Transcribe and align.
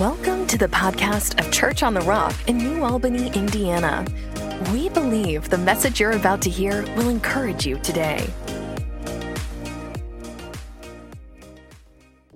Welcome 0.00 0.46
to 0.46 0.56
the 0.56 0.68
podcast 0.68 1.44
of 1.44 1.50
Church 1.50 1.82
on 1.82 1.92
the 1.92 2.02
Rock 2.02 2.32
in 2.46 2.56
New 2.56 2.84
Albany, 2.84 3.32
Indiana. 3.32 4.06
We 4.72 4.88
believe 4.90 5.48
the 5.48 5.58
message 5.58 5.98
you're 5.98 6.12
about 6.12 6.40
to 6.42 6.50
hear 6.50 6.84
will 6.94 7.08
encourage 7.08 7.66
you 7.66 7.78
today. 7.80 8.24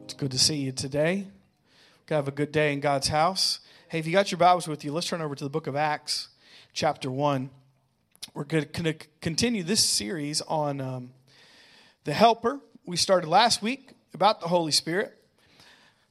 It's 0.03 0.14
good 0.14 0.33
to 0.33 0.40
see 0.40 0.56
you 0.56 0.72
today. 0.72 1.29
Have 2.09 2.27
a 2.27 2.33
good 2.33 2.51
day 2.51 2.73
in 2.73 2.80
God's 2.80 3.07
house. 3.07 3.61
Hey, 3.87 4.01
if 4.01 4.07
you 4.09 4.13
got 4.13 4.33
your 4.33 4.39
Bibles 4.39 4.67
with 4.67 4.85
you, 4.85 4.91
let's 4.91 5.07
turn 5.07 5.23
over 5.23 5.37
to 5.37 5.45
the 5.45 5.49
book 5.49 5.69
of 5.69 5.77
Acts, 5.77 6.31
chapter 6.73 7.13
1. 7.13 7.49
We're 8.35 8.43
going 8.43 8.65
to 8.65 8.95
continue 9.21 9.63
this 9.63 9.85
series 9.85 10.41
on 10.41 10.81
um, 10.81 11.13
the 12.03 12.13
Helper. 12.13 12.59
We 12.87 12.97
started 12.97 13.29
last 13.29 13.63
week 13.63 13.93
about 14.15 14.41
the 14.41 14.49
Holy 14.49 14.73
Spirit. 14.73 15.17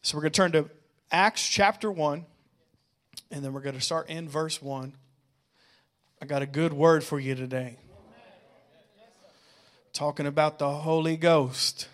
So 0.02 0.16
we're 0.16 0.22
going 0.22 0.32
to 0.32 0.38
turn 0.38 0.52
to 0.54 0.70
Acts 1.14 1.46
chapter 1.46 1.92
1, 1.92 2.26
and 3.32 3.44
then 3.44 3.52
we're 3.52 3.60
going 3.60 3.76
to 3.76 3.82
start 3.82 4.10
in 4.10 4.30
verse 4.30 4.62
1. 4.62 4.94
I 6.22 6.26
got 6.26 6.42
a 6.42 6.46
good 6.46 6.72
word 6.72 7.04
for 7.04 7.20
you 7.20 7.36
today. 7.36 7.76
Talking 9.92 10.26
about 10.26 10.58
the 10.58 10.70
Holy 10.70 11.18
Ghost. 11.18 11.90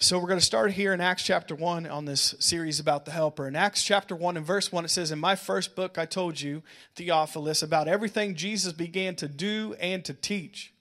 So 0.00 0.18
we're 0.18 0.26
going 0.26 0.40
to 0.40 0.44
start 0.44 0.72
here 0.72 0.92
in 0.92 1.00
Acts 1.00 1.22
chapter 1.22 1.54
1 1.54 1.86
on 1.86 2.06
this 2.06 2.34
series 2.40 2.80
about 2.80 3.04
the 3.04 3.12
helper. 3.12 3.46
In 3.46 3.54
Acts 3.54 3.84
chapter 3.84 4.16
1 4.16 4.36
and 4.36 4.44
verse 4.44 4.72
1 4.72 4.84
it 4.84 4.88
says 4.88 5.12
in 5.12 5.20
my 5.20 5.36
first 5.36 5.76
book 5.76 5.96
I 5.96 6.06
told 6.06 6.40
you 6.40 6.64
Theophilus 6.96 7.62
about 7.62 7.86
everything 7.86 8.34
Jesus 8.34 8.72
began 8.72 9.14
to 9.16 9.28
do 9.28 9.76
and 9.80 10.04
to 10.04 10.12
teach 10.12 10.72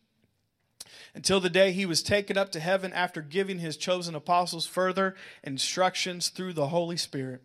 until 1.16 1.40
the 1.40 1.50
day 1.50 1.72
he 1.72 1.86
was 1.86 2.04
taken 2.04 2.38
up 2.38 2.52
to 2.52 2.60
heaven 2.60 2.92
after 2.92 3.22
giving 3.22 3.60
his 3.60 3.78
chosen 3.78 4.14
apostles 4.14 4.68
further 4.68 5.16
instructions 5.44 6.28
through 6.28 6.52
the 6.54 6.68
Holy 6.68 6.98
Spirit. 6.98 7.42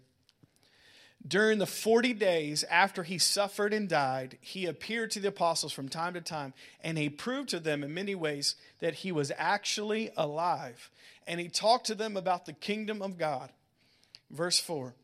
During 1.26 1.58
the 1.58 1.66
40 1.66 2.14
days 2.14 2.64
after 2.64 3.04
he 3.04 3.18
suffered 3.18 3.72
and 3.72 3.88
died, 3.88 4.38
he 4.40 4.66
appeared 4.66 5.12
to 5.12 5.20
the 5.20 5.28
apostles 5.28 5.72
from 5.72 5.88
time 5.88 6.14
to 6.14 6.20
time, 6.20 6.52
and 6.82 6.98
he 6.98 7.08
proved 7.08 7.50
to 7.50 7.60
them 7.60 7.84
in 7.84 7.94
many 7.94 8.14
ways 8.14 8.56
that 8.80 8.96
he 8.96 9.12
was 9.12 9.30
actually 9.36 10.10
alive. 10.16 10.90
And 11.26 11.38
he 11.38 11.48
talked 11.48 11.86
to 11.86 11.94
them 11.94 12.16
about 12.16 12.46
the 12.46 12.52
kingdom 12.54 13.02
of 13.02 13.18
God. 13.18 13.50
Verse 14.30 14.58
4. 14.58 14.94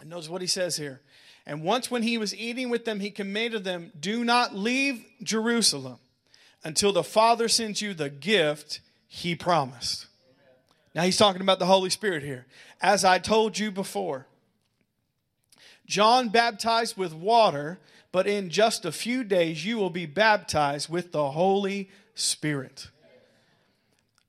And 0.00 0.10
notice 0.10 0.28
what 0.28 0.42
he 0.42 0.46
says 0.46 0.76
here. 0.76 1.00
And 1.46 1.64
once 1.64 1.90
when 1.90 2.02
he 2.02 2.18
was 2.18 2.36
eating 2.36 2.68
with 2.68 2.84
them, 2.84 3.00
he 3.00 3.10
commanded 3.10 3.64
them, 3.64 3.92
Do 3.98 4.22
not 4.24 4.54
leave 4.54 5.04
Jerusalem 5.22 5.98
until 6.62 6.92
the 6.92 7.04
Father 7.04 7.48
sends 7.48 7.80
you 7.80 7.94
the 7.94 8.10
gift 8.10 8.80
he 9.06 9.34
promised. 9.34 10.06
Now 10.94 11.02
he's 11.02 11.16
talking 11.16 11.42
about 11.42 11.58
the 11.58 11.66
Holy 11.66 11.90
Spirit 11.90 12.22
here. 12.22 12.46
As 12.80 13.04
I 13.04 13.18
told 13.18 13.58
you 13.58 13.70
before, 13.70 14.26
John 15.86 16.28
baptized 16.28 16.96
with 16.96 17.12
water, 17.12 17.78
but 18.12 18.26
in 18.26 18.50
just 18.50 18.84
a 18.84 18.92
few 18.92 19.24
days 19.24 19.64
you 19.64 19.76
will 19.78 19.90
be 19.90 20.06
baptized 20.06 20.88
with 20.88 21.12
the 21.12 21.30
Holy 21.32 21.90
Spirit. 22.14 22.88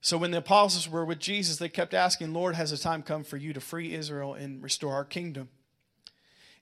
So 0.02 0.18
when 0.18 0.32
the 0.32 0.40
apostles 0.40 0.90
were 0.90 1.06
with 1.06 1.20
Jesus, 1.20 1.58
they 1.58 1.70
kept 1.70 1.94
asking, 1.94 2.34
Lord, 2.34 2.56
has 2.56 2.72
the 2.72 2.78
time 2.78 3.04
come 3.04 3.24
for 3.24 3.38
you 3.38 3.54
to 3.54 3.62
free 3.62 3.94
Israel 3.94 4.34
and 4.34 4.62
restore 4.64 4.94
our 4.94 5.06
kingdom? 5.06 5.50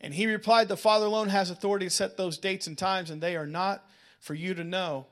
And 0.02 0.14
he 0.14 0.28
replied, 0.28 0.68
The 0.68 0.76
Father 0.76 1.06
alone 1.06 1.30
has 1.30 1.50
authority 1.50 1.86
to 1.86 1.90
set 1.90 2.18
those 2.18 2.38
dates 2.38 2.68
and 2.68 2.78
times, 2.78 3.10
and 3.10 3.22
they 3.22 3.38
are 3.38 3.48
not 3.48 3.86
for 4.20 4.34
you 4.34 4.54
to 4.54 4.64
know 4.66 5.06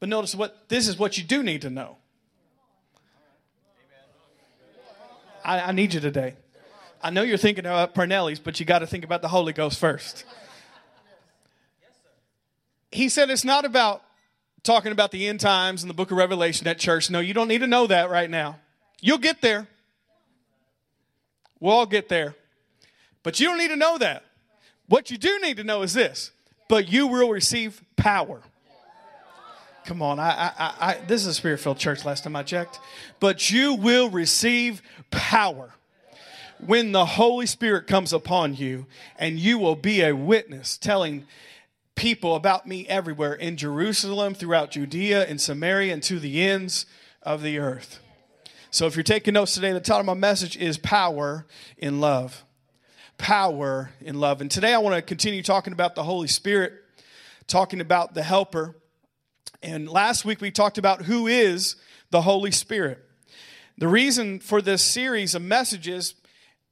but 0.00 0.08
notice 0.08 0.34
what 0.34 0.68
this 0.68 0.88
is 0.88 0.98
what 0.98 1.18
you 1.18 1.24
do 1.24 1.42
need 1.42 1.62
to 1.62 1.70
know. 1.70 1.96
I, 5.44 5.60
I 5.60 5.72
need 5.72 5.94
you 5.94 6.00
today. 6.00 6.34
I 7.02 7.10
know 7.10 7.22
you're 7.22 7.38
thinking 7.38 7.64
about 7.64 7.94
Parnelli's, 7.94 8.38
but 8.38 8.60
you 8.60 8.66
got 8.66 8.80
to 8.80 8.86
think 8.86 9.04
about 9.04 9.22
the 9.22 9.28
Holy 9.28 9.52
Ghost 9.52 9.78
first. 9.78 10.24
He 12.90 13.08
said 13.08 13.30
it's 13.30 13.44
not 13.44 13.64
about 13.64 14.02
talking 14.62 14.92
about 14.92 15.10
the 15.10 15.28
end 15.28 15.40
times 15.40 15.82
and 15.82 15.88
the 15.88 15.94
book 15.94 16.10
of 16.10 16.18
Revelation 16.18 16.66
at 16.66 16.78
church. 16.78 17.08
No, 17.08 17.20
you 17.20 17.32
don't 17.32 17.48
need 17.48 17.60
to 17.60 17.66
know 17.66 17.86
that 17.86 18.10
right 18.10 18.28
now. 18.28 18.58
You'll 19.00 19.18
get 19.18 19.40
there. 19.40 19.66
We'll 21.58 21.74
all 21.74 21.86
get 21.86 22.08
there. 22.08 22.34
But 23.22 23.38
you 23.38 23.46
don't 23.46 23.58
need 23.58 23.68
to 23.68 23.76
know 23.76 23.96
that. 23.98 24.24
What 24.88 25.10
you 25.10 25.16
do 25.16 25.38
need 25.40 25.58
to 25.58 25.64
know 25.64 25.82
is 25.82 25.94
this 25.94 26.32
but 26.70 26.88
you 26.88 27.08
will 27.08 27.28
receive 27.30 27.82
power. 27.96 28.40
Come 29.90 30.02
on, 30.02 30.20
I, 30.20 30.52
I, 30.56 30.74
I, 30.80 30.98
this 31.08 31.22
is 31.22 31.26
a 31.26 31.34
spirit 31.34 31.58
filled 31.58 31.78
church 31.78 32.04
last 32.04 32.22
time 32.22 32.36
I 32.36 32.44
checked. 32.44 32.78
But 33.18 33.50
you 33.50 33.74
will 33.74 34.08
receive 34.08 34.82
power 35.10 35.74
when 36.64 36.92
the 36.92 37.04
Holy 37.04 37.46
Spirit 37.46 37.88
comes 37.88 38.12
upon 38.12 38.54
you, 38.54 38.86
and 39.18 39.36
you 39.36 39.58
will 39.58 39.74
be 39.74 40.00
a 40.02 40.14
witness 40.14 40.78
telling 40.78 41.26
people 41.96 42.36
about 42.36 42.68
me 42.68 42.86
everywhere 42.86 43.34
in 43.34 43.56
Jerusalem, 43.56 44.32
throughout 44.32 44.70
Judea, 44.70 45.26
in 45.26 45.40
Samaria, 45.40 45.92
and 45.92 46.04
to 46.04 46.20
the 46.20 46.40
ends 46.40 46.86
of 47.24 47.42
the 47.42 47.58
earth. 47.58 47.98
So 48.70 48.86
if 48.86 48.94
you're 48.94 49.02
taking 49.02 49.34
notes 49.34 49.54
today, 49.54 49.72
the 49.72 49.80
title 49.80 50.02
of 50.02 50.06
my 50.06 50.14
message 50.14 50.56
is 50.56 50.78
Power 50.78 51.46
in 51.76 51.98
Love. 51.98 52.44
Power 53.18 53.90
in 54.00 54.20
Love. 54.20 54.40
And 54.40 54.52
today 54.52 54.72
I 54.72 54.78
want 54.78 54.94
to 54.94 55.02
continue 55.02 55.42
talking 55.42 55.72
about 55.72 55.96
the 55.96 56.04
Holy 56.04 56.28
Spirit, 56.28 56.74
talking 57.48 57.80
about 57.80 58.14
the 58.14 58.22
Helper. 58.22 58.76
And 59.62 59.88
last 59.88 60.24
week 60.24 60.40
we 60.40 60.50
talked 60.50 60.78
about 60.78 61.02
who 61.02 61.26
is 61.26 61.76
the 62.10 62.22
Holy 62.22 62.50
Spirit. 62.50 63.04
The 63.76 63.88
reason 63.88 64.40
for 64.40 64.62
this 64.62 64.82
series 64.82 65.34
of 65.34 65.42
messages, 65.42 66.14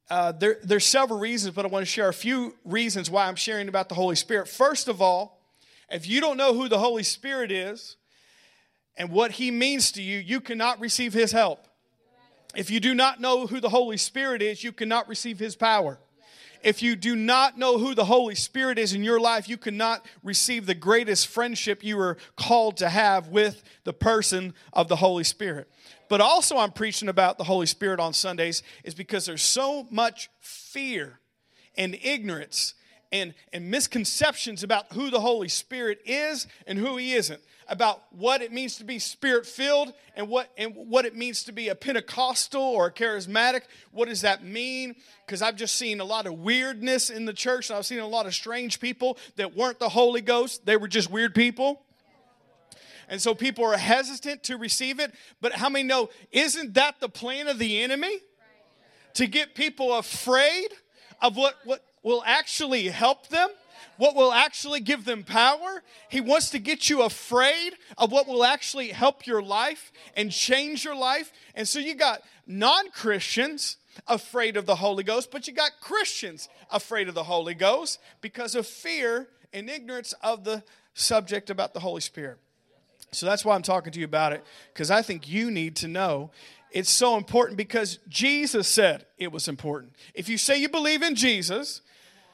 uh, 0.09 0.31
there, 0.31 0.57
there's 0.63 0.85
several 0.85 1.19
reasons, 1.19 1.55
but 1.55 1.65
I 1.65 1.67
want 1.67 1.83
to 1.83 1.91
share 1.91 2.09
a 2.09 2.13
few 2.13 2.55
reasons 2.65 3.09
why 3.09 3.27
I'm 3.27 3.35
sharing 3.35 3.67
about 3.67 3.89
the 3.89 3.95
Holy 3.95 4.15
Spirit. 4.15 4.47
First 4.47 4.87
of 4.87 5.01
all, 5.01 5.39
if 5.91 6.07
you 6.07 6.19
don't 6.19 6.37
know 6.37 6.53
who 6.53 6.67
the 6.67 6.79
Holy 6.79 7.03
Spirit 7.03 7.51
is 7.51 7.95
and 8.97 9.11
what 9.11 9.31
he 9.33 9.51
means 9.51 9.91
to 9.93 10.01
you, 10.01 10.19
you 10.19 10.39
cannot 10.41 10.79
receive 10.79 11.13
his 11.13 11.31
help. 11.31 11.67
If 12.55 12.71
you 12.71 12.79
do 12.79 12.95
not 12.95 13.21
know 13.21 13.45
who 13.45 13.59
the 13.59 13.69
Holy 13.69 13.97
Spirit 13.97 14.41
is, 14.41 14.63
you 14.63 14.71
cannot 14.71 15.07
receive 15.07 15.37
his 15.37 15.55
power. 15.55 15.99
If 16.63 16.81
you 16.81 16.95
do 16.95 17.15
not 17.15 17.57
know 17.57 17.77
who 17.77 17.95
the 17.95 18.05
Holy 18.05 18.35
Spirit 18.35 18.77
is 18.77 18.93
in 18.93 19.03
your 19.03 19.19
life, 19.19 19.47
you 19.47 19.57
cannot 19.57 20.05
receive 20.23 20.65
the 20.65 20.75
greatest 20.75 21.27
friendship 21.27 21.83
you 21.83 21.99
are 21.99 22.17
called 22.35 22.77
to 22.77 22.89
have 22.89 23.29
with 23.29 23.63
the 23.83 23.93
person 23.93 24.53
of 24.73 24.87
the 24.87 24.97
Holy 24.97 25.23
Spirit. 25.23 25.69
But 26.09 26.21
also, 26.21 26.57
I'm 26.57 26.71
preaching 26.71 27.07
about 27.07 27.37
the 27.37 27.43
Holy 27.43 27.65
Spirit 27.65 27.99
on 27.99 28.13
Sundays 28.13 28.63
is 28.83 28.93
because 28.93 29.25
there's 29.25 29.43
so 29.43 29.87
much 29.89 30.29
fear 30.39 31.19
and 31.77 31.97
ignorance 32.03 32.73
and, 33.11 33.33
and 33.53 33.71
misconceptions 33.71 34.63
about 34.63 34.91
who 34.93 35.09
the 35.09 35.19
Holy 35.19 35.49
Spirit 35.49 36.01
is 36.05 36.47
and 36.67 36.77
who 36.77 36.97
He 36.97 37.13
isn't 37.13 37.41
about 37.69 38.01
what 38.11 38.41
it 38.41 38.51
means 38.51 38.77
to 38.77 38.83
be 38.83 38.99
spirit 38.99 39.45
filled 39.45 39.93
and 40.15 40.27
what 40.27 40.49
and 40.57 40.73
what 40.75 41.05
it 41.05 41.15
means 41.15 41.43
to 41.43 41.51
be 41.51 41.69
a 41.69 41.75
Pentecostal 41.75 42.61
or 42.61 42.87
a 42.87 42.91
charismatic. 42.91 43.61
What 43.91 44.09
does 44.09 44.21
that 44.21 44.43
mean? 44.43 44.95
Because 45.25 45.41
I've 45.41 45.55
just 45.55 45.75
seen 45.75 45.99
a 46.01 46.03
lot 46.03 46.25
of 46.25 46.33
weirdness 46.33 47.09
in 47.09 47.25
the 47.25 47.33
church. 47.33 47.69
and 47.69 47.77
I've 47.77 47.85
seen 47.85 47.99
a 47.99 48.07
lot 48.07 48.25
of 48.25 48.33
strange 48.33 48.79
people 48.79 49.17
that 49.35 49.55
weren't 49.55 49.79
the 49.79 49.89
Holy 49.89 50.21
Ghost. 50.21 50.65
They 50.65 50.77
were 50.77 50.87
just 50.87 51.09
weird 51.11 51.35
people. 51.35 51.81
And 53.07 53.21
so 53.21 53.33
people 53.33 53.65
are 53.65 53.77
hesitant 53.77 54.43
to 54.43 54.57
receive 54.57 54.99
it. 54.99 55.13
But 55.41 55.53
how 55.53 55.69
many 55.69 55.83
know, 55.83 56.09
isn't 56.31 56.75
that 56.75 56.99
the 56.99 57.09
plan 57.09 57.47
of 57.47 57.57
the 57.57 57.81
enemy? 57.81 58.19
To 59.15 59.27
get 59.27 59.55
people 59.55 59.95
afraid 59.95 60.69
of 61.21 61.35
what, 61.35 61.55
what 61.65 61.83
will 62.03 62.23
actually 62.25 62.87
help 62.87 63.27
them? 63.27 63.49
What 63.97 64.15
will 64.15 64.31
actually 64.31 64.79
give 64.79 65.05
them 65.05 65.23
power. 65.23 65.83
He 66.09 66.21
wants 66.21 66.49
to 66.51 66.59
get 66.59 66.89
you 66.89 67.01
afraid 67.03 67.73
of 67.97 68.11
what 68.11 68.27
will 68.27 68.43
actually 68.43 68.89
help 68.89 69.27
your 69.27 69.41
life 69.41 69.91
and 70.15 70.31
change 70.31 70.83
your 70.83 70.95
life. 70.95 71.31
And 71.55 71.67
so 71.67 71.79
you 71.79 71.95
got 71.95 72.21
non 72.47 72.89
Christians 72.91 73.77
afraid 74.07 74.57
of 74.57 74.65
the 74.65 74.75
Holy 74.75 75.03
Ghost, 75.03 75.31
but 75.31 75.47
you 75.47 75.53
got 75.53 75.71
Christians 75.81 76.49
afraid 76.71 77.07
of 77.07 77.15
the 77.15 77.23
Holy 77.23 77.53
Ghost 77.53 77.99
because 78.21 78.55
of 78.55 78.65
fear 78.65 79.27
and 79.53 79.69
ignorance 79.69 80.13
of 80.21 80.43
the 80.43 80.63
subject 80.93 81.49
about 81.49 81.73
the 81.73 81.79
Holy 81.79 82.01
Spirit. 82.01 82.37
So 83.11 83.25
that's 83.25 83.43
why 83.43 83.55
I'm 83.55 83.63
talking 83.63 83.91
to 83.91 83.99
you 83.99 84.05
about 84.05 84.33
it, 84.33 84.43
because 84.73 84.91
I 84.91 85.01
think 85.01 85.27
you 85.27 85.49
need 85.49 85.75
to 85.77 85.87
know 85.87 86.31
it's 86.71 86.91
so 86.91 87.17
important 87.17 87.57
because 87.57 87.97
Jesus 88.07 88.67
said 88.67 89.05
it 89.17 89.31
was 89.31 89.47
important. 89.47 89.93
If 90.13 90.29
you 90.29 90.37
say 90.37 90.57
you 90.57 90.69
believe 90.69 91.01
in 91.01 91.15
Jesus, 91.15 91.81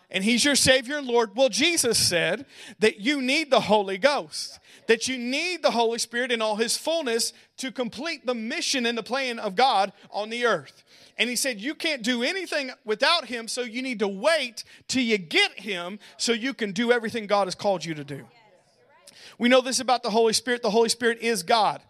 and 0.09 0.23
He's 0.23 0.45
your 0.45 0.55
Savior 0.55 0.97
and 0.97 1.07
Lord. 1.07 1.35
Well, 1.35 1.49
Jesus 1.49 1.97
said 1.97 2.45
that 2.79 2.99
you 2.99 3.21
need 3.21 3.51
the 3.51 3.61
Holy 3.61 3.97
Ghost, 3.97 4.59
that 4.87 5.07
you 5.07 5.17
need 5.17 5.61
the 5.61 5.71
Holy 5.71 5.99
Spirit 5.99 6.31
in 6.31 6.41
all 6.41 6.55
His 6.55 6.77
fullness 6.77 7.33
to 7.57 7.71
complete 7.71 8.25
the 8.25 8.35
mission 8.35 8.85
and 8.85 8.97
the 8.97 9.03
plan 9.03 9.39
of 9.39 9.55
God 9.55 9.91
on 10.11 10.29
the 10.29 10.45
earth. 10.45 10.83
And 11.17 11.29
He 11.29 11.35
said, 11.35 11.59
You 11.59 11.75
can't 11.75 12.03
do 12.03 12.23
anything 12.23 12.71
without 12.83 13.25
Him, 13.25 13.47
so 13.47 13.61
you 13.61 13.81
need 13.81 13.99
to 13.99 14.07
wait 14.07 14.63
till 14.87 15.03
you 15.03 15.17
get 15.17 15.59
Him 15.59 15.99
so 16.17 16.31
you 16.31 16.53
can 16.53 16.71
do 16.71 16.91
everything 16.91 17.27
God 17.27 17.47
has 17.47 17.55
called 17.55 17.83
you 17.83 17.93
to 17.95 18.03
do. 18.03 18.25
We 19.37 19.49
know 19.49 19.61
this 19.61 19.79
about 19.79 20.03
the 20.03 20.11
Holy 20.11 20.33
Spirit 20.33 20.61
the 20.61 20.69
Holy 20.69 20.89
Spirit 20.89 21.19
is 21.21 21.43
God. 21.43 21.81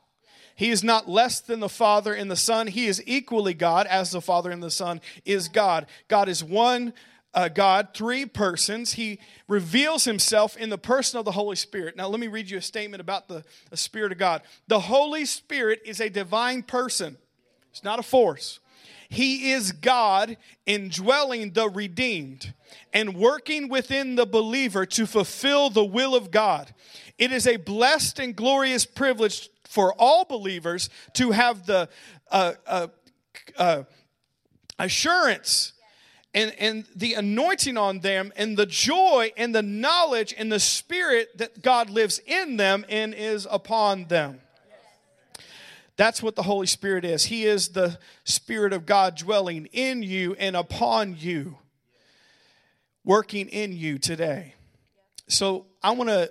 He 0.56 0.72
is 0.72 0.84
not 0.84 1.10
less 1.10 1.42
than 1.42 1.60
the 1.60 1.70
Father 1.70 2.14
and 2.14 2.32
the 2.32 2.38
Son. 2.38 2.68
He 2.68 2.88
is 2.88 3.04
equally 3.06 3.54
God 3.54 3.88
as 3.88 4.12
the 4.12 4.22
Father 4.22 4.52
and 4.52 4.64
the 4.64 4.72
Son 4.72 5.02
is 5.26 5.50
God. 5.50 5.86
God 6.08 6.30
is 6.30 6.44
one 6.44 6.94
uh, 7.36 7.50
God, 7.50 7.90
three 7.94 8.26
persons. 8.26 8.94
He 8.94 9.20
reveals 9.48 10.06
himself 10.06 10.56
in 10.56 10.70
the 10.70 10.78
person 10.78 11.20
of 11.20 11.26
the 11.26 11.32
Holy 11.32 11.58
Spirit. 11.58 11.98
Now, 11.98 12.08
let 12.08 12.20
me 12.20 12.28
read 12.28 12.50
you 12.50 12.58
a 12.58 12.62
statement 12.62 13.02
about 13.02 13.28
the, 13.28 13.44
the 13.70 13.78
Spirit 13.78 14.14
of 14.14 14.18
God. 14.18 14.42
The 14.68 14.80
Holy 14.80 15.26
Spirit 15.26 15.82
is 15.86 16.00
a 16.00 16.10
divine 16.10 16.64
person, 16.64 17.18
it's 17.70 17.84
not 17.84 18.00
a 18.00 18.04
force. 18.04 18.60
He 19.08 19.52
is 19.52 19.72
God 19.72 20.36
indwelling 20.66 21.52
the 21.52 21.70
redeemed 21.70 22.54
and 22.92 23.16
working 23.16 23.70
within 23.70 24.16
the 24.16 24.26
believer 24.26 24.86
to 24.88 25.06
fulfill 25.06 25.70
the 25.70 25.86
will 25.86 26.16
of 26.16 26.32
God. 26.32 26.74
It 27.20 27.32
is 27.32 27.46
a 27.46 27.58
blessed 27.58 28.20
and 28.20 28.36
glorious 28.36 28.86
privilege 28.86 29.50
for 29.64 29.94
all 30.00 30.26
believers 30.26 30.90
to 31.14 31.32
have 31.32 31.68
the 31.68 31.88
uh, 32.32 32.54
uh, 32.66 32.88
uh, 33.58 33.84
assurance 34.80 35.74
and, 36.36 36.54
and 36.60 36.86
the 36.94 37.14
anointing 37.14 37.78
on 37.78 38.00
them 38.00 38.34
and 38.36 38.58
the 38.58 38.66
joy 38.66 39.32
and 39.38 39.56
the 39.56 39.62
knowledge 39.62 40.36
and 40.38 40.52
the 40.52 40.60
spirit 40.60 41.38
that 41.38 41.62
God 41.62 41.90
lives 41.90 42.20
in 42.28 42.58
them 42.58 42.86
and 42.90 43.14
is 43.14 43.48
upon 43.50 44.06
them. 44.06 44.42
That's 45.96 46.22
what 46.22 46.36
the 46.36 46.44
Holy 46.44 46.68
Spirit 46.68 47.06
is. 47.06 47.24
He 47.24 47.46
is 47.46 47.70
the 47.70 47.98
Spirit 48.26 48.74
of 48.74 48.86
God 48.86 49.16
dwelling 49.16 49.68
in 49.72 50.04
you 50.04 50.36
and 50.38 50.58
upon 50.58 51.16
you, 51.18 51.58
working 53.06 53.48
in 53.48 53.72
you 53.72 53.98
today. 53.98 54.56
So 55.30 55.68
I 55.82 55.92
want 55.92 56.10
to 56.10 56.30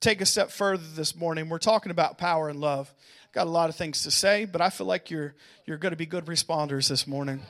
take 0.00 0.22
a 0.22 0.26
step 0.26 0.50
further 0.50 0.82
this 0.94 1.14
morning. 1.14 1.50
We're 1.50 1.58
talking 1.58 1.92
about 1.92 2.16
power 2.16 2.48
and 2.48 2.58
love. 2.58 2.92
Got 3.34 3.46
a 3.46 3.50
lot 3.50 3.68
of 3.68 3.76
things 3.76 4.02
to 4.04 4.10
say, 4.10 4.46
but 4.46 4.62
I 4.62 4.70
feel 4.70 4.86
like 4.86 5.10
you're 5.10 5.34
you're 5.66 5.76
going 5.76 5.92
to 5.92 5.96
be 5.96 6.06
good 6.06 6.24
responders 6.24 6.88
this 6.88 7.06
morning. 7.06 7.42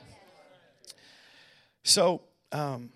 So, 1.82 2.22
um, 2.52 2.90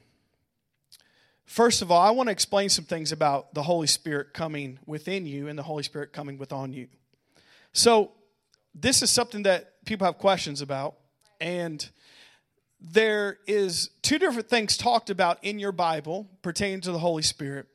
first 1.44 1.82
of 1.82 1.90
all, 1.90 2.00
I 2.00 2.10
want 2.10 2.28
to 2.28 2.32
explain 2.32 2.68
some 2.68 2.84
things 2.84 3.12
about 3.12 3.52
the 3.54 3.62
Holy 3.62 3.86
Spirit 3.86 4.32
coming 4.32 4.78
within 4.86 5.26
you 5.26 5.48
and 5.48 5.58
the 5.58 5.62
Holy 5.62 5.82
Spirit 5.82 6.12
coming 6.12 6.38
within 6.38 6.72
you. 6.72 6.88
So, 7.72 8.12
this 8.74 9.02
is 9.02 9.10
something 9.10 9.42
that 9.44 9.84
people 9.84 10.04
have 10.04 10.18
questions 10.18 10.60
about, 10.60 10.96
and 11.40 11.88
there 12.80 13.38
is 13.46 13.90
two 14.02 14.18
different 14.18 14.48
things 14.48 14.76
talked 14.76 15.10
about 15.10 15.42
in 15.42 15.58
your 15.58 15.72
Bible 15.72 16.28
pertaining 16.42 16.80
to 16.82 16.92
the 16.92 16.98
Holy 16.98 17.22
Spirit. 17.22 17.66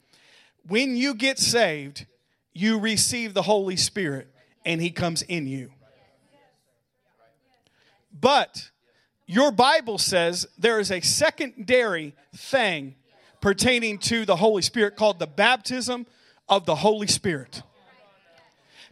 When 0.67 0.95
you 0.95 1.15
get 1.15 1.39
saved, 1.39 2.05
you 2.53 2.79
receive 2.79 3.33
the 3.33 3.41
Holy 3.41 3.75
Spirit 3.75 4.27
and 4.63 4.81
He 4.81 4.91
comes 4.91 5.21
in 5.23 5.47
you. 5.47 5.71
But 8.13 8.70
your 9.31 9.49
Bible 9.49 9.97
says 9.97 10.45
there 10.57 10.77
is 10.81 10.91
a 10.91 10.99
secondary 10.99 12.13
thing 12.35 12.95
pertaining 13.39 13.97
to 13.97 14.25
the 14.25 14.35
Holy 14.35 14.61
Spirit 14.61 14.97
called 14.97 15.19
the 15.19 15.27
baptism 15.27 16.05
of 16.49 16.65
the 16.65 16.75
Holy 16.75 17.07
Spirit. 17.07 17.63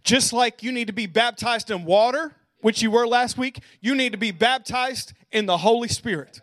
Just 0.06 0.31
like 0.31 0.63
you 0.63 0.71
need 0.71 0.88
to 0.88 0.94
be 0.94 1.07
baptized 1.07 1.69
in 1.69 1.83
water, 1.83 2.33
which 2.62 2.81
you 2.81 2.89
were 2.89 3.06
last 3.06 3.38
week, 3.38 3.59
you 3.81 3.94
need 3.94 4.13
to 4.13 4.18
be 4.18 4.31
baptized 4.31 5.12
in 5.30 5.45
the 5.45 5.57
Holy 5.57 5.89
Spirit. 5.89 6.39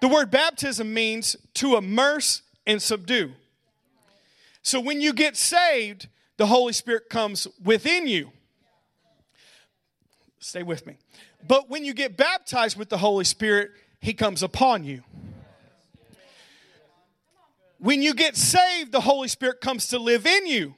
The 0.00 0.06
word 0.06 0.30
baptism 0.30 0.94
means 0.94 1.34
to 1.54 1.76
immerse 1.76 2.42
and 2.68 2.80
subdue. 2.80 3.32
So 4.62 4.78
when 4.78 5.00
you 5.00 5.12
get 5.12 5.36
saved, 5.36 6.06
the 6.36 6.46
Holy 6.46 6.72
Spirit 6.72 7.10
comes 7.10 7.48
within 7.64 8.06
you. 8.06 8.30
Stay 10.38 10.62
with 10.62 10.86
me. 10.86 10.98
But 11.46 11.70
when 11.70 11.84
you 11.84 11.94
get 11.94 12.16
baptized 12.16 12.76
with 12.76 12.88
the 12.88 12.98
Holy 12.98 13.24
Spirit, 13.24 13.70
He 14.00 14.14
comes 14.14 14.42
upon 14.42 14.84
you. 14.84 15.02
When 17.78 18.02
you 18.02 18.12
get 18.14 18.36
saved, 18.36 18.90
the 18.90 19.00
Holy 19.00 19.28
Spirit 19.28 19.60
comes 19.60 19.88
to 19.88 19.98
live 19.98 20.26
in 20.26 20.46
you. 20.46 20.74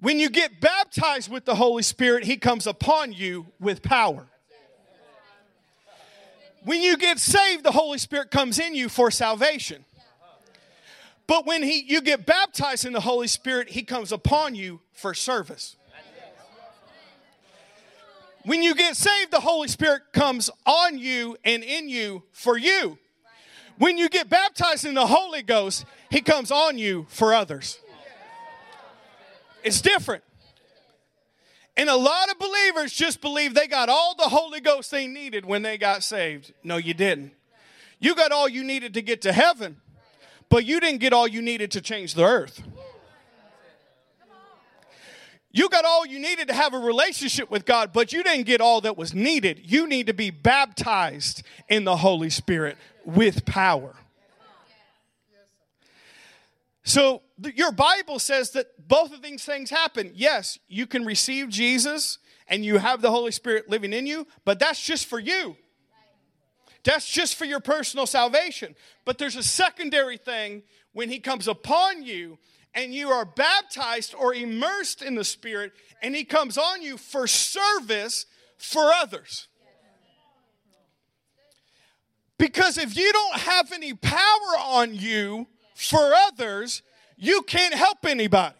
When 0.00 0.18
you 0.18 0.28
get 0.28 0.60
baptized 0.60 1.30
with 1.30 1.44
the 1.44 1.54
Holy 1.54 1.84
Spirit, 1.84 2.24
He 2.24 2.36
comes 2.36 2.66
upon 2.66 3.12
you 3.12 3.46
with 3.60 3.82
power. 3.82 4.26
When 6.64 6.80
you 6.80 6.96
get 6.96 7.18
saved, 7.18 7.64
the 7.64 7.72
Holy 7.72 7.98
Spirit 7.98 8.30
comes 8.30 8.58
in 8.58 8.74
you 8.74 8.88
for 8.88 9.10
salvation. 9.10 9.84
But 11.26 11.46
when 11.46 11.62
he, 11.62 11.84
you 11.86 12.00
get 12.00 12.26
baptized 12.26 12.84
in 12.84 12.92
the 12.92 13.00
Holy 13.00 13.28
Spirit, 13.28 13.70
He 13.70 13.82
comes 13.82 14.12
upon 14.12 14.54
you 14.54 14.80
for 14.92 15.14
service. 15.14 15.76
When 18.44 18.62
you 18.62 18.74
get 18.74 18.96
saved, 18.96 19.30
the 19.30 19.40
Holy 19.40 19.68
Spirit 19.68 20.02
comes 20.12 20.50
on 20.66 20.98
you 20.98 21.36
and 21.44 21.62
in 21.62 21.88
you 21.88 22.24
for 22.32 22.58
you. 22.58 22.98
When 23.78 23.96
you 23.98 24.08
get 24.08 24.28
baptized 24.28 24.84
in 24.84 24.94
the 24.94 25.06
Holy 25.06 25.42
Ghost, 25.42 25.84
He 26.10 26.20
comes 26.20 26.50
on 26.50 26.78
you 26.78 27.06
for 27.08 27.34
others. 27.34 27.78
It's 29.62 29.80
different. 29.80 30.24
And 31.76 31.88
a 31.88 31.96
lot 31.96 32.30
of 32.30 32.38
believers 32.38 32.92
just 32.92 33.20
believe 33.20 33.54
they 33.54 33.66
got 33.66 33.88
all 33.88 34.14
the 34.16 34.28
Holy 34.28 34.60
Ghost 34.60 34.90
they 34.90 35.06
needed 35.06 35.46
when 35.46 35.62
they 35.62 35.78
got 35.78 36.02
saved. 36.02 36.52
No, 36.62 36.76
you 36.76 36.94
didn't. 36.94 37.32
You 37.98 38.14
got 38.14 38.32
all 38.32 38.48
you 38.48 38.64
needed 38.64 38.94
to 38.94 39.02
get 39.02 39.22
to 39.22 39.32
heaven, 39.32 39.76
but 40.48 40.66
you 40.66 40.80
didn't 40.80 41.00
get 41.00 41.12
all 41.12 41.26
you 41.26 41.40
needed 41.40 41.70
to 41.70 41.80
change 41.80 42.14
the 42.14 42.24
earth. 42.24 42.62
You 45.52 45.68
got 45.68 45.84
all 45.84 46.06
you 46.06 46.18
needed 46.18 46.48
to 46.48 46.54
have 46.54 46.72
a 46.72 46.78
relationship 46.78 47.50
with 47.50 47.66
God, 47.66 47.92
but 47.92 48.12
you 48.12 48.22
didn't 48.22 48.46
get 48.46 48.62
all 48.62 48.80
that 48.80 48.96
was 48.96 49.12
needed. 49.12 49.60
You 49.64 49.86
need 49.86 50.06
to 50.06 50.14
be 50.14 50.30
baptized 50.30 51.42
in 51.68 51.84
the 51.84 51.96
Holy 51.96 52.30
Spirit 52.30 52.78
with 53.04 53.44
power. 53.44 53.94
So, 56.84 57.22
your 57.54 57.70
Bible 57.70 58.18
says 58.18 58.50
that 58.52 58.88
both 58.88 59.12
of 59.12 59.22
these 59.22 59.44
things 59.44 59.70
happen. 59.70 60.12
Yes, 60.14 60.58
you 60.68 60.86
can 60.86 61.04
receive 61.04 61.48
Jesus 61.48 62.18
and 62.48 62.64
you 62.64 62.78
have 62.78 63.02
the 63.02 63.10
Holy 63.10 63.30
Spirit 63.30 63.68
living 63.68 63.92
in 63.92 64.06
you, 64.06 64.26
but 64.44 64.58
that's 64.58 64.82
just 64.82 65.06
for 65.06 65.18
you. 65.18 65.56
That's 66.84 67.08
just 67.08 67.36
for 67.36 67.44
your 67.44 67.60
personal 67.60 68.06
salvation. 68.06 68.74
But 69.04 69.18
there's 69.18 69.36
a 69.36 69.42
secondary 69.42 70.16
thing 70.16 70.62
when 70.92 71.08
He 71.08 71.20
comes 71.20 71.46
upon 71.46 72.02
you 72.02 72.38
and 72.74 72.94
you 72.94 73.10
are 73.10 73.24
baptized 73.24 74.14
or 74.14 74.34
immersed 74.34 75.02
in 75.02 75.14
the 75.14 75.24
Spirit, 75.24 75.72
and 76.02 76.14
He 76.14 76.24
comes 76.24 76.56
on 76.56 76.82
you 76.82 76.96
for 76.96 77.26
service 77.26 78.26
for 78.56 78.92
others. 78.92 79.48
Because 82.38 82.76
if 82.76 82.96
you 82.96 83.12
don't 83.12 83.38
have 83.40 83.70
any 83.72 83.94
power 83.94 84.56
on 84.58 84.94
you 84.94 85.46
for 85.74 86.12
others, 86.26 86.82
you 87.16 87.42
can't 87.42 87.74
help 87.74 88.04
anybody. 88.04 88.56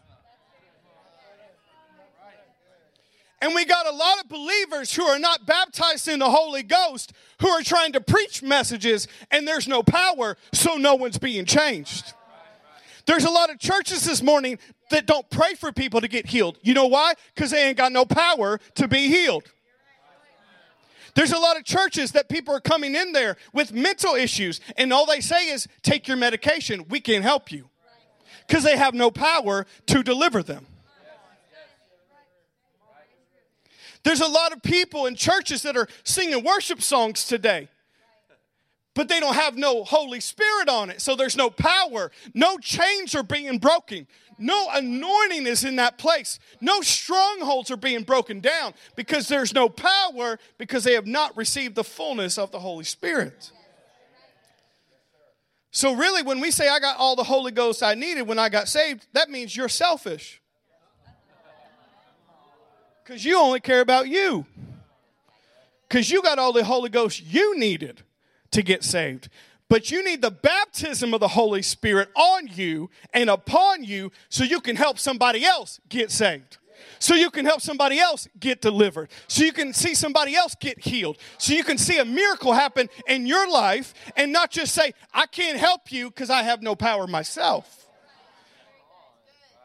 And 3.40 3.56
we 3.56 3.64
got 3.64 3.88
a 3.88 3.92
lot 3.92 4.20
of 4.20 4.28
believers 4.28 4.94
who 4.94 5.02
are 5.02 5.18
not 5.18 5.46
baptized 5.46 6.06
in 6.06 6.20
the 6.20 6.30
Holy 6.30 6.62
Ghost 6.62 7.12
who 7.40 7.48
are 7.48 7.62
trying 7.62 7.92
to 7.94 8.00
preach 8.00 8.40
messages 8.40 9.08
and 9.32 9.48
there's 9.48 9.66
no 9.66 9.82
power, 9.82 10.36
so 10.52 10.76
no 10.76 10.94
one's 10.94 11.18
being 11.18 11.44
changed. 11.44 12.14
There's 13.06 13.24
a 13.24 13.30
lot 13.30 13.50
of 13.50 13.58
churches 13.58 14.04
this 14.04 14.22
morning 14.22 14.58
that 14.90 15.06
don't 15.06 15.28
pray 15.30 15.54
for 15.54 15.72
people 15.72 16.00
to 16.00 16.08
get 16.08 16.26
healed. 16.26 16.58
You 16.62 16.74
know 16.74 16.86
why? 16.86 17.14
Because 17.34 17.50
they 17.50 17.68
ain't 17.68 17.76
got 17.76 17.92
no 17.92 18.04
power 18.04 18.60
to 18.76 18.88
be 18.88 19.08
healed. 19.08 19.44
There's 21.14 21.32
a 21.32 21.38
lot 21.38 21.58
of 21.58 21.64
churches 21.64 22.12
that 22.12 22.28
people 22.28 22.54
are 22.54 22.60
coming 22.60 22.94
in 22.94 23.12
there 23.12 23.36
with 23.52 23.72
mental 23.72 24.14
issues, 24.14 24.60
and 24.78 24.92
all 24.92 25.04
they 25.04 25.20
say 25.20 25.48
is, 25.48 25.68
Take 25.82 26.08
your 26.08 26.16
medication, 26.16 26.86
we 26.88 27.00
can 27.00 27.22
help 27.22 27.52
you. 27.52 27.68
Because 28.46 28.64
they 28.64 28.76
have 28.76 28.94
no 28.94 29.10
power 29.10 29.66
to 29.86 30.02
deliver 30.02 30.42
them. 30.42 30.66
There's 34.04 34.20
a 34.20 34.26
lot 34.26 34.52
of 34.52 34.62
people 34.62 35.06
in 35.06 35.14
churches 35.14 35.62
that 35.62 35.76
are 35.76 35.86
singing 36.02 36.42
worship 36.42 36.82
songs 36.82 37.24
today 37.26 37.68
but 38.94 39.08
they 39.08 39.20
don't 39.20 39.34
have 39.34 39.56
no 39.56 39.84
Holy 39.84 40.20
Spirit 40.20 40.68
on 40.68 40.90
it. 40.90 41.00
So 41.00 41.16
there's 41.16 41.36
no 41.36 41.48
power. 41.50 42.10
No 42.34 42.58
chains 42.58 43.14
are 43.14 43.22
being 43.22 43.58
broken. 43.58 44.06
No 44.38 44.68
anointing 44.72 45.46
is 45.46 45.64
in 45.64 45.76
that 45.76 45.98
place. 45.98 46.38
No 46.60 46.80
strongholds 46.80 47.70
are 47.70 47.76
being 47.76 48.02
broken 48.02 48.40
down 48.40 48.74
because 48.96 49.28
there's 49.28 49.54
no 49.54 49.68
power 49.68 50.38
because 50.58 50.84
they 50.84 50.94
have 50.94 51.06
not 51.06 51.36
received 51.36 51.74
the 51.74 51.84
fullness 51.84 52.38
of 52.38 52.50
the 52.50 52.58
Holy 52.58 52.84
Spirit. 52.84 53.50
So, 55.70 55.94
really, 55.94 56.22
when 56.22 56.40
we 56.40 56.50
say 56.50 56.68
I 56.68 56.80
got 56.80 56.98
all 56.98 57.16
the 57.16 57.24
Holy 57.24 57.52
Ghost 57.52 57.82
I 57.82 57.94
needed 57.94 58.22
when 58.22 58.38
I 58.38 58.50
got 58.50 58.68
saved, 58.68 59.06
that 59.14 59.30
means 59.30 59.56
you're 59.56 59.70
selfish. 59.70 60.42
Because 63.02 63.24
you 63.24 63.38
only 63.38 63.60
care 63.60 63.80
about 63.80 64.06
you. 64.06 64.44
Because 65.88 66.10
you 66.10 66.20
got 66.20 66.38
all 66.38 66.52
the 66.52 66.62
Holy 66.62 66.90
Ghost 66.90 67.22
you 67.22 67.58
needed 67.58 68.02
to 68.52 68.62
get 68.62 68.84
saved. 68.84 69.28
But 69.68 69.90
you 69.90 70.04
need 70.04 70.22
the 70.22 70.30
baptism 70.30 71.14
of 71.14 71.20
the 71.20 71.28
Holy 71.28 71.62
Spirit 71.62 72.10
on 72.14 72.46
you 72.46 72.90
and 73.12 73.30
upon 73.30 73.84
you 73.84 74.12
so 74.28 74.44
you 74.44 74.60
can 74.60 74.76
help 74.76 74.98
somebody 74.98 75.44
else 75.44 75.80
get 75.88 76.10
saved. 76.10 76.58
so 76.98 77.14
you 77.14 77.30
can 77.30 77.44
help 77.44 77.60
somebody 77.60 77.98
else 77.98 78.28
get 78.38 78.60
delivered, 78.60 79.10
so 79.28 79.44
you 79.44 79.52
can 79.52 79.72
see 79.72 79.94
somebody 79.94 80.34
else 80.34 80.54
get 80.60 80.78
healed, 80.84 81.18
so 81.38 81.52
you 81.52 81.64
can 81.64 81.78
see 81.78 81.98
a 81.98 82.04
miracle 82.04 82.52
happen 82.52 82.88
in 83.08 83.26
your 83.26 83.50
life 83.50 83.94
and 84.16 84.32
not 84.32 84.50
just 84.50 84.74
say, 84.74 84.92
I 85.12 85.26
can't 85.26 85.58
help 85.58 85.90
you 85.90 86.10
because 86.10 86.30
I 86.30 86.42
have 86.42 86.62
no 86.62 86.74
power 86.74 87.06
myself. 87.06 87.88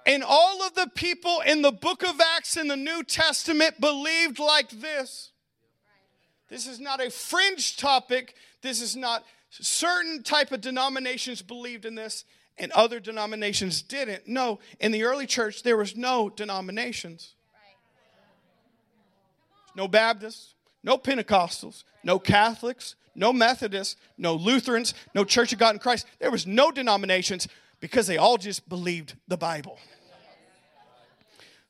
And 0.06 0.24
all 0.24 0.64
of 0.64 0.74
the 0.74 0.90
people 0.96 1.42
in 1.46 1.62
the 1.62 1.72
book 1.72 2.04
of 2.04 2.22
Acts 2.36 2.56
in 2.56 2.70
the 2.70 2.78
New 2.78 3.04
Testament 3.04 3.80
believed 3.82 4.40
like 4.40 4.70
this. 4.70 5.32
This 6.50 6.66
is 6.66 6.80
not 6.80 7.06
a 7.06 7.12
fringe 7.12 7.76
topic. 7.76 8.34
This 8.62 8.82
is 8.82 8.96
not 8.96 9.24
certain 9.50 10.24
type 10.24 10.52
of 10.52 10.62
denominations 10.62 11.42
believed 11.42 11.86
in 11.86 11.96
this 11.96 12.26
and 12.58 12.72
other 12.72 13.00
denominations 13.00 13.82
didn't. 13.82 14.28
No, 14.28 14.60
in 14.80 14.92
the 14.92 15.04
early 15.04 15.28
church, 15.28 15.64
there 15.64 15.78
was 15.78 15.96
no 15.96 16.30
denominations. 16.30 17.36
No 19.76 19.88
Baptists, 19.88 20.56
no 20.84 20.98
Pentecostals, 20.98 21.84
no 22.04 22.18
Catholics, 22.18 22.96
no 23.14 23.32
Methodists, 23.32 23.96
no 24.18 24.34
Lutherans, 24.34 24.96
no 25.14 25.24
Church 25.24 25.54
of 25.54 25.60
God 25.60 25.76
in 25.76 25.80
Christ. 25.80 26.08
There 26.20 26.32
was 26.32 26.48
no 26.48 26.72
denominations 26.72 27.48
because 27.80 28.08
they 28.08 28.18
all 28.18 28.38
just 28.38 28.68
believed 28.68 29.16
the 29.28 29.38
Bible. 29.38 29.78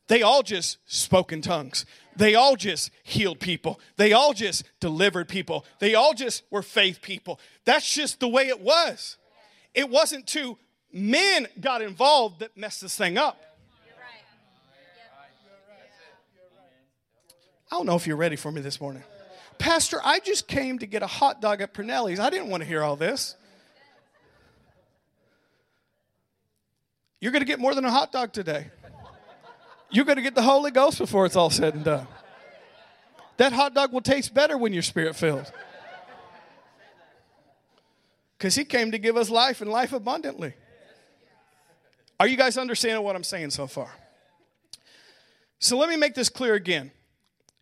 They 0.08 0.22
all 0.22 0.42
just 0.42 0.78
spoke 0.86 1.32
in 1.32 1.42
tongues. 1.42 1.86
They 2.16 2.34
all 2.34 2.56
just 2.56 2.90
healed 3.04 3.38
people. 3.38 3.78
They 3.96 4.12
all 4.12 4.32
just 4.32 4.64
delivered 4.80 5.28
people. 5.28 5.64
They 5.78 5.94
all 5.94 6.14
just 6.14 6.42
were 6.50 6.62
faith 6.62 7.00
people. 7.00 7.38
That's 7.64 7.94
just 7.94 8.18
the 8.18 8.28
way 8.28 8.48
it 8.48 8.60
was. 8.60 9.16
It 9.74 9.88
wasn't 9.88 10.26
two 10.26 10.58
men 10.92 11.46
got 11.60 11.82
involved 11.82 12.40
that 12.40 12.56
messed 12.56 12.80
this 12.80 12.96
thing 12.96 13.16
up. 13.16 13.40
I 17.70 17.76
don't 17.76 17.84
know 17.84 17.96
if 17.96 18.06
you're 18.06 18.16
ready 18.16 18.36
for 18.36 18.50
me 18.50 18.62
this 18.62 18.80
morning. 18.80 19.02
Pastor, 19.58 20.00
I 20.02 20.20
just 20.20 20.48
came 20.48 20.78
to 20.78 20.86
get 20.86 21.02
a 21.02 21.06
hot 21.06 21.42
dog 21.42 21.60
at 21.60 21.74
Pernelli's. 21.74 22.18
I 22.18 22.30
didn't 22.30 22.48
want 22.48 22.62
to 22.62 22.68
hear 22.68 22.82
all 22.82 22.96
this. 22.96 23.36
You're 27.20 27.32
going 27.32 27.42
to 27.42 27.46
get 27.46 27.58
more 27.58 27.74
than 27.74 27.84
a 27.84 27.90
hot 27.90 28.10
dog 28.10 28.32
today. 28.32 28.68
You're 29.90 30.04
going 30.04 30.16
to 30.16 30.22
get 30.22 30.34
the 30.34 30.42
Holy 30.42 30.70
Ghost 30.70 30.98
before 30.98 31.26
it's 31.26 31.36
all 31.36 31.50
said 31.50 31.74
and 31.74 31.84
done. 31.84 32.06
That 33.38 33.52
hot 33.52 33.74
dog 33.74 33.92
will 33.92 34.00
taste 34.00 34.34
better 34.34 34.58
when 34.58 34.72
you're 34.72 34.82
spirit 34.82 35.16
filled. 35.16 35.50
Because 38.36 38.54
he 38.54 38.64
came 38.64 38.90
to 38.92 38.98
give 38.98 39.16
us 39.16 39.30
life 39.30 39.60
and 39.60 39.70
life 39.70 39.92
abundantly. 39.92 40.54
Are 42.20 42.26
you 42.26 42.36
guys 42.36 42.58
understanding 42.58 43.02
what 43.02 43.16
I'm 43.16 43.24
saying 43.24 43.50
so 43.50 43.66
far? 43.66 43.90
So 45.60 45.78
let 45.78 45.88
me 45.88 45.96
make 45.96 46.14
this 46.14 46.28
clear 46.28 46.54
again. 46.54 46.90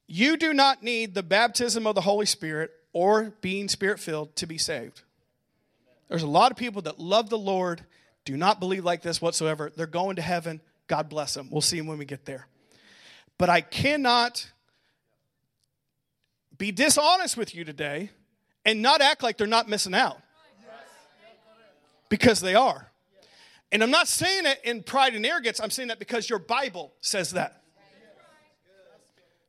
You 0.07 0.37
do 0.37 0.53
not 0.53 0.83
need 0.83 1.15
the 1.15 1.23
baptism 1.23 1.87
of 1.87 1.95
the 1.95 2.01
Holy 2.01 2.27
Spirit 2.27 2.71
or 2.93 3.35
being 3.41 3.69
spirit 3.69 4.01
filled 4.01 4.35
to 4.37 4.47
be 4.47 4.59
saved. 4.59 5.03
There's 6.09 6.23
a 6.23 6.29
lot 6.29 6.51
of 6.51 6.57
people 6.57 6.83
that 6.83 6.99
love 6.99 7.31
the 7.31 7.39
Lord, 7.39 7.85
do 8.25 8.37
not 8.37 8.61
believe 8.61 8.85
like 8.85 9.03
this 9.03 9.21
whatsoever. 9.21 9.73
They're 9.75 9.87
going 9.87 10.17
to 10.17 10.23
heaven. 10.23 10.61
God 10.87 11.09
bless 11.09 11.35
them. 11.35 11.49
We'll 11.51 11.61
see 11.61 11.79
them 11.79 11.87
when 11.87 11.99
we 11.99 12.05
get 12.05 12.25
there. 12.25 12.47
But 13.39 13.51
I 13.51 13.61
cannot 13.61 14.51
be 16.57 16.73
dishonest 16.73 17.37
with 17.37 17.55
you 17.55 17.65
today 17.65 18.11
and 18.65 18.83
not 18.83 19.01
act 19.01 19.23
like 19.23 19.37
they're 19.37 19.47
not 19.47 19.69
missing 19.69 19.95
out. 19.95 20.19
Because 22.09 22.41
they 22.41 22.55
are. 22.55 22.91
And 23.73 23.83
I'm 23.83 23.91
not 23.91 24.07
saying 24.07 24.47
it 24.47 24.61
in 24.63 24.83
pride 24.83 25.15
and 25.15 25.27
arrogance, 25.27 25.61
I'm 25.61 25.71
saying 25.71 25.89
that 25.89 25.99
because 25.99 26.31
your 26.31 26.39
Bible 26.39 26.93
says 27.01 27.33
that. 27.33 27.63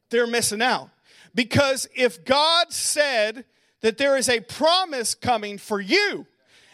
They're 0.09 0.27
missing 0.27 0.61
out. 0.61 0.89
Because 1.35 1.87
if 1.95 2.25
God 2.25 2.73
said 2.73 3.45
that 3.81 3.97
there 3.97 4.17
is 4.17 4.27
a 4.27 4.39
promise 4.39 5.13
coming 5.13 5.59
for 5.59 5.79
you 5.79 6.25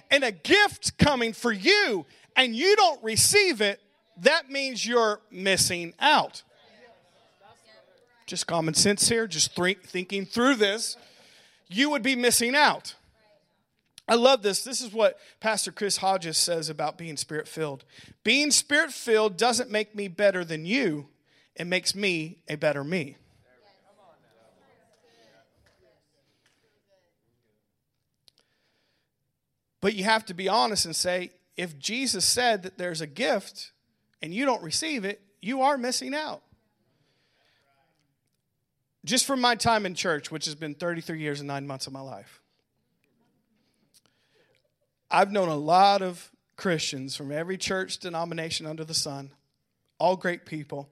and 0.10 0.24
a 0.24 0.32
gift 0.32 0.98
coming 0.98 1.34
for 1.34 1.52
you, 1.52 2.06
and 2.36 2.56
you 2.56 2.76
don't 2.76 3.04
receive 3.04 3.62
it, 3.62 3.82
that 4.24 4.50
means 4.50 4.86
you're 4.86 5.22
missing 5.32 5.94
out. 6.00 6.44
Just 8.26 8.48
common 8.48 8.74
sense 8.74 9.10
here, 9.10 9.28
just 9.28 9.56
thinking 9.56 10.26
through 10.26 10.56
this, 10.56 10.98
you 11.68 11.90
would 11.90 12.04
be 12.04 12.16
missing 12.16 12.56
out. 12.56 12.96
I 14.08 14.16
love 14.16 14.42
this. 14.42 14.64
This 14.64 14.82
is 14.82 14.92
what 14.92 15.18
Pastor 15.40 15.72
Chris 15.72 15.98
Hodges 15.98 16.38
says 16.38 16.70
about 16.70 16.98
being 16.98 17.18
spirit 17.18 17.48
filled. 17.48 17.86
Being 18.24 18.52
spirit 18.52 18.92
filled 18.92 19.38
doesn't 19.38 19.70
make 19.70 19.96
me 19.96 20.08
better 20.08 20.44
than 20.44 20.66
you, 20.66 21.08
it 21.56 21.68
makes 21.68 21.96
me 21.96 22.40
a 22.50 22.56
better 22.56 22.84
me. 22.84 23.18
But 29.80 29.96
you 29.96 30.06
have 30.06 30.26
to 30.28 30.34
be 30.34 30.48
honest 30.48 30.86
and 30.86 30.96
say, 30.96 31.32
if 31.58 31.78
Jesus 31.78 32.24
said 32.24 32.64
that 32.64 32.78
there's 32.78 33.02
a 33.02 33.08
gift 33.08 33.73
and 34.24 34.34
you 34.34 34.46
don't 34.46 34.64
receive 34.64 35.04
it, 35.04 35.22
you 35.42 35.62
are 35.62 35.78
missing 35.78 36.16
out. 36.16 36.42
Just 39.04 39.26
from 39.26 39.42
my 39.42 39.56
time 39.56 39.86
in 39.86 39.96
church, 39.96 40.32
which 40.32 40.46
has 40.46 40.56
been 40.56 40.76
33 40.76 41.20
years 41.20 41.42
and 41.42 41.48
nine 41.48 41.68
months 41.68 41.88
of 41.88 41.94
my 41.94 42.00
life, 42.00 42.42
I've 45.12 45.32
known 45.32 45.50
a 45.50 45.58
lot 45.58 46.02
of 46.02 46.32
Christians 46.56 47.18
from 47.18 47.34
every 47.34 47.58
church 47.58 47.98
denomination 47.98 48.66
under 48.66 48.86
the 48.86 48.94
sun, 48.94 49.32
all 50.00 50.16
great 50.16 50.46
people, 50.46 50.90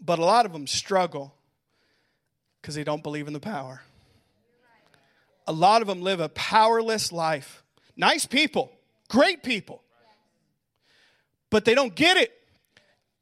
but 0.00 0.20
a 0.20 0.24
lot 0.24 0.46
of 0.46 0.52
them 0.52 0.68
struggle 0.68 1.34
because 2.62 2.76
they 2.76 2.84
don't 2.84 3.02
believe 3.02 3.26
in 3.26 3.32
the 3.32 3.40
power. 3.40 3.82
A 5.48 5.52
lot 5.52 5.82
of 5.82 5.88
them 5.88 6.00
live 6.00 6.20
a 6.20 6.28
powerless 6.28 7.10
life. 7.10 7.64
Nice 7.96 8.24
people, 8.24 8.70
great 9.08 9.42
people, 9.42 9.82
but 11.50 11.64
they 11.64 11.74
don't 11.74 11.94
get 11.94 12.16
it 12.16 12.32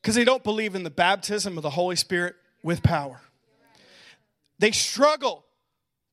because 0.01 0.15
they 0.15 0.25
don't 0.25 0.45
believe 0.45 0.75
in 0.75 0.85
the 0.85 0.91
baptism 0.91 1.57
of 1.57 1.63
the 1.63 1.71
Holy 1.71 1.97
Spirit 1.97 2.37
with 2.63 2.83
power. 2.83 3.21
They 4.59 4.71
struggle 4.71 5.45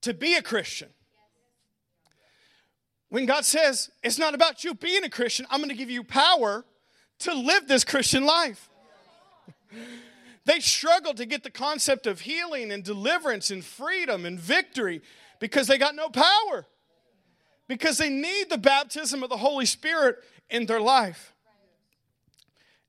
to 0.02 0.14
be 0.14 0.34
a 0.34 0.42
Christian 0.42 0.88
when 3.08 3.26
God 3.26 3.44
says, 3.44 3.90
it's 4.02 4.18
not 4.18 4.34
about 4.34 4.64
you 4.64 4.74
being 4.74 5.04
a 5.04 5.08
Christian, 5.08 5.46
I'm 5.50 5.60
going 5.60 5.70
to 5.70 5.76
give 5.76 5.90
you 5.90 6.02
power 6.02 6.64
to 7.20 7.34
live 7.34 7.68
this 7.68 7.84
Christian 7.84 8.24
life. 8.26 8.68
they 10.44 10.60
struggle 10.60 11.14
to 11.14 11.24
get 11.24 11.42
the 11.42 11.50
concept 11.50 12.06
of 12.06 12.20
healing 12.20 12.72
and 12.72 12.82
deliverance 12.82 13.50
and 13.50 13.64
freedom 13.64 14.26
and 14.26 14.38
victory 14.38 15.02
because 15.38 15.66
they 15.66 15.78
got 15.78 15.94
no 15.94 16.08
power. 16.08 16.66
Because 17.68 17.98
they 17.98 18.10
need 18.10 18.50
the 18.50 18.58
baptism 18.58 19.22
of 19.22 19.28
the 19.28 19.36
Holy 19.36 19.66
Spirit 19.66 20.18
in 20.50 20.66
their 20.66 20.80
life. 20.80 21.32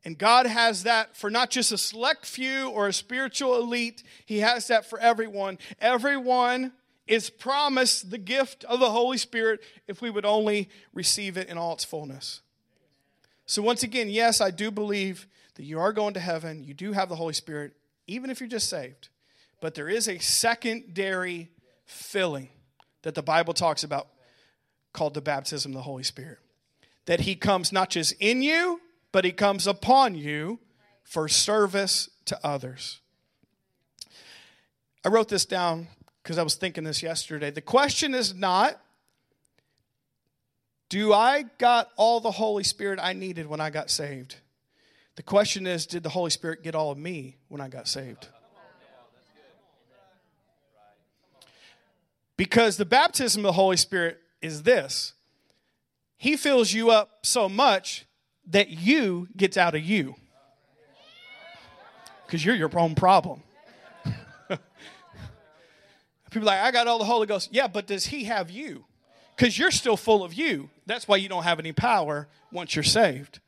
And 0.07 0.17
God 0.17 0.45
has 0.45 0.83
that 0.83 1.17
for 1.17 1.29
not 1.29 1.49
just 1.49 1.73
a 1.73 1.77
select 1.77 2.25
few 2.25 2.69
or 2.69 2.87
a 2.87 2.93
spiritual 2.93 3.57
elite, 3.57 4.03
He 4.25 4.39
has 4.39 4.67
that 4.67 4.89
for 4.89 4.97
everyone. 4.99 5.57
Everyone 5.81 6.71
is 7.07 7.29
promised 7.29 8.09
the 8.09 8.17
gift 8.17 8.63
of 8.63 8.79
the 8.79 8.91
Holy 8.91 9.17
Spirit 9.17 9.59
if 9.85 10.01
we 10.01 10.09
would 10.09 10.23
only 10.23 10.69
receive 10.93 11.35
it 11.35 11.49
in 11.49 11.57
all 11.57 11.73
its 11.73 11.83
fullness. 11.83 12.39
So, 13.45 13.61
once 13.61 13.83
again, 13.83 14.09
yes, 14.09 14.39
I 14.39 14.49
do 14.49 14.71
believe 14.71 15.27
that 15.55 15.63
you 15.63 15.77
are 15.77 15.91
going 15.91 16.13
to 16.13 16.21
heaven. 16.21 16.63
You 16.63 16.73
do 16.73 16.93
have 16.93 17.09
the 17.09 17.17
Holy 17.17 17.33
Spirit, 17.33 17.73
even 18.07 18.29
if 18.29 18.39
you're 18.39 18.47
just 18.47 18.69
saved. 18.69 19.09
But 19.59 19.75
there 19.75 19.89
is 19.89 20.07
a 20.07 20.19
secondary 20.19 21.49
filling 21.83 22.47
that 23.01 23.13
the 23.13 23.21
Bible 23.21 23.53
talks 23.53 23.83
about 23.83 24.07
called 24.93 25.15
the 25.15 25.21
baptism 25.21 25.73
of 25.73 25.75
the 25.75 25.81
Holy 25.81 26.03
Spirit. 26.03 26.39
That 27.07 27.19
He 27.19 27.35
comes 27.35 27.73
not 27.73 27.89
just 27.89 28.13
in 28.21 28.41
you, 28.41 28.79
but 29.17 29.25
He 29.25 29.31
comes 29.31 29.65
upon 29.65 30.13
you 30.13 30.59
for 31.03 31.27
service 31.27 32.07
to 32.25 32.39
others. 32.45 32.99
I 35.03 35.09
wrote 35.09 35.27
this 35.27 35.43
down 35.43 35.87
because 36.21 36.37
I 36.37 36.43
was 36.43 36.53
thinking 36.53 36.83
this 36.83 37.01
yesterday. 37.01 37.49
The 37.49 37.59
question 37.59 38.13
is 38.13 38.35
not, 38.35 38.79
do 40.89 41.13
I 41.13 41.45
got 41.57 41.89
all 41.95 42.19
the 42.19 42.29
Holy 42.29 42.63
Spirit 42.63 42.99
I 43.01 43.13
needed 43.13 43.47
when 43.47 43.59
I 43.59 43.71
got 43.71 43.89
saved? 43.89 44.35
The 45.15 45.23
question 45.23 45.65
is, 45.65 45.87
did 45.87 46.03
the 46.03 46.09
Holy 46.09 46.29
Spirit 46.29 46.61
get 46.61 46.75
all 46.75 46.91
of 46.91 46.99
me 46.99 47.37
when 47.47 47.59
I 47.59 47.69
got 47.69 47.87
saved? 47.87 48.27
Because 52.37 52.77
the 52.77 52.85
baptism 52.85 53.39
of 53.39 53.45
the 53.45 53.53
Holy 53.53 53.77
Spirit 53.77 54.19
is 54.43 54.61
this 54.61 55.15
He 56.17 56.37
fills 56.37 56.71
you 56.71 56.91
up 56.91 57.25
so 57.25 57.49
much 57.49 58.06
that 58.47 58.69
you 58.69 59.27
gets 59.35 59.57
out 59.57 59.75
of 59.75 59.83
you. 59.83 60.15
Because 62.25 62.43
you're 62.43 62.55
your 62.55 62.69
own 62.77 62.95
problem. 62.95 63.43
People 66.31 66.47
like, 66.47 66.59
I 66.59 66.71
got 66.71 66.87
all 66.87 66.99
the 66.99 67.05
Holy 67.05 67.27
Ghost. 67.27 67.49
Yeah, 67.51 67.67
but 67.67 67.87
does 67.87 68.07
He 68.07 68.25
have 68.25 68.49
you? 68.49 68.85
Because 69.35 69.57
you're 69.57 69.71
still 69.71 69.97
full 69.97 70.23
of 70.23 70.33
you. 70.33 70.69
That's 70.85 71.07
why 71.07 71.17
you 71.17 71.29
don't 71.29 71.43
have 71.43 71.59
any 71.59 71.71
power 71.71 72.27
once 72.51 72.75
you're 72.75 72.83
saved. 72.83 73.39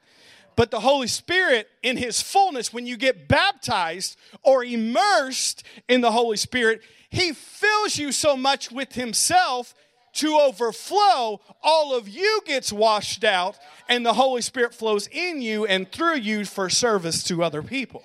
But 0.55 0.71
the 0.71 0.81
Holy 0.81 1.07
Spirit, 1.07 1.67
in 1.81 1.97
His 1.97 2.21
fullness, 2.21 2.73
when 2.73 2.85
you 2.85 2.97
get 2.97 3.27
baptized 3.27 4.17
or 4.43 4.63
immersed 4.63 5.63
in 5.87 6.01
the 6.01 6.11
Holy 6.11 6.37
Spirit, 6.37 6.81
He 7.09 7.33
fills 7.33 7.97
you 7.97 8.11
so 8.11 8.37
much 8.37 8.71
with 8.71 8.93
Himself 8.93 9.73
to 10.13 10.39
overflow, 10.39 11.41
all 11.63 11.95
of 11.95 12.07
you 12.07 12.41
gets 12.45 12.71
washed 12.71 13.23
out, 13.23 13.57
and 13.87 14.05
the 14.05 14.13
Holy 14.13 14.41
Spirit 14.41 14.73
flows 14.73 15.07
in 15.07 15.41
you 15.41 15.65
and 15.65 15.91
through 15.91 16.17
you 16.17 16.45
for 16.45 16.69
service 16.69 17.23
to 17.23 17.43
other 17.43 17.61
people. 17.61 18.03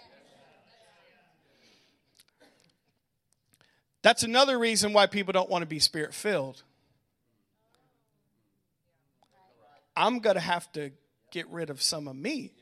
That's 4.03 4.23
another 4.23 4.59
reason 4.59 4.93
why 4.93 5.07
people 5.07 5.33
don't 5.33 5.49
want 5.49 5.63
to 5.63 5.67
be 5.67 5.79
spirit 5.79 6.13
filled. 6.13 6.63
I'm 9.97 10.19
going 10.19 10.35
to 10.35 10.41
have 10.41 10.71
to 10.73 10.91
get 11.31 11.49
rid 11.49 11.71
of 11.71 11.81
some 11.81 12.07
of 12.07 12.15
me. 12.15 12.53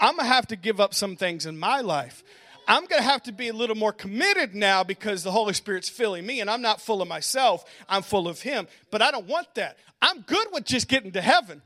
I'm 0.00 0.16
going 0.16 0.26
to 0.26 0.34
have 0.34 0.48
to 0.48 0.56
give 0.56 0.80
up 0.80 0.92
some 0.92 1.16
things 1.16 1.46
in 1.46 1.56
my 1.56 1.80
life. 1.82 2.24
I'm 2.68 2.84
going 2.84 3.00
to 3.00 3.08
have 3.08 3.22
to 3.22 3.32
be 3.32 3.48
a 3.48 3.52
little 3.54 3.74
more 3.74 3.94
committed 3.94 4.54
now 4.54 4.84
because 4.84 5.22
the 5.22 5.30
Holy 5.30 5.54
Spirit's 5.54 5.88
filling 5.88 6.26
me 6.26 6.40
and 6.40 6.50
I'm 6.50 6.60
not 6.60 6.82
full 6.82 7.00
of 7.00 7.08
myself. 7.08 7.64
I'm 7.88 8.02
full 8.02 8.28
of 8.28 8.42
Him. 8.42 8.68
But 8.90 9.00
I 9.00 9.10
don't 9.10 9.26
want 9.26 9.54
that. 9.54 9.78
I'm 10.02 10.20
good 10.20 10.48
with 10.52 10.66
just 10.66 10.86
getting 10.86 11.12
to 11.12 11.22
heaven. 11.22 11.62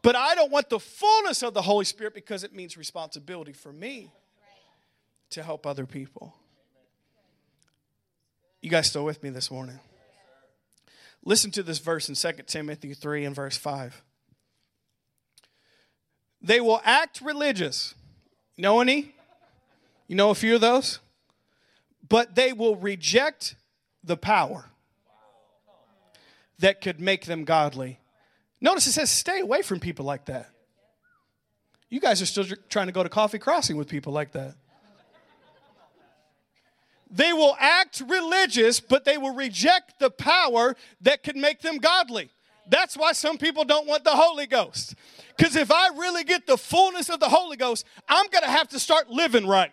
But 0.00 0.16
I 0.16 0.34
don't 0.34 0.50
want 0.50 0.70
the 0.70 0.80
fullness 0.80 1.42
of 1.42 1.52
the 1.52 1.60
Holy 1.60 1.84
Spirit 1.84 2.14
because 2.14 2.42
it 2.42 2.54
means 2.54 2.78
responsibility 2.78 3.52
for 3.52 3.70
me 3.70 4.10
to 5.28 5.42
help 5.42 5.66
other 5.66 5.84
people. 5.84 6.34
You 8.62 8.70
guys 8.70 8.86
still 8.86 9.04
with 9.04 9.22
me 9.22 9.28
this 9.28 9.50
morning? 9.50 9.78
Listen 11.22 11.50
to 11.50 11.62
this 11.62 11.78
verse 11.78 12.08
in 12.08 12.14
2 12.14 12.42
Timothy 12.46 12.94
3 12.94 13.26
and 13.26 13.36
verse 13.36 13.58
5. 13.58 14.02
They 16.40 16.62
will 16.62 16.80
act 16.82 17.20
religious. 17.20 17.94
Know 18.56 18.80
any? 18.80 19.14
You 20.10 20.16
know 20.16 20.30
a 20.30 20.34
few 20.34 20.56
of 20.56 20.60
those? 20.60 20.98
But 22.08 22.34
they 22.34 22.52
will 22.52 22.74
reject 22.74 23.54
the 24.02 24.16
power 24.16 24.64
that 26.58 26.80
could 26.80 27.00
make 27.00 27.26
them 27.26 27.44
godly. 27.44 28.00
Notice 28.60 28.88
it 28.88 28.92
says 28.92 29.08
stay 29.08 29.38
away 29.38 29.62
from 29.62 29.78
people 29.78 30.04
like 30.04 30.24
that. 30.24 30.50
You 31.90 32.00
guys 32.00 32.20
are 32.20 32.26
still 32.26 32.44
trying 32.68 32.88
to 32.88 32.92
go 32.92 33.04
to 33.04 33.08
Coffee 33.08 33.38
Crossing 33.38 33.76
with 33.76 33.86
people 33.86 34.12
like 34.12 34.32
that. 34.32 34.56
They 37.08 37.32
will 37.32 37.54
act 37.60 38.02
religious, 38.04 38.80
but 38.80 39.04
they 39.04 39.16
will 39.16 39.34
reject 39.34 40.00
the 40.00 40.10
power 40.10 40.74
that 41.02 41.22
could 41.22 41.36
make 41.36 41.60
them 41.60 41.78
godly. 41.78 42.30
That's 42.68 42.96
why 42.96 43.12
some 43.12 43.38
people 43.38 43.62
don't 43.62 43.86
want 43.86 44.02
the 44.02 44.16
Holy 44.16 44.48
Ghost. 44.48 44.96
Because 45.36 45.54
if 45.54 45.70
I 45.70 45.90
really 45.96 46.24
get 46.24 46.48
the 46.48 46.58
fullness 46.58 47.10
of 47.10 47.20
the 47.20 47.28
Holy 47.28 47.56
Ghost, 47.56 47.86
I'm 48.08 48.26
going 48.30 48.42
to 48.42 48.50
have 48.50 48.66
to 48.70 48.80
start 48.80 49.08
living 49.08 49.46
right. 49.46 49.70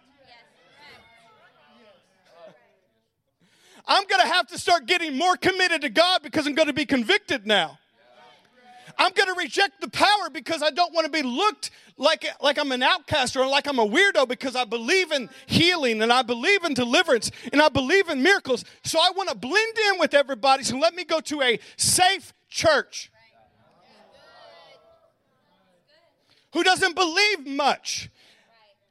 I'm 3.87 4.05
going 4.07 4.21
to 4.21 4.27
have 4.27 4.47
to 4.47 4.57
start 4.57 4.85
getting 4.85 5.17
more 5.17 5.37
committed 5.37 5.81
to 5.81 5.89
God 5.89 6.21
because 6.21 6.45
I'm 6.45 6.55
going 6.55 6.67
to 6.67 6.73
be 6.73 6.85
convicted 6.85 7.47
now. 7.47 7.79
I'm 8.97 9.11
going 9.13 9.33
to 9.33 9.39
reject 9.39 9.79
the 9.79 9.89
power 9.89 10.29
because 10.31 10.63
I 10.63 10.71
don't 10.71 10.93
want 10.93 11.05
to 11.05 11.11
be 11.11 11.21
looked 11.21 11.69
like, 11.97 12.25
like 12.41 12.57
I'm 12.57 12.71
an 12.71 12.81
outcast 12.81 13.37
or 13.37 13.45
like 13.45 13.67
I'm 13.67 13.79
a 13.79 13.87
weirdo 13.87 14.27
because 14.27 14.55
I 14.55 14.65
believe 14.65 15.11
in 15.11 15.29
healing 15.45 16.01
and 16.01 16.11
I 16.11 16.23
believe 16.23 16.63
in 16.63 16.73
deliverance 16.73 17.31
and 17.51 17.61
I 17.61 17.69
believe 17.69 18.09
in 18.09 18.23
miracles. 18.23 18.65
So 18.83 18.99
I 18.99 19.11
want 19.15 19.29
to 19.29 19.35
blend 19.35 19.77
in 19.93 19.99
with 19.99 20.13
everybody. 20.13 20.63
So 20.63 20.77
let 20.77 20.95
me 20.95 21.03
go 21.03 21.19
to 21.21 21.41
a 21.41 21.59
safe 21.75 22.33
church 22.49 23.11
who 26.53 26.63
doesn't 26.63 26.95
believe 26.95 27.45
much 27.45 28.09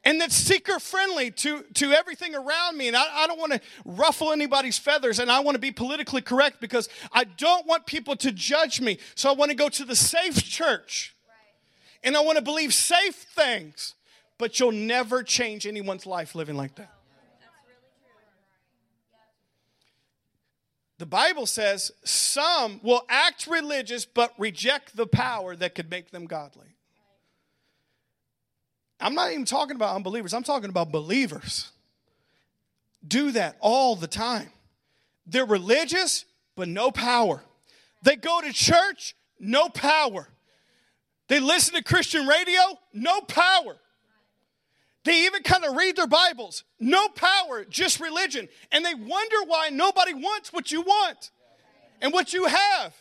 and 0.07 0.21
that's 0.21 0.37
seeker 0.37 0.79
friendly 0.79 1.33
to, 1.33 1.65
to 1.75 1.93
everything 1.93 2.35
around 2.35 2.79
me. 2.79 2.87
And 2.87 2.97
I, 2.97 3.25
I 3.25 3.27
don't 3.27 3.41
want 3.41 3.53
to 3.53 3.61
ruffle 3.85 4.33
anybody's 4.33 4.79
feathers, 4.79 5.19
and 5.19 5.31
I 5.31 5.41
want 5.41 5.57
to 5.57 5.59
be 5.59 5.73
politically 5.73 6.23
correct 6.23 6.61
because 6.61 6.89
I 7.13 7.25
don't 7.25 7.67
want 7.67 7.87
people 7.87 8.15
to 8.17 8.31
judge 8.31 8.81
me. 8.81 8.99
So 9.17 9.29
I 9.29 9.35
want 9.35 9.51
to 9.51 9.57
go 9.57 9.69
to 9.69 9.85
the 9.85 9.97
safe 9.97 10.45
church, 10.45 11.17
and 12.05 12.17
I 12.17 12.21
want 12.21 12.39
to 12.39 12.45
believe 12.45 12.73
safe 12.73 13.17
things, 13.17 13.95
but 14.39 14.61
you'll 14.61 14.71
never 14.71 15.25
change 15.25 15.67
anyone's 15.67 16.07
life 16.07 16.37
living 16.37 16.57
like 16.57 16.77
that. 16.77 16.93
The 20.99 21.07
Bible 21.07 21.47
says 21.47 21.91
some 22.05 22.81
will 22.83 23.03
act 23.09 23.49
religious 23.49 24.07
but 24.07 24.33
reject 24.39 24.97
the 24.97 25.07
power 25.07 25.57
that 25.57 25.75
could 25.75 25.91
make 25.91 26.11
them 26.13 26.27
godly. 26.27 26.76
I'm 29.01 29.15
not 29.15 29.31
even 29.33 29.45
talking 29.45 29.77
about 29.77 29.95
unbelievers, 29.95 30.33
I'm 30.35 30.43
talking 30.43 30.71
about 30.71 30.91
believers. 30.91 31.71
Do 33.07 33.33
that 33.33 33.57
all 33.61 33.95
the 33.95 34.09
time. 34.09 34.51
They're 35.27 35.47
religious, 35.47 36.25
but 36.57 36.69
no 36.69 36.91
power. 36.91 37.43
They 38.03 38.17
go 38.17 38.41
to 38.41 38.53
church, 38.53 39.15
no 39.39 39.69
power. 39.69 40.29
They 41.29 41.41
listen 41.41 41.75
to 41.75 41.83
Christian 41.83 42.27
radio, 42.27 42.61
no 42.93 43.21
power. 43.21 43.77
They 45.05 45.27
even 45.27 45.43
kind 45.43 45.65
of 45.65 45.77
read 45.77 45.97
their 45.97 46.09
Bibles, 46.09 46.65
no 46.81 47.09
power, 47.09 47.65
just 47.65 48.01
religion. 48.01 48.49
And 48.73 48.85
they 48.85 48.95
wonder 48.95 49.37
why 49.47 49.69
nobody 49.71 50.15
wants 50.15 50.53
what 50.53 50.73
you 50.73 50.83
want 50.83 51.31
and 52.01 52.13
what 52.13 52.33
you 52.33 52.47
have 52.47 52.95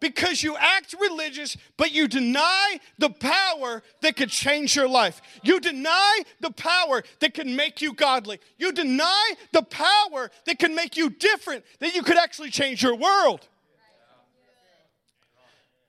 because 0.00 0.42
you 0.42 0.56
act 0.56 0.94
religious, 1.00 1.56
but 1.76 1.92
you 1.92 2.06
deny 2.08 2.78
the 2.98 3.10
power 3.10 3.82
that 4.02 4.16
could 4.16 4.28
change 4.28 4.76
your 4.76 4.88
life. 4.88 5.20
You 5.42 5.60
deny 5.60 6.22
the 6.40 6.50
power 6.50 7.02
that 7.20 7.34
can 7.34 7.56
make 7.56 7.80
you 7.80 7.94
godly. 7.94 8.40
You 8.58 8.72
deny 8.72 9.32
the 9.52 9.62
power 9.62 10.30
that 10.44 10.58
can 10.58 10.74
make 10.74 10.96
you 10.96 11.10
different, 11.10 11.64
that 11.80 11.94
you 11.94 12.02
could 12.02 12.18
actually 12.18 12.50
change 12.50 12.82
your 12.82 12.94
world. 12.94 13.48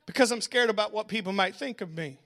Because 0.06 0.32
I'm 0.32 0.41
scared 0.41 0.70
about 0.70 0.93
what 0.93 1.10
people 1.10 1.34
might 1.34 1.56
think 1.56 1.82
of 1.82 1.93
me. 1.93 2.17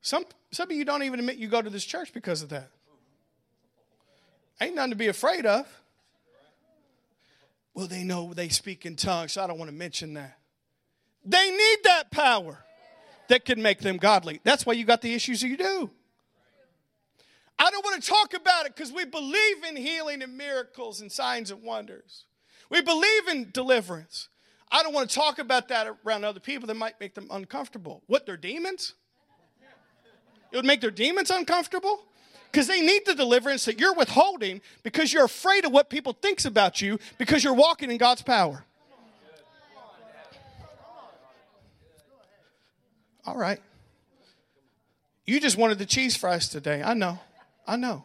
Some, 0.00 0.24
some 0.50 0.70
of 0.70 0.76
you 0.76 0.84
don't 0.84 1.04
even 1.04 1.20
admit 1.20 1.36
you 1.36 1.48
go 1.48 1.62
to 1.62 1.70
this 1.70 1.84
church 1.84 2.12
because 2.12 2.42
of 2.42 2.48
that. 2.48 2.70
Ain't 4.60 4.74
nothing 4.74 4.90
to 4.90 4.96
be 4.96 5.06
afraid 5.06 5.46
of. 5.46 5.66
Well, 7.74 7.86
they 7.86 8.02
know 8.02 8.34
they 8.34 8.48
speak 8.48 8.86
in 8.86 8.96
tongues, 8.96 9.32
so 9.32 9.42
I 9.42 9.46
don't 9.46 9.58
want 9.58 9.70
to 9.70 9.76
mention 9.76 10.14
that. 10.14 10.38
They 11.24 11.50
need 11.50 11.78
that 11.84 12.10
power 12.10 12.64
that 13.28 13.44
can 13.44 13.62
make 13.62 13.80
them 13.80 13.98
godly. 13.98 14.40
That's 14.42 14.66
why 14.66 14.72
you 14.72 14.84
got 14.84 15.02
the 15.02 15.14
issues 15.14 15.42
you 15.42 15.56
do. 15.56 15.90
I 17.58 17.70
don't 17.70 17.84
want 17.84 18.02
to 18.02 18.08
talk 18.08 18.34
about 18.34 18.66
it 18.66 18.74
because 18.74 18.92
we 18.92 19.04
believe 19.04 19.64
in 19.68 19.76
healing 19.76 20.22
and 20.22 20.36
miracles 20.36 21.00
and 21.00 21.10
signs 21.10 21.50
and 21.50 21.62
wonders. 21.62 22.24
We 22.70 22.82
believe 22.82 23.28
in 23.28 23.50
deliverance. 23.52 24.28
I 24.70 24.82
don't 24.82 24.92
want 24.92 25.10
to 25.10 25.14
talk 25.14 25.38
about 25.38 25.68
that 25.68 25.88
around 26.04 26.24
other 26.24 26.40
people 26.40 26.66
that 26.68 26.74
might 26.74 27.00
make 27.00 27.14
them 27.14 27.26
uncomfortable. 27.30 28.02
What, 28.06 28.26
they're 28.26 28.36
demons? 28.36 28.94
It 30.52 30.56
would 30.56 30.64
make 30.64 30.80
their 30.80 30.90
demons 30.90 31.30
uncomfortable? 31.30 32.04
Because 32.50 32.66
they 32.66 32.80
need 32.80 33.04
the 33.06 33.14
deliverance 33.14 33.64
that 33.66 33.78
you're 33.78 33.94
withholding 33.94 34.60
because 34.82 35.12
you're 35.12 35.24
afraid 35.24 35.64
of 35.64 35.72
what 35.72 35.90
people 35.90 36.12
thinks 36.12 36.44
about 36.44 36.80
you 36.80 36.98
because 37.18 37.44
you're 37.44 37.54
walking 37.54 37.90
in 37.90 37.98
God's 37.98 38.22
power. 38.22 38.64
All 43.26 43.36
right. 43.36 43.60
You 45.26 45.40
just 45.40 45.58
wanted 45.58 45.78
the 45.78 45.84
cheese 45.84 46.16
fries 46.16 46.48
today. 46.48 46.82
I 46.82 46.94
know. 46.94 47.18
I 47.66 47.76
know. 47.76 48.04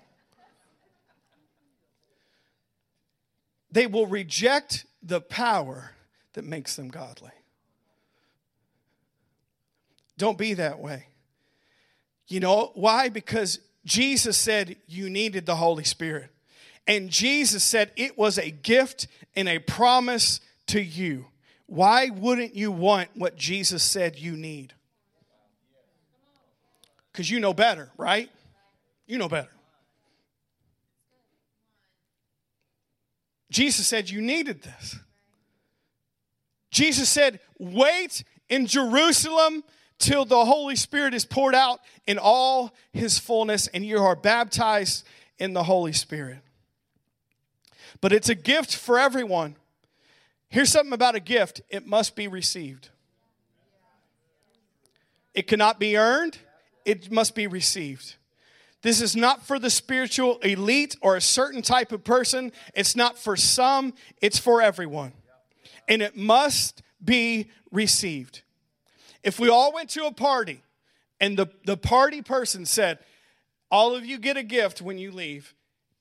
They 3.71 3.87
will 3.87 4.05
reject 4.05 4.85
the 5.01 5.21
power 5.21 5.91
that 6.33 6.43
makes 6.43 6.75
them 6.75 6.89
godly. 6.89 7.31
Don't 10.17 10.37
be 10.37 10.53
that 10.55 10.79
way. 10.79 11.07
You 12.27 12.39
know 12.39 12.71
why? 12.75 13.09
Because 13.09 13.59
Jesus 13.85 14.37
said 14.37 14.77
you 14.87 15.09
needed 15.09 15.45
the 15.45 15.55
Holy 15.55 15.83
Spirit. 15.83 16.29
And 16.87 17.09
Jesus 17.09 17.63
said 17.63 17.91
it 17.95 18.17
was 18.17 18.37
a 18.37 18.49
gift 18.49 19.07
and 19.35 19.47
a 19.47 19.59
promise 19.59 20.39
to 20.67 20.81
you. 20.81 21.27
Why 21.65 22.09
wouldn't 22.09 22.55
you 22.55 22.71
want 22.71 23.09
what 23.15 23.35
Jesus 23.35 23.83
said 23.83 24.17
you 24.17 24.33
need? 24.35 24.73
Because 27.11 27.29
you 27.29 27.39
know 27.39 27.53
better, 27.53 27.89
right? 27.97 28.29
You 29.07 29.17
know 29.17 29.29
better. 29.29 29.49
Jesus 33.49 33.85
said 33.85 34.09
you 34.09 34.21
needed 34.21 34.63
this. 34.63 34.97
Jesus 36.71 37.07
said, 37.07 37.39
wait 37.59 38.23
in 38.49 38.65
Jerusalem 38.65 39.63
till 40.03 40.25
the 40.25 40.45
Holy 40.45 40.75
Spirit 40.75 41.13
is 41.13 41.25
poured 41.25 41.55
out 41.55 41.79
in 42.05 42.17
all 42.17 42.73
his 42.91 43.17
fullness 43.17 43.67
and 43.67 43.85
you 43.85 43.97
are 43.99 44.15
baptized 44.15 45.05
in 45.39 45.53
the 45.53 45.63
Holy 45.63 45.93
Spirit. 45.93 46.39
But 48.01 48.11
it's 48.11 48.27
a 48.27 48.35
gift 48.35 48.75
for 48.75 48.99
everyone. 48.99 49.55
Here's 50.49 50.69
something 50.69 50.93
about 50.93 51.15
a 51.15 51.21
gift 51.21 51.61
it 51.69 51.87
must 51.87 52.15
be 52.15 52.27
received. 52.27 52.89
It 55.33 55.47
cannot 55.47 55.79
be 55.79 55.97
earned, 55.97 56.37
it 56.85 57.11
must 57.11 57.33
be 57.33 57.47
received. 57.47 58.15
This 58.81 59.01
is 59.01 59.15
not 59.15 59.47
for 59.47 59.57
the 59.57 59.69
spiritual 59.69 60.39
elite 60.39 60.97
or 61.01 61.15
a 61.15 61.21
certain 61.21 61.61
type 61.61 61.93
of 61.93 62.03
person. 62.03 62.51
It's 62.75 62.97
not 62.97 63.17
for 63.17 63.37
some, 63.37 63.93
it's 64.21 64.37
for 64.37 64.61
everyone. 64.61 65.13
And 65.87 66.01
it 66.01 66.17
must 66.17 66.83
be 67.03 67.49
received. 67.71 68.41
If 69.23 69.39
we 69.39 69.49
all 69.49 69.73
went 69.73 69.89
to 69.91 70.05
a 70.05 70.13
party 70.13 70.61
and 71.19 71.37
the, 71.37 71.47
the 71.65 71.77
party 71.77 72.21
person 72.21 72.65
said, 72.65 72.99
All 73.71 73.95
of 73.95 74.05
you 74.05 74.17
get 74.17 74.37
a 74.37 74.43
gift 74.43 74.81
when 74.81 74.97
you 74.97 75.11
leave, 75.11 75.53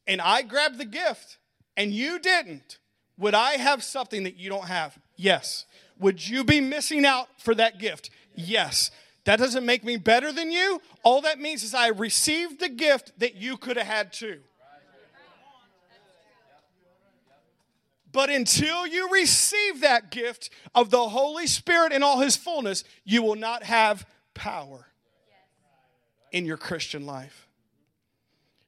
and 0.07 0.21
I 0.21 0.43
grabbed 0.43 0.79
the 0.79 0.85
gift 0.85 1.39
and 1.77 1.93
you 1.93 2.19
didn't, 2.19 2.79
would 3.19 3.35
I 3.35 3.53
have 3.53 3.83
something 3.85 4.25
that 4.25 4.37
you 4.37 4.51
don't 4.51 4.67
have? 4.67 4.99
Yes. 5.17 5.67
Would 6.01 6.27
you 6.27 6.43
be 6.43 6.61
missing 6.61 7.07
out 7.07 7.29
for 7.39 7.55
that 7.55 7.79
gift? 7.79 8.11
Yes. 8.35 8.91
That 9.25 9.39
doesn't 9.39 9.65
make 9.65 9.85
me 9.85 9.97
better 9.97 10.33
than 10.33 10.51
you. 10.51 10.81
All 11.05 11.21
that 11.23 11.39
means 11.39 11.63
is 11.63 11.75
I 11.75 11.89
received 11.89 12.59
the 12.59 12.69
gift 12.69 13.13
that 13.21 13.37
you 13.37 13.57
could 13.57 13.77
have 13.77 13.87
had 13.87 14.13
too. 14.13 14.41
But 18.13 18.29
until 18.29 18.87
you 18.87 19.11
receive 19.11 19.81
that 19.81 20.11
gift 20.11 20.51
of 20.75 20.91
the 20.91 21.09
Holy 21.09 21.47
Spirit 21.47 21.93
in 21.93 22.03
all 22.03 22.21
his 22.21 22.37
fullness, 22.37 22.85
you 23.05 23.23
will 23.23 23.37
not 23.37 23.63
have 23.63 24.07
power 24.35 24.87
in 26.31 26.45
your 26.45 26.59
Christian 26.59 27.07
life. 27.07 27.49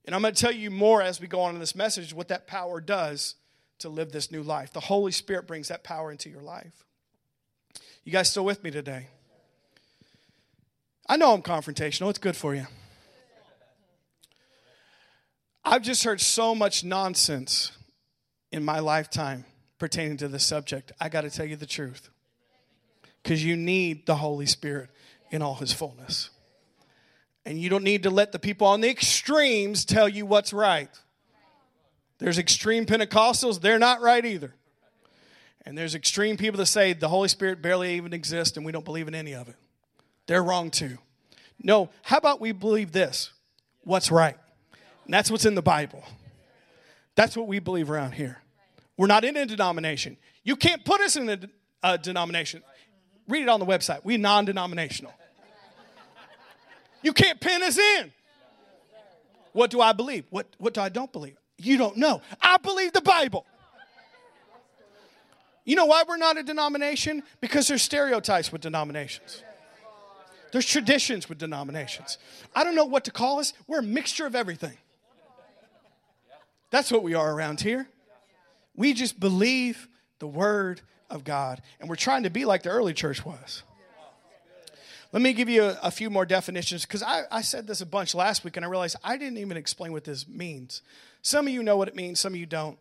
And 0.07 0.15
I'm 0.15 0.23
going 0.23 0.35
to 0.35 0.41
tell 0.41 0.53
you 0.53 0.71
more 0.71 1.03
as 1.03 1.21
we 1.21 1.27
go 1.27 1.41
on 1.41 1.55
in 1.55 1.61
this 1.61 1.75
message 1.75 2.13
what 2.13 2.29
that 2.29 2.47
power 2.47 2.81
does 2.81 3.37
to 3.79 3.89
live 3.89 4.13
this 4.13 4.31
new 4.31 4.43
life. 4.43 4.73
The 4.73 4.81
Holy 4.81 5.13
Spirit 5.13 5.47
brings 5.47 5.69
that 5.69 5.83
power 5.83 6.11
into 6.11 6.31
your 6.31 6.43
life. 6.43 6.85
You 8.05 8.13
guys 8.13 8.31
still 8.31 8.45
with 8.45 8.63
me 8.63 8.71
today? 8.71 9.09
I 11.07 11.17
know 11.17 11.35
I'm 11.35 11.43
confrontational, 11.43 12.09
it's 12.11 12.19
good 12.19 12.37
for 12.37 12.55
you. 12.55 12.67
I've 15.65 15.83
just 15.83 16.05
heard 16.05 16.21
so 16.21 16.55
much 16.55 16.85
nonsense 16.85 17.73
in 18.55 18.65
my 18.65 18.79
lifetime 18.79 19.45
pertaining 19.81 20.17
to 20.17 20.29
this 20.29 20.45
subject. 20.45 20.93
I 21.01 21.09
got 21.09 21.23
to 21.23 21.31
tell 21.31 21.45
you 21.45 21.57
the 21.57 21.67
truth. 21.67 22.09
Because 23.21 23.45
you 23.45 23.57
need 23.57 24.07
the 24.07 24.15
Holy 24.15 24.47
Spirit 24.47 24.91
in 25.33 25.43
all 25.43 25.57
his 25.57 25.73
fullness. 25.73 26.31
And 27.45 27.59
you 27.61 27.69
don't 27.69 27.83
need 27.83 28.05
to 28.05 28.11
let 28.11 28.31
the 28.31 28.39
people 28.39 28.69
on 28.69 28.81
the 28.81 28.89
extremes 28.89 29.85
tell 29.85 30.09
you 30.09 30.25
what's 30.25 30.53
right. 30.53 30.89
There's 32.19 32.39
extreme 32.39 32.87
Pentecostals, 32.87 33.61
they're 33.61 33.81
not 33.81 34.01
right 34.01 34.25
either. 34.25 34.55
And 35.67 35.77
there's 35.77 35.97
extreme 35.97 36.37
people 36.37 36.59
that 36.59 36.67
say 36.67 36.93
the 36.93 37.09
Holy 37.09 37.29
Spirit 37.29 37.61
barely 37.61 37.97
even 37.97 38.13
exists 38.13 38.57
and 38.57 38.65
we 38.65 38.71
don't 38.71 38.85
believe 38.85 39.09
in 39.09 39.17
any 39.17 39.35
of 39.35 39.49
it. 39.49 39.57
They're 40.29 40.45
wrong 40.45 40.71
too. 40.71 40.99
No, 41.61 41.91
how 42.03 42.19
about 42.19 42.41
we 42.41 42.53
believe 42.53 42.93
this? 42.93 43.33
What's 43.83 44.13
right? 44.13 44.37
And 45.07 45.13
that's 45.13 45.29
what's 45.29 45.45
in 45.45 45.57
the 45.57 45.63
Bible. 45.63 46.05
That's 47.17 47.37
what 47.37 47.49
we 47.49 47.59
believe 47.59 47.91
around 47.91 48.13
here. 48.13 48.41
We're 48.97 49.07
not 49.07 49.25
in 49.25 49.37
a 49.37 49.47
denomination. 49.47 50.17
You 50.43 50.57
can't 50.57 50.85
put 50.85 51.01
us 51.01 51.17
in 51.17 51.29
a, 51.29 51.39
a 51.83 51.99
denomination. 51.99 52.63
Read 53.29 53.43
it 53.43 53.49
on 53.49 53.61
the 53.61 53.67
website. 53.67 54.05
We're 54.05 54.19
non 54.19 54.45
denominational. 54.45 55.13
You 57.03 57.13
can't 57.13 57.41
pin 57.41 57.63
us 57.63 57.79
in. 57.79 58.13
What 59.53 59.71
do 59.71 59.81
I 59.81 59.93
believe? 59.93 60.25
What, 60.31 60.47
what 60.59 60.75
do 60.75 60.81
I 60.81 60.89
don't 60.89 61.13
believe? 61.13 61.37
You 61.59 61.77
don't 61.77 61.97
know. 61.97 62.23
I 62.41 62.57
believe 62.57 62.93
the 62.93 63.01
Bible. 63.01 63.47
You 65.65 65.77
know 65.77 65.87
why 65.87 66.05
we're 66.07 66.17
not 66.17 66.37
a 66.37 66.43
denomination? 66.43 67.23
Because 67.41 67.69
there's 67.69 67.83
stereotypes 67.83 68.53
with 68.53 68.61
denominations. 68.61 69.43
There's 70.53 70.67
traditions 70.67 71.29
with 71.29 71.39
denominations. 71.39 72.19
I 72.55 72.65
don't 72.65 72.75
know 72.75 72.85
what 72.85 73.05
to 73.05 73.11
call 73.11 73.39
us. 73.39 73.55
We're 73.67 73.81
a 73.81 73.83
mixture 73.83 74.27
of 74.27 74.35
everything. 74.35 74.77
That's 76.71 76.93
what 76.93 77.03
we 77.03 77.15
are 77.15 77.33
around 77.33 77.61
here. 77.61 77.89
We 78.77 78.93
just 78.93 79.21
believe 79.21 79.89
the 80.19 80.27
word 80.27 80.81
of 81.11 81.25
God, 81.25 81.63
and 81.81 81.89
we're 81.89 81.97
trying 81.97 82.25
to 82.25 82.31
be 82.31 82.45
like 82.45 82.63
the 82.63 82.71
early 82.71 82.95
church 82.95 83.25
was. 83.25 83.63
Let 85.13 85.23
me 85.23 85.33
give 85.33 85.49
you 85.49 85.63
a, 85.63 85.79
a 85.85 85.91
few 85.93 86.11
more 86.11 86.27
definitions 86.27 86.85
because 86.85 87.03
I, 87.03 87.23
I 87.31 87.43
said 87.43 87.69
this 87.69 87.81
a 87.81 87.87
bunch 87.87 88.17
last 88.17 88.43
week 88.43 88.57
and 88.57 88.67
I 88.67 88.69
realized 88.69 88.97
I 89.05 89.17
didn't 89.17 89.39
even 89.39 89.57
explain 89.57 89.93
what 89.93 90.03
this 90.03 90.27
means. 90.27 90.83
Some 91.23 91.47
of 91.47 91.53
you 91.53 91.63
know 91.63 91.77
what 91.77 91.87
it 91.87 91.95
means, 91.95 92.19
some 92.19 92.35
of 92.35 92.41
you 92.41 92.47
don't. 92.47 92.77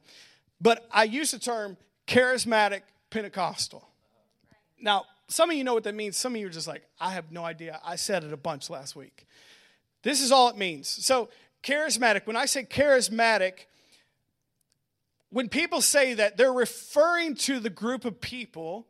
But 0.59 0.87
I 0.91 1.03
use 1.03 1.29
the 1.29 1.37
term 1.37 1.77
charismatic 2.07 2.81
Pentecostal. 3.11 3.87
Now, 4.81 5.05
some 5.27 5.51
of 5.51 5.55
you 5.55 5.63
know 5.63 5.75
what 5.75 5.83
that 5.83 5.93
means. 5.93 6.17
Some 6.17 6.33
of 6.33 6.41
you 6.41 6.47
are 6.47 6.49
just 6.51 6.67
like, 6.67 6.83
I 6.99 7.11
have 7.11 7.31
no 7.31 7.45
idea. 7.45 7.79
I 7.85 7.97
said 7.97 8.23
it 8.23 8.33
a 8.33 8.37
bunch 8.37 8.67
last 8.67 8.95
week. 8.95 9.27
This 10.01 10.19
is 10.19 10.31
all 10.31 10.49
it 10.49 10.57
means. 10.57 10.87
So, 10.87 11.29
charismatic, 11.63 12.25
when 12.25 12.35
I 12.35 12.45
say 12.45 12.63
charismatic, 12.63 13.67
when 15.33 15.49
people 15.49 15.81
say 15.81 16.13
that, 16.13 16.37
they're 16.37 16.53
referring 16.53 17.33
to 17.33 17.59
the 17.59 17.71
group 17.71 18.05
of 18.05 18.21
people 18.21 18.85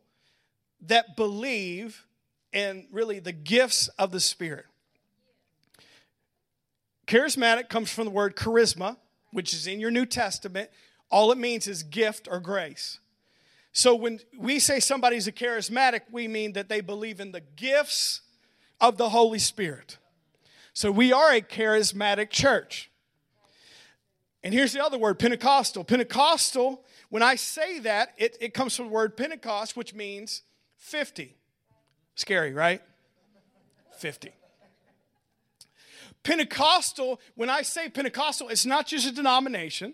that 0.81 1.15
believe 1.15 2.05
in 2.51 2.85
really 2.91 3.19
the 3.19 3.31
gifts 3.31 3.87
of 3.97 4.11
the 4.11 4.19
Spirit. 4.19 4.65
Charismatic 7.07 7.69
comes 7.69 7.89
from 7.89 8.03
the 8.03 8.11
word 8.11 8.35
charisma, 8.35 8.97
which 9.31 9.53
is 9.53 9.67
in 9.67 9.79
your 9.79 9.89
New 9.89 10.05
Testament. 10.05 10.69
All 11.09 11.31
it 11.31 11.37
means 11.37 11.65
is 11.65 11.81
gift 11.81 12.27
or 12.29 12.41
grace. 12.41 12.99
So 13.71 13.95
when 13.95 14.19
we 14.37 14.59
say 14.59 14.81
somebody's 14.81 15.27
a 15.27 15.31
charismatic, 15.31 16.01
we 16.11 16.27
mean 16.27 16.53
that 16.53 16.67
they 16.67 16.81
believe 16.81 17.21
in 17.21 17.31
the 17.31 17.41
gifts 17.55 18.19
of 18.81 18.97
the 18.97 19.09
Holy 19.09 19.39
Spirit. 19.39 19.97
So 20.73 20.91
we 20.91 21.13
are 21.13 21.31
a 21.31 21.39
charismatic 21.41 22.31
church. 22.31 22.91
And 24.43 24.53
here's 24.53 24.73
the 24.73 24.83
other 24.83 24.97
word 24.97 25.19
Pentecostal. 25.19 25.83
Pentecostal, 25.83 26.83
when 27.09 27.23
I 27.23 27.35
say 27.35 27.79
that, 27.79 28.13
it, 28.17 28.37
it 28.41 28.53
comes 28.53 28.75
from 28.75 28.87
the 28.87 28.91
word 28.91 29.15
Pentecost, 29.15 29.77
which 29.77 29.93
means 29.93 30.41
50. 30.77 31.35
Scary, 32.15 32.53
right? 32.53 32.81
50. 33.97 34.31
Pentecostal, 36.23 37.19
when 37.35 37.49
I 37.49 37.61
say 37.61 37.89
Pentecostal, 37.89 38.49
it's 38.49 38.65
not 38.65 38.87
just 38.87 39.07
a 39.07 39.11
denomination. 39.11 39.93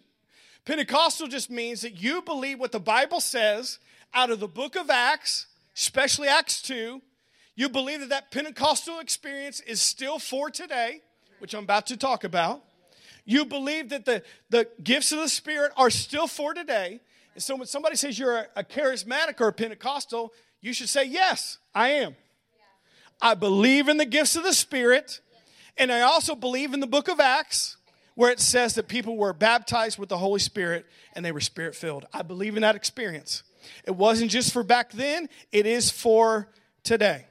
Pentecostal 0.66 1.28
just 1.28 1.50
means 1.50 1.82
that 1.82 2.02
you 2.02 2.22
believe 2.22 2.60
what 2.60 2.72
the 2.72 2.80
Bible 2.80 3.20
says 3.20 3.80
out 4.14 4.30
of 4.30 4.40
the 4.40 4.48
book 4.48 4.76
of 4.76 4.90
Acts, 4.90 5.48
especially 5.76 6.28
Acts 6.28 6.62
2. 6.62 7.02
You 7.56 7.70
believe 7.70 8.02
that 8.02 8.10
that 8.10 8.32
Pentecostal 8.32 9.00
experience 9.00 9.60
is 9.62 9.82
still 9.82 10.20
for 10.20 10.50
today, 10.50 11.02
which 11.40 11.54
I'm 11.54 11.64
about 11.64 11.88
to 11.88 11.98
talk 11.98 12.24
about. 12.24 12.64
You 13.30 13.46
believe 13.46 13.90
that 13.90 14.06
the, 14.06 14.24
the 14.50 14.68
gifts 14.84 15.12
of 15.12 15.20
the 15.20 15.30
Spirit 15.30 15.72
are 15.78 15.92
still 15.92 16.26
for 16.26 16.56
today. 16.56 17.00
And 17.36 17.44
so 17.44 17.56
when 17.56 17.68
somebody 17.68 17.96
says 17.96 18.18
you're 18.18 18.48
a, 18.56 18.64
charismatic 18.64 19.40
or 19.40 19.50
a 19.50 19.54
Pentecostal, 19.54 20.34
you 20.62 20.74
should 20.74 20.90
say, 20.90 21.06
Yes, 21.06 21.60
I 21.76 21.90
am. 21.90 22.16
I 23.22 23.36
believe 23.36 23.88
in 23.88 23.98
the 23.98 24.06
gifts 24.06 24.36
of 24.36 24.42
the 24.42 24.52
Spirit, 24.52 25.22
and 25.78 25.92
I 25.92 26.02
also 26.02 26.34
believe 26.34 26.74
in 26.74 26.80
the 26.80 26.88
book 26.88 27.08
of 27.08 27.20
Acts 27.20 27.78
where 28.16 28.32
it 28.32 28.40
says 28.40 28.74
that 28.74 28.88
people 28.88 29.16
were 29.16 29.32
baptized 29.32 30.00
with 30.00 30.10
the 30.10 30.18
Holy 30.18 30.40
Spirit 30.40 30.88
and 31.14 31.24
they 31.24 31.32
were 31.32 31.40
spirit 31.40 31.76
filled. 31.76 32.08
I 32.12 32.24
believe 32.24 32.56
in 32.56 32.64
that 32.64 32.76
experience. 32.76 33.44
It 33.86 33.96
wasn't 33.96 34.32
just 34.32 34.52
for 34.52 34.64
back 34.64 34.92
then, 34.92 35.30
it 35.52 35.68
is 35.68 35.92
for 35.92 36.50
today. 36.84 37.28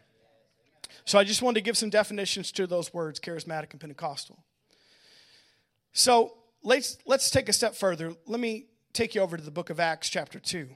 So 1.05 1.19
I 1.19 1.25
just 1.25 1.43
wanted 1.43 1.57
to 1.57 1.63
give 1.63 1.77
some 1.77 1.91
definitions 1.91 2.53
to 2.53 2.69
those 2.69 2.95
words 2.95 3.19
charismatic 3.19 3.73
and 3.73 3.81
Pentecostal. 3.81 4.39
So 5.99 6.35
let's, 6.63 6.97
let's 7.07 7.29
take 7.29 7.49
a 7.49 7.53
step 7.53 7.75
further. 7.75 8.15
Let 8.25 8.39
me 8.39 8.67
take 8.93 9.17
you 9.17 9.21
over 9.21 9.37
to 9.37 9.43
the 9.43 9.51
book 9.51 9.69
of 9.69 9.81
Acts, 9.81 10.09
chapter 10.09 10.39
2. 10.39 10.69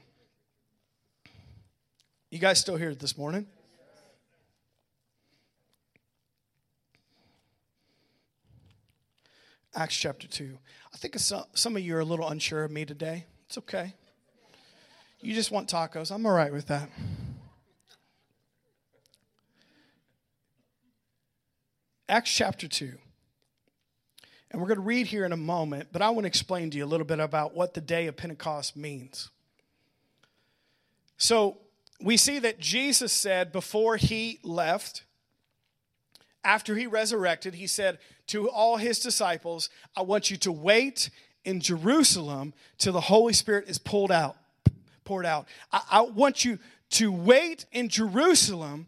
You 2.29 2.39
guys 2.39 2.59
still 2.59 2.75
here 2.75 2.93
this 2.93 3.17
morning? 3.17 3.47
Acts 9.73 9.95
chapter 9.95 10.27
2. 10.27 10.57
I 10.93 10.97
think 10.97 11.15
some 11.17 11.77
of 11.77 11.81
you 11.81 11.95
are 11.95 12.01
a 12.01 12.05
little 12.05 12.27
unsure 12.27 12.65
of 12.65 12.71
me 12.71 12.83
today. 12.83 13.25
It's 13.45 13.57
okay. 13.59 13.93
You 15.21 15.33
just 15.33 15.51
want 15.51 15.69
tacos. 15.69 16.13
I'm 16.13 16.25
all 16.25 16.33
right 16.33 16.51
with 16.51 16.67
that. 16.67 16.89
Acts 22.09 22.35
chapter 22.35 22.67
2. 22.67 22.97
And 24.53 24.61
we're 24.61 24.67
going 24.67 24.79
to 24.79 24.83
read 24.83 25.07
here 25.07 25.25
in 25.25 25.31
a 25.31 25.37
moment, 25.37 25.89
but 25.91 26.03
I 26.03 26.11
want 26.11 26.25
to 26.25 26.27
explain 26.27 26.69
to 26.69 26.77
you 26.77 26.85
a 26.85 26.87
little 26.87 27.07
bit 27.07 27.19
about 27.19 27.55
what 27.55 27.73
the 27.73 27.81
day 27.81 28.05
of 28.05 28.15
Pentecost 28.15 28.77
means. 28.77 29.31
So 31.17 31.57
we 31.99 32.17
see 32.17 32.37
that 32.37 32.59
Jesus 32.59 33.11
said 33.11 33.51
before 33.51 33.97
he 33.97 34.39
left, 34.43 35.05
after 36.43 36.75
he 36.75 36.85
resurrected, 36.85 37.55
he 37.55 37.65
said 37.65 37.97
to 38.27 38.47
all 38.47 38.77
his 38.77 38.99
disciples, 38.99 39.69
I 39.97 40.03
want 40.03 40.29
you 40.29 40.37
to 40.37 40.51
wait 40.51 41.09
in 41.43 41.59
Jerusalem 41.59 42.53
till 42.77 42.93
the 42.93 43.01
Holy 43.01 43.33
Spirit 43.33 43.67
is 43.67 43.79
pulled 43.79 44.11
out, 44.11 44.37
poured 45.03 45.25
out. 45.25 45.47
I, 45.71 45.81
I 45.89 46.01
want 46.01 46.45
you 46.45 46.59
to 46.91 47.11
wait 47.11 47.65
in 47.71 47.89
Jerusalem 47.89 48.87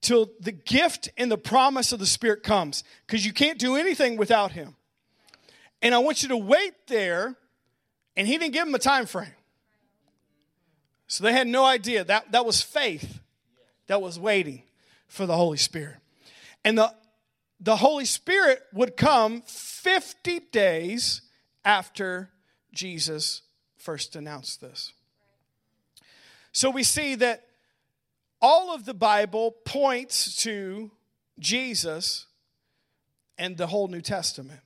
till 0.00 0.32
the 0.40 0.52
gift 0.52 1.08
and 1.16 1.30
the 1.30 1.38
promise 1.38 1.92
of 1.92 2.00
the 2.00 2.06
Spirit 2.06 2.42
comes 2.42 2.82
because 3.06 3.24
you 3.24 3.32
can't 3.32 3.60
do 3.60 3.76
anything 3.76 4.16
without 4.16 4.50
Him. 4.52 4.74
And 5.84 5.94
I 5.94 5.98
want 5.98 6.22
you 6.22 6.30
to 6.30 6.36
wait 6.36 6.72
there. 6.88 7.36
And 8.16 8.26
He 8.26 8.38
didn't 8.38 8.54
give 8.54 8.64
them 8.64 8.74
a 8.74 8.80
time 8.80 9.06
frame. 9.06 9.28
So 11.06 11.22
they 11.22 11.32
had 11.32 11.46
no 11.46 11.64
idea. 11.64 12.02
That, 12.02 12.32
that 12.32 12.44
was 12.44 12.62
faith 12.62 13.20
that 13.86 14.00
was 14.00 14.18
waiting 14.18 14.62
for 15.06 15.26
the 15.26 15.36
Holy 15.36 15.58
Spirit. 15.58 15.96
And 16.64 16.78
the, 16.78 16.92
the 17.60 17.76
Holy 17.76 18.06
Spirit 18.06 18.62
would 18.72 18.96
come 18.96 19.42
50 19.42 20.40
days 20.50 21.20
after 21.64 22.30
Jesus 22.72 23.42
first 23.76 24.16
announced 24.16 24.62
this. 24.62 24.92
So 26.52 26.70
we 26.70 26.82
see 26.82 27.14
that 27.16 27.44
all 28.40 28.74
of 28.74 28.86
the 28.86 28.94
Bible 28.94 29.50
points 29.64 30.36
to 30.44 30.90
Jesus 31.38 32.26
and 33.36 33.56
the 33.56 33.66
whole 33.66 33.88
New 33.88 34.00
Testament. 34.00 34.60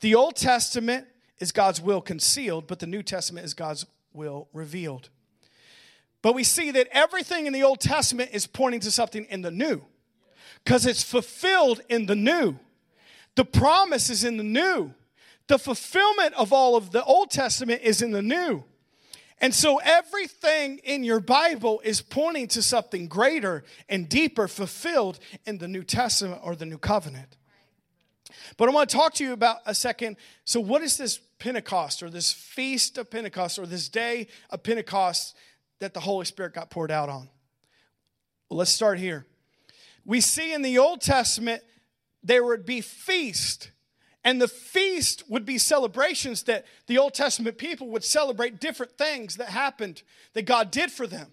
The 0.00 0.14
Old 0.14 0.36
Testament 0.36 1.06
is 1.38 1.52
God's 1.52 1.80
will 1.80 2.00
concealed, 2.00 2.66
but 2.66 2.78
the 2.78 2.86
New 2.86 3.02
Testament 3.02 3.44
is 3.44 3.54
God's 3.54 3.86
will 4.12 4.48
revealed. 4.52 5.08
But 6.22 6.34
we 6.34 6.44
see 6.44 6.70
that 6.72 6.88
everything 6.92 7.46
in 7.46 7.52
the 7.52 7.62
Old 7.62 7.80
Testament 7.80 8.30
is 8.32 8.46
pointing 8.46 8.80
to 8.80 8.90
something 8.90 9.24
in 9.30 9.42
the 9.42 9.50
New 9.50 9.82
because 10.64 10.86
it's 10.86 11.02
fulfilled 11.02 11.80
in 11.88 12.06
the 12.06 12.16
New. 12.16 12.58
The 13.36 13.44
promise 13.44 14.10
is 14.10 14.24
in 14.24 14.36
the 14.36 14.44
New. 14.44 14.92
The 15.46 15.58
fulfillment 15.58 16.34
of 16.34 16.52
all 16.52 16.76
of 16.76 16.90
the 16.90 17.02
Old 17.04 17.30
Testament 17.30 17.82
is 17.82 18.02
in 18.02 18.12
the 18.12 18.22
New. 18.22 18.64
And 19.40 19.54
so 19.54 19.78
everything 19.78 20.78
in 20.84 21.02
your 21.02 21.20
Bible 21.20 21.80
is 21.82 22.02
pointing 22.02 22.48
to 22.48 22.62
something 22.62 23.08
greater 23.08 23.64
and 23.88 24.08
deeper 24.08 24.46
fulfilled 24.46 25.18
in 25.46 25.58
the 25.58 25.68
New 25.68 25.82
Testament 25.82 26.42
or 26.44 26.54
the 26.54 26.66
New 26.66 26.76
Covenant. 26.76 27.38
But 28.60 28.68
I 28.68 28.72
want 28.72 28.90
to 28.90 28.96
talk 28.96 29.14
to 29.14 29.24
you 29.24 29.32
about 29.32 29.60
a 29.64 29.74
second. 29.74 30.18
So, 30.44 30.60
what 30.60 30.82
is 30.82 30.98
this 30.98 31.18
Pentecost 31.38 32.02
or 32.02 32.10
this 32.10 32.30
feast 32.30 32.98
of 32.98 33.10
Pentecost 33.10 33.58
or 33.58 33.64
this 33.64 33.88
day 33.88 34.26
of 34.50 34.62
Pentecost 34.62 35.34
that 35.78 35.94
the 35.94 36.00
Holy 36.00 36.26
Spirit 36.26 36.52
got 36.52 36.68
poured 36.68 36.90
out 36.90 37.08
on? 37.08 37.30
Well, 38.50 38.58
let's 38.58 38.70
start 38.70 38.98
here. 38.98 39.24
We 40.04 40.20
see 40.20 40.52
in 40.52 40.60
the 40.60 40.76
Old 40.76 41.00
Testament 41.00 41.62
there 42.22 42.44
would 42.44 42.66
be 42.66 42.82
feast 42.82 43.70
and 44.24 44.42
the 44.42 44.46
feast 44.48 45.22
would 45.30 45.46
be 45.46 45.56
celebrations 45.56 46.42
that 46.42 46.66
the 46.86 46.98
Old 46.98 47.14
Testament 47.14 47.56
people 47.56 47.88
would 47.88 48.04
celebrate 48.04 48.60
different 48.60 48.98
things 48.98 49.36
that 49.36 49.48
happened 49.48 50.02
that 50.34 50.42
God 50.42 50.70
did 50.70 50.92
for 50.92 51.06
them. 51.06 51.28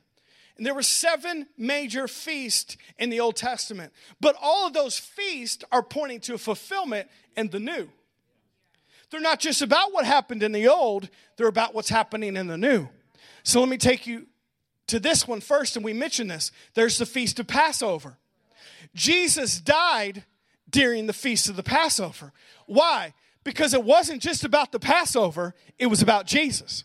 And 0.57 0.65
there 0.65 0.73
were 0.73 0.83
seven 0.83 1.47
major 1.57 2.07
feasts 2.07 2.77
in 2.97 3.09
the 3.09 3.19
Old 3.19 3.35
Testament. 3.35 3.93
But 4.19 4.35
all 4.41 4.67
of 4.67 4.73
those 4.73 4.97
feasts 4.97 5.63
are 5.71 5.83
pointing 5.83 6.19
to 6.21 6.37
fulfillment 6.37 7.09
in 7.35 7.49
the 7.49 7.59
new. 7.59 7.89
They're 9.09 9.21
not 9.21 9.39
just 9.39 9.61
about 9.61 9.93
what 9.93 10.05
happened 10.05 10.43
in 10.43 10.51
the 10.51 10.67
old, 10.67 11.09
they're 11.37 11.47
about 11.47 11.73
what's 11.73 11.89
happening 11.89 12.35
in 12.35 12.47
the 12.47 12.57
new. 12.57 12.89
So 13.43 13.59
let 13.59 13.69
me 13.69 13.77
take 13.77 14.05
you 14.05 14.27
to 14.87 14.99
this 14.99 15.27
one 15.27 15.39
first, 15.39 15.75
and 15.75 15.85
we 15.85 15.93
mentioned 15.93 16.31
this. 16.31 16.51
There's 16.73 16.97
the 16.97 17.05
Feast 17.05 17.39
of 17.39 17.47
Passover. 17.47 18.17
Jesus 18.93 19.61
died 19.61 20.25
during 20.69 21.07
the 21.07 21.13
Feast 21.13 21.49
of 21.49 21.55
the 21.55 21.63
Passover. 21.63 22.33
Why? 22.65 23.13
Because 23.43 23.73
it 23.73 23.83
wasn't 23.83 24.21
just 24.21 24.43
about 24.43 24.71
the 24.71 24.79
Passover, 24.79 25.53
it 25.79 25.85
was 25.85 26.01
about 26.01 26.25
Jesus. 26.25 26.83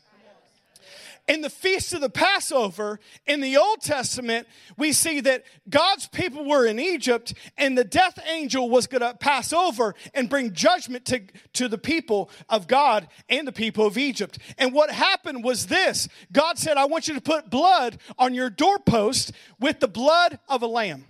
In 1.28 1.40
the 1.40 1.50
Feast 1.50 1.92
of 1.94 2.00
the 2.00 2.10
Passover, 2.10 2.98
in 3.26 3.40
the 3.40 3.56
Old 3.56 3.80
Testament, 3.80 4.48
we 4.76 4.92
see 4.92 5.20
that 5.20 5.44
God's 5.68 6.08
people 6.08 6.44
were 6.44 6.66
in 6.66 6.80
Egypt 6.80 7.32
and 7.56 7.78
the 7.78 7.84
death 7.84 8.18
angel 8.26 8.68
was 8.68 8.88
going 8.88 9.02
to 9.02 9.14
pass 9.14 9.52
over 9.52 9.94
and 10.14 10.28
bring 10.28 10.52
judgment 10.52 11.04
to, 11.06 11.22
to 11.52 11.68
the 11.68 11.78
people 11.78 12.28
of 12.48 12.66
God 12.66 13.06
and 13.28 13.46
the 13.46 13.52
people 13.52 13.86
of 13.86 13.96
Egypt. 13.96 14.38
And 14.58 14.72
what 14.74 14.90
happened 14.90 15.44
was 15.44 15.66
this 15.66 16.08
God 16.32 16.58
said, 16.58 16.76
I 16.76 16.86
want 16.86 17.06
you 17.06 17.14
to 17.14 17.20
put 17.20 17.50
blood 17.50 17.98
on 18.18 18.34
your 18.34 18.50
doorpost 18.50 19.32
with 19.60 19.78
the 19.78 19.88
blood 19.88 20.40
of 20.48 20.62
a 20.62 20.66
lamb. 20.66 21.04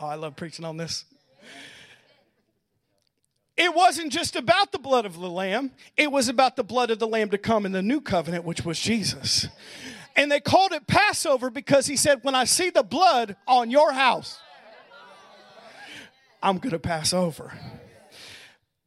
Oh, 0.00 0.06
I 0.06 0.14
love 0.14 0.36
preaching 0.36 0.64
on 0.64 0.78
this. 0.78 1.04
It 3.56 3.74
wasn't 3.74 4.12
just 4.12 4.34
about 4.34 4.72
the 4.72 4.78
blood 4.78 5.04
of 5.04 5.18
the 5.18 5.28
Lamb, 5.28 5.72
it 5.96 6.10
was 6.10 6.28
about 6.28 6.56
the 6.56 6.64
blood 6.64 6.90
of 6.90 6.98
the 6.98 7.06
Lamb 7.06 7.30
to 7.30 7.38
come 7.38 7.66
in 7.66 7.72
the 7.72 7.82
new 7.82 8.00
covenant, 8.00 8.44
which 8.44 8.64
was 8.64 8.78
Jesus. 8.78 9.46
And 10.16 10.30
they 10.30 10.40
called 10.40 10.72
it 10.72 10.86
Passover 10.86 11.50
because 11.50 11.86
he 11.86 11.96
said, 11.96 12.20
When 12.22 12.34
I 12.34 12.44
see 12.44 12.70
the 12.70 12.82
blood 12.82 13.36
on 13.46 13.70
your 13.70 13.92
house, 13.92 14.38
I'm 16.42 16.58
going 16.58 16.72
to 16.72 16.78
pass 16.78 17.12
over. 17.12 17.52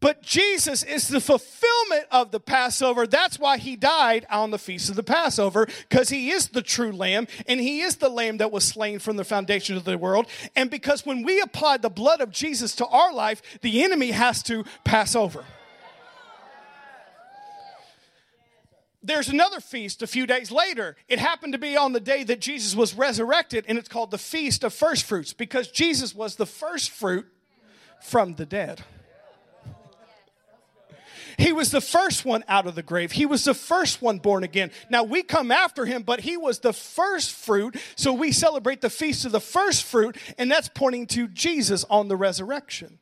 But 0.01 0.21
Jesus 0.21 0.84
is 0.84 1.08
the 1.08 1.21
fulfillment 1.21 2.05
of 2.12 2.31
the 2.31 2.39
Passover. 2.39 3.08
That's 3.08 3.39
why 3.39 3.58
he 3.58 3.75
died 3.75 4.25
on 4.29 4.51
the 4.51 4.60
feast 4.60 4.89
of 4.89 4.95
the 4.95 5.03
Passover, 5.03 5.67
because 5.89 6.10
he 6.10 6.31
is 6.31 6.49
the 6.49 6.62
true 6.62 6.91
lamb, 6.91 7.27
and 7.47 7.60
he 7.60 7.81
is 7.81 7.95
the 7.95 8.10
lamb 8.10 8.38
that 8.38 8.51
was 8.51 8.65
slain 8.65 8.99
from 8.99 9.15
the 9.15 9.23
foundation 9.23 9.77
of 9.77 9.86
the 9.86 9.97
world. 9.97 10.27
And 10.55 10.69
because 10.69 11.05
when 11.05 11.23
we 11.23 11.41
apply 11.41 11.77
the 11.77 11.89
blood 11.89 12.21
of 12.21 12.31
Jesus 12.31 12.75
to 12.75 12.88
our 12.88 13.13
life, 13.13 13.41
the 13.62 13.84
enemy 13.84 14.12
has 14.12 14.43
to 14.43 14.65
pass 14.84 15.15
over. 15.15 15.45
there's 19.05 19.29
another 19.29 19.60
feast 19.60 20.01
a 20.01 20.08
few 20.08 20.25
days 20.25 20.51
later. 20.51 20.95
It 21.08 21.19
happened 21.19 21.53
to 21.53 21.60
be 21.60 21.77
on 21.77 21.93
the 21.93 21.99
day 21.99 22.23
that 22.23 22.41
Jesus 22.41 22.75
was 22.75 22.95
resurrected, 22.95 23.65
and 23.67 23.77
it's 23.77 23.89
called 23.89 24.12
the 24.12 24.17
Feast 24.17 24.63
of 24.63 24.73
First 24.73 25.05
Fruits 25.05 25.34
because 25.34 25.67
Jesus 25.67 26.13
was 26.15 26.36
the 26.36 26.45
first 26.45 26.89
fruit 26.89 27.27
from 28.01 28.36
the 28.36 28.45
dead. 28.45 28.84
He 31.38 31.52
was 31.52 31.71
the 31.71 31.82
first 31.82 32.26
one 32.26 32.43
out 32.48 32.67
of 32.67 32.76
the 32.76 32.84
grave. 32.84 33.12
He 33.12 33.26
was 33.26 33.43
the 33.43 33.54
first 33.54 34.02
one 34.02 34.19
born 34.19 34.43
again. 34.43 34.71
Now 34.89 35.04
we 35.04 35.24
come 35.24 35.52
after 35.52 35.86
him, 35.86 36.04
but 36.04 36.21
he 36.21 36.38
was 36.38 36.60
the 36.60 36.74
first 36.74 37.32
fruit. 37.32 37.76
So 37.95 38.13
we 38.13 38.32
celebrate 38.32 38.82
the 38.82 38.89
feast 38.89 39.26
of 39.26 39.32
the 39.32 39.39
first 39.39 39.84
fruit, 39.84 40.17
and 40.38 40.50
that's 40.50 40.69
pointing 40.69 41.08
to 41.08 41.28
Jesus 41.28 41.84
on 41.89 42.08
the 42.08 42.15
resurrection. 42.15 43.00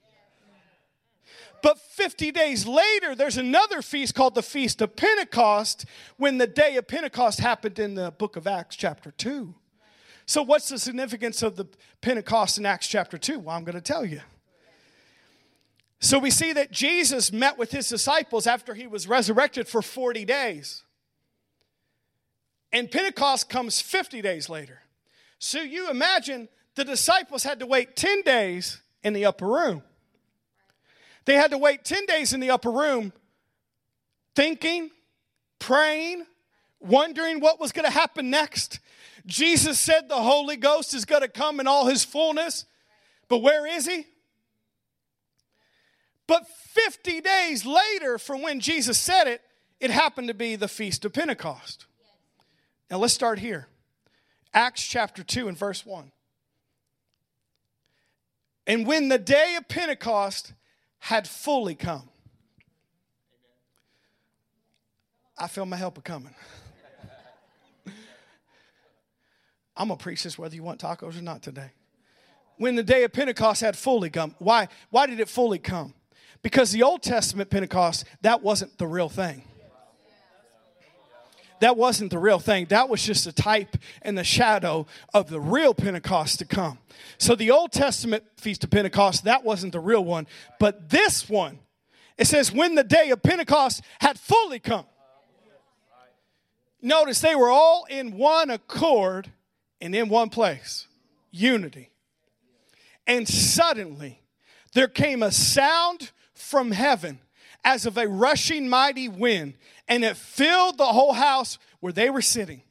But 1.62 1.80
50 1.80 2.32
days 2.32 2.68
later, 2.68 3.16
there's 3.16 3.38
another 3.38 3.82
feast 3.82 4.16
called 4.16 4.36
the 4.36 4.44
Feast 4.44 4.82
of 4.82 4.98
Pentecost 4.98 5.86
when 6.18 6.38
the 6.38 6.46
day 6.46 6.76
of 6.76 6.88
Pentecost 6.88 7.40
happened 7.40 7.80
in 7.80 7.96
the 7.96 8.12
book 8.12 8.36
of 8.36 8.48
Acts, 8.48 8.76
chapter 8.76 9.12
2. 9.12 9.56
So, 10.26 10.44
what's 10.44 10.68
the 10.68 10.78
significance 10.78 11.42
of 11.42 11.56
the 11.56 11.66
Pentecost 12.02 12.58
in 12.58 12.66
Acts 12.66 12.88
chapter 12.88 13.18
2? 13.18 13.40
Well, 13.40 13.56
I'm 13.56 13.64
going 13.64 13.76
to 13.76 13.82
tell 13.82 14.06
you. 14.06 14.20
So 16.04 16.20
we 16.20 16.32
see 16.32 16.52
that 16.52 16.70
Jesus 16.70 17.32
met 17.32 17.58
with 17.58 17.72
his 17.72 17.88
disciples 17.88 18.46
after 18.46 18.74
he 18.74 18.88
was 18.88 19.08
resurrected 19.08 19.70
for 19.70 19.82
40 19.82 20.26
days. 20.26 20.84
And 22.74 22.92
Pentecost 22.92 23.48
comes 23.48 23.80
50 23.80 24.22
days 24.22 24.50
later. 24.50 24.82
So 25.40 25.62
you 25.62 25.90
imagine 25.90 26.50
the 26.76 26.84
disciples 26.84 27.44
had 27.44 27.60
to 27.62 27.66
wait 27.66 27.96
10 27.96 28.24
days 28.24 28.82
in 29.02 29.14
the 29.14 29.24
upper 29.24 29.48
room. 29.48 29.82
They 31.24 31.36
had 31.36 31.52
to 31.52 31.58
wait 31.58 31.86
10 31.86 32.06
days 32.06 32.34
in 32.34 32.42
the 32.42 32.52
upper 32.52 32.70
room 32.70 33.14
thinking, 34.36 34.92
praying, 35.58 36.26
wondering 36.82 37.40
what 37.40 37.62
was 37.62 37.72
going 37.72 37.86
to 37.86 37.92
happen 37.92 38.30
next. 38.30 38.82
Jesus 39.26 39.80
said 39.80 40.10
the 40.10 40.22
Holy 40.22 40.58
Ghost 40.58 40.94
is 40.94 41.06
going 41.06 41.22
to 41.22 41.30
come 41.30 41.62
in 41.62 41.68
all 41.68 41.86
his 41.86 42.04
fullness. 42.04 42.66
But 43.30 43.38
where 43.38 43.66
is 43.66 43.86
he? 43.86 44.06
But 46.28 46.48
50 46.48 47.22
days 47.22 47.66
later 47.66 48.18
from 48.18 48.42
when 48.42 48.60
Jesus 48.60 48.98
said 49.00 49.28
it, 49.28 49.42
it 49.80 49.92
happened 49.92 50.30
to 50.30 50.34
be 50.34 50.56
the 50.56 50.68
Feast 50.68 51.04
of 51.06 51.14
Pentecost. 51.14 51.86
Now 52.90 52.98
let's 52.98 53.14
start 53.14 53.40
here. 53.40 53.68
Acts 54.54 54.86
chapter 54.86 55.24
2 55.24 55.48
and 55.48 55.58
verse 55.58 55.86
1. 55.86 56.12
And 58.66 58.88
when 58.88 59.10
the 59.10 59.18
day 59.18 59.56
of 59.58 59.68
Pentecost 59.68 60.54
had 61.00 61.28
fully 61.28 61.76
come, 61.76 62.10
I 65.38 65.48
feel 65.48 65.66
my 65.66 65.76
help 65.76 66.02
coming. 66.04 66.34
I'm 69.76 69.88
going 69.88 69.98
to 69.98 70.04
preach 70.04 70.24
this 70.24 70.38
whether 70.38 70.56
you 70.56 70.64
want 70.64 70.80
tacos 70.80 71.18
or 71.18 71.22
not 71.22 71.42
today. 71.42 71.72
When 72.58 72.76
the 72.76 72.84
day 72.84 73.04
of 73.04 73.12
Pentecost 73.12 73.62
had 73.62 73.76
fully 73.76 74.10
come, 74.10 74.36
why, 74.38 74.70
why 74.92 75.08
did 75.08 75.20
it 75.20 75.28
fully 75.28 75.60
come? 75.60 75.94
Because 76.44 76.72
the 76.72 76.84
Old 76.84 77.02
Testament 77.02 77.50
Pentecost, 77.50 78.06
that 78.22 78.44
wasn't 78.44 78.78
the 78.78 78.86
real 78.86 79.10
thing. 79.10 79.42
That 81.62 81.78
wasn't 81.78 82.12
the 82.12 82.20
real 82.20 82.40
thing. 82.40 82.66
That 82.66 82.90
was 82.90 83.02
just 83.02 83.26
a 83.26 83.32
type 83.32 83.78
and 84.02 84.18
the 84.18 84.24
shadow 84.26 84.86
of 85.14 85.30
the 85.30 85.40
real 85.40 85.74
Pentecost 85.74 86.40
to 86.40 86.46
come. 86.46 86.78
So 87.18 87.36
the 87.36 87.52
Old 87.52 87.72
Testament 87.72 88.26
Feast 88.36 88.66
of 88.66 88.70
Pentecost, 88.70 89.24
that 89.24 89.46
wasn't 89.46 89.72
the 89.72 89.80
real 89.80 90.04
one. 90.04 90.28
But 90.60 90.90
this 90.90 91.30
one, 91.30 91.60
it 92.18 92.26
says, 92.26 92.52
when 92.52 92.76
the 92.76 92.84
day 92.84 93.10
of 93.12 93.24
Pentecost 93.24 93.82
had 94.02 94.20
fully 94.20 94.60
come. 94.60 94.86
Notice 96.82 97.22
they 97.22 97.34
were 97.36 97.50
all 97.50 97.86
in 97.90 98.18
one 98.18 98.50
accord 98.50 99.32
and 99.80 99.96
in 99.96 100.10
one 100.10 100.30
place. 100.30 100.88
unity. 101.34 101.90
And 103.08 103.28
suddenly 103.28 104.22
there 104.74 104.88
came 104.88 105.24
a 105.24 105.32
sound 105.32 106.12
from 106.44 106.72
heaven 106.72 107.20
as 107.64 107.86
of 107.86 107.98
a 107.98 108.08
rushing 108.08 108.70
mighty 108.70 109.08
wind, 109.08 109.56
and 109.88 110.04
it 110.04 110.18
filled 110.18 110.78
the 110.78 110.86
whole 110.86 111.14
house 111.14 111.58
where 111.80 111.94
they 111.94 112.10
were 112.10 112.22
sitting. 112.22 112.62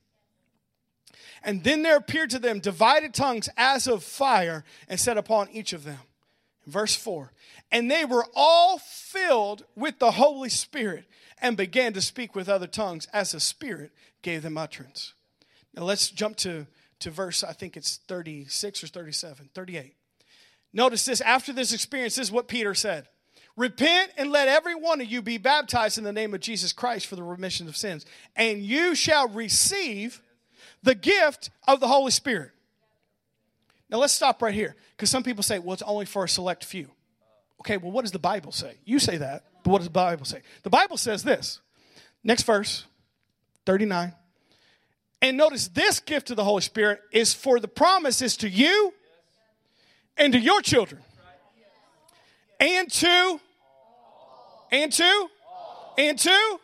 And 1.42 1.64
then 1.64 1.82
there 1.82 1.96
appeared 1.96 2.30
to 2.30 2.38
them 2.38 2.61
divided 2.61 3.14
tongues 3.14 3.48
as 3.56 3.87
of 3.87 4.04
fire 4.04 4.64
and 4.88 5.00
set 5.00 5.18
upon 5.18 5.48
each 5.50 5.72
of 5.72 5.85
them. 5.85 5.98
Verse 6.66 6.94
4 6.94 7.32
And 7.72 7.90
they 7.90 8.04
were 8.04 8.26
all 8.35 8.78
filled 8.78 9.64
with 9.74 9.98
the 9.98 10.12
Holy 10.12 10.48
Spirit 10.48 11.04
and 11.40 11.56
began 11.56 11.92
to 11.94 12.00
speak 12.00 12.37
with 12.37 12.48
other 12.48 12.68
tongues 12.68 13.08
as 13.12 13.32
the 13.32 13.40
Spirit 13.40 13.90
gave 14.22 14.42
them 14.42 14.56
utterance. 14.56 15.14
Now 15.74 15.82
let's 15.82 16.11
jump 16.11 16.37
to, 16.37 16.66
to 17.00 17.11
verse, 17.11 17.42
I 17.42 17.52
think 17.52 17.76
it's 17.76 17.96
36 18.06 18.85
or 18.85 18.87
37, 18.87 19.50
38. 19.52 19.94
Notice 20.72 21.04
this 21.04 21.20
after 21.20 21.52
this 21.52 21.72
experience, 21.72 22.14
this 22.14 22.28
is 22.28 22.32
what 22.32 22.46
Peter 22.46 22.74
said 22.74 23.08
Repent 23.57 24.12
and 24.17 24.31
let 24.31 24.49
every 24.49 24.75
one 24.75 25.01
of 25.01 25.07
you 25.07 25.21
be 25.21 25.38
baptized 25.38 25.99
in 25.99 26.05
the 26.05 26.12
name 26.12 26.33
of 26.33 26.41
Jesus 26.41 26.73
Christ 26.73 27.07
for 27.07 27.17
the 27.17 27.23
remission 27.23 27.69
of 27.69 27.77
sins, 27.77 28.07
and 28.35 28.62
you 28.62 28.95
shall 28.95 29.29
receive 29.29 30.23
the 30.83 30.95
gift 30.95 31.51
of 31.69 31.81
the 31.81 31.88
Holy 31.88 32.11
Spirit. 32.11 32.51
Now 33.91 33.99
let's 33.99 34.15
stop 34.15 34.41
right 34.41 34.55
here 34.55 34.75
because 34.97 35.11
some 35.11 35.23
people 35.23 35.43
say, 35.43 35.59
well, 35.59 35.75
it's 35.75 35.83
only 35.83 36.07
for 36.07 36.25
a 36.25 36.29
select 36.29 36.65
few. 36.65 36.88
Okay, 37.61 37.77
well, 37.77 37.93
what 37.93 38.03
does 38.03 38.11
the 38.11 38.19
Bible 38.19 38.53
say? 38.53 38.75
You 38.85 38.99
say 38.99 39.19
that, 39.19 39.45
but 39.62 39.71
what 39.71 39.79
does 39.79 39.87
the 39.87 39.93
Bible 39.93 40.25
say? 40.25 40.41
The 40.62 40.71
Bible 40.71 40.97
says 40.97 41.23
this. 41.23 41.61
Next 42.25 42.45
verse, 42.45 42.87
39. 43.67 44.15
And 45.21 45.37
notice 45.37 45.69
this 45.69 46.01
gift 46.01 46.31
of 46.31 46.37
the 46.37 46.45
Holy 46.45 46.62
Spirit 46.62 47.01
is 47.12 47.35
for 47.35 47.61
the 47.61 47.69
promises 47.69 48.37
to 48.38 48.49
you 48.49 48.93
and 50.17 50.33
to 50.33 50.38
your 50.38 50.62
children. 50.62 51.03
And 52.62 52.88
to, 52.92 53.40
and 54.70 54.92
to, 54.92 55.29
and 55.98 56.16
to, 56.16 56.61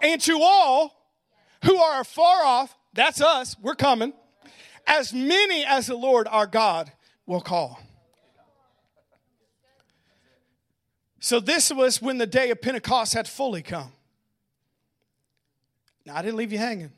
and 0.00 0.20
to 0.20 0.38
all 0.40 0.94
who 1.64 1.76
are 1.76 2.04
far 2.04 2.44
off, 2.44 2.76
that's 2.92 3.20
us, 3.20 3.56
we're 3.60 3.74
coming, 3.74 4.12
as 4.86 5.12
many 5.12 5.64
as 5.64 5.88
the 5.88 5.96
Lord 5.96 6.28
our 6.30 6.46
God 6.46 6.92
will 7.26 7.40
call. 7.40 7.80
So 11.18 11.40
this 11.40 11.72
was 11.72 12.00
when 12.00 12.18
the 12.18 12.28
day 12.28 12.52
of 12.52 12.62
Pentecost 12.62 13.14
had 13.14 13.26
fully 13.26 13.62
come. 13.62 13.90
Now, 16.06 16.14
I 16.14 16.22
didn't 16.22 16.36
leave 16.36 16.52
you 16.52 16.58
hanging. 16.58 16.92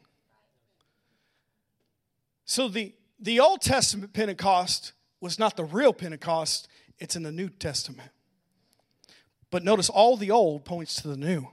So 2.44 2.68
the, 2.68 2.92
the 3.18 3.40
Old 3.40 3.62
Testament 3.62 4.12
Pentecost 4.12 4.92
was 5.22 5.38
not 5.38 5.56
the 5.56 5.64
real 5.64 5.94
Pentecost, 5.94 6.68
it's 6.98 7.16
in 7.16 7.22
the 7.22 7.32
New 7.32 7.48
Testament. 7.48 8.10
But 9.50 9.64
notice 9.64 9.88
all 9.88 10.16
the 10.16 10.30
old 10.30 10.64
points 10.64 11.00
to 11.02 11.08
the 11.08 11.16
new. 11.16 11.48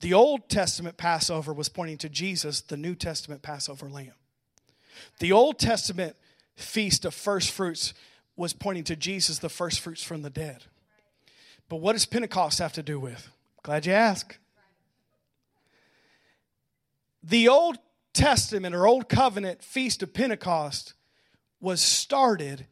The 0.00 0.12
Old 0.12 0.48
Testament 0.48 0.96
Passover 0.98 1.52
was 1.52 1.68
pointing 1.68 1.98
to 1.98 2.08
Jesus, 2.08 2.60
the 2.60 2.76
New 2.76 2.94
Testament 2.94 3.42
Passover 3.42 3.88
lamb. 3.88 4.12
The 5.20 5.32
Old 5.32 5.58
Testament 5.58 6.16
feast 6.54 7.04
of 7.04 7.14
first 7.14 7.50
fruits 7.50 7.94
was 8.36 8.52
pointing 8.52 8.84
to 8.84 8.96
Jesus, 8.96 9.38
the 9.38 9.48
first 9.48 9.80
fruits 9.80 10.02
from 10.02 10.22
the 10.22 10.30
dead. 10.30 10.64
But 11.68 11.76
what 11.76 11.94
does 11.94 12.06
Pentecost 12.06 12.58
have 12.58 12.74
to 12.74 12.82
do 12.82 13.00
with? 13.00 13.30
Glad 13.62 13.86
you 13.86 13.92
asked. 13.92 14.38
The 17.22 17.48
Old 17.48 17.78
Testament 18.12 18.74
or 18.74 18.86
Old 18.86 19.08
Covenant 19.08 19.62
Feast 19.64 20.02
of 20.02 20.14
Pentecost 20.14 20.94
was 21.60 21.80
started 21.80 22.66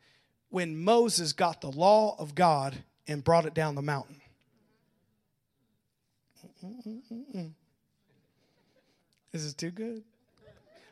when 0.50 0.76
Moses 0.76 1.32
got 1.32 1.60
the 1.60 1.72
law 1.72 2.14
of 2.18 2.34
God 2.34 2.84
and 3.06 3.22
brought 3.22 3.46
it 3.46 3.54
down 3.54 3.74
the 3.74 3.82
mountain. 3.82 4.20
This 9.32 9.42
is 9.42 9.54
too 9.54 9.70
good. 9.70 10.02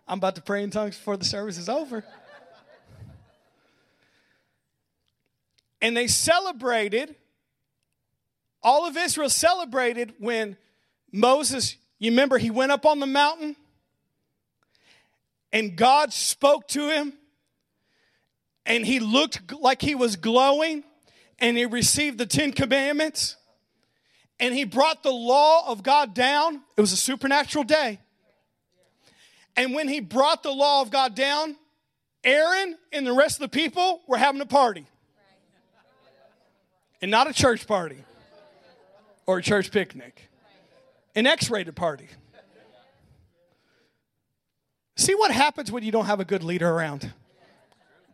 I'm 0.06 0.18
about 0.18 0.34
to 0.34 0.42
pray 0.42 0.62
in 0.62 0.70
tongues 0.70 0.96
before 0.96 1.16
the 1.16 1.24
service 1.24 1.58
is 1.58 1.68
over. 1.68 2.04
And 5.80 5.96
they 5.96 6.06
celebrated 6.06 7.14
all 8.62 8.86
of 8.86 8.96
Israel 8.96 9.28
celebrated 9.28 10.14
when 10.18 10.56
Moses, 11.10 11.76
you 11.98 12.10
remember, 12.10 12.38
he 12.38 12.50
went 12.50 12.72
up 12.72 12.86
on 12.86 13.00
the 13.00 13.06
mountain 13.06 13.56
and 15.52 15.76
God 15.76 16.12
spoke 16.12 16.68
to 16.68 16.88
him 16.88 17.12
and 18.64 18.86
he 18.86 19.00
looked 19.00 19.52
like 19.52 19.82
he 19.82 19.94
was 19.94 20.16
glowing 20.16 20.84
and 21.38 21.56
he 21.56 21.66
received 21.66 22.18
the 22.18 22.26
Ten 22.26 22.52
Commandments 22.52 23.36
and 24.38 24.54
he 24.54 24.64
brought 24.64 25.02
the 25.02 25.12
law 25.12 25.70
of 25.70 25.82
God 25.82 26.14
down. 26.14 26.62
It 26.76 26.80
was 26.80 26.92
a 26.92 26.96
supernatural 26.96 27.64
day. 27.64 28.00
And 29.56 29.74
when 29.74 29.88
he 29.88 30.00
brought 30.00 30.42
the 30.42 30.50
law 30.50 30.82
of 30.82 30.90
God 30.90 31.14
down, 31.14 31.56
Aaron 32.24 32.76
and 32.92 33.06
the 33.06 33.12
rest 33.12 33.36
of 33.36 33.50
the 33.50 33.56
people 33.56 34.00
were 34.06 34.16
having 34.16 34.40
a 34.40 34.46
party. 34.46 34.86
And 37.00 37.10
not 37.10 37.28
a 37.28 37.32
church 37.32 37.66
party 37.66 38.02
or 39.26 39.38
a 39.38 39.42
church 39.42 39.70
picnic, 39.70 40.28
an 41.14 41.26
X 41.26 41.50
rated 41.50 41.76
party. 41.76 42.08
See 44.96 45.14
what 45.14 45.30
happens 45.30 45.72
when 45.72 45.82
you 45.82 45.90
don't 45.90 46.06
have 46.06 46.20
a 46.20 46.24
good 46.24 46.44
leader 46.44 46.68
around? 46.68 47.12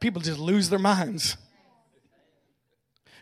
People 0.00 0.22
just 0.22 0.38
lose 0.38 0.70
their 0.70 0.78
minds. 0.78 1.37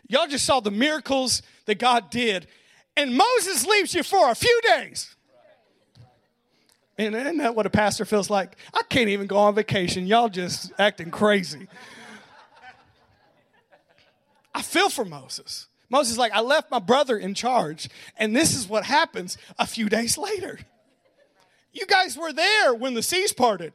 Y'all 0.07 0.27
just 0.27 0.45
saw 0.45 0.59
the 0.59 0.71
miracles 0.71 1.41
that 1.65 1.79
God 1.79 2.09
did, 2.09 2.47
and 2.95 3.15
Moses 3.15 3.65
leaves 3.65 3.93
you 3.93 4.03
for 4.03 4.31
a 4.31 4.35
few 4.35 4.61
days. 4.65 5.15
And 6.97 7.15
isn't 7.15 7.37
that 7.37 7.55
what 7.55 7.65
a 7.65 7.69
pastor 7.69 8.05
feels 8.05 8.29
like? 8.29 8.55
I 8.73 8.81
can't 8.89 9.09
even 9.09 9.27
go 9.27 9.37
on 9.37 9.53
vacation. 9.53 10.07
Y'all 10.07 10.29
just 10.29 10.71
acting 10.79 11.11
crazy. 11.11 11.67
I 14.55 14.63
feel 14.63 14.89
for 14.89 15.05
Moses. 15.05 15.67
Moses 15.89 16.13
is 16.13 16.17
like, 16.17 16.33
I 16.33 16.41
left 16.41 16.71
my 16.71 16.79
brother 16.79 17.17
in 17.17 17.33
charge, 17.33 17.89
and 18.17 18.35
this 18.35 18.55
is 18.55 18.67
what 18.67 18.83
happens 18.83 19.37
a 19.59 19.67
few 19.67 19.89
days 19.89 20.17
later. 20.17 20.59
You 21.71 21.85
guys 21.85 22.17
were 22.17 22.33
there 22.33 22.73
when 22.73 22.95
the 22.95 23.03
seas 23.03 23.31
parted. 23.31 23.73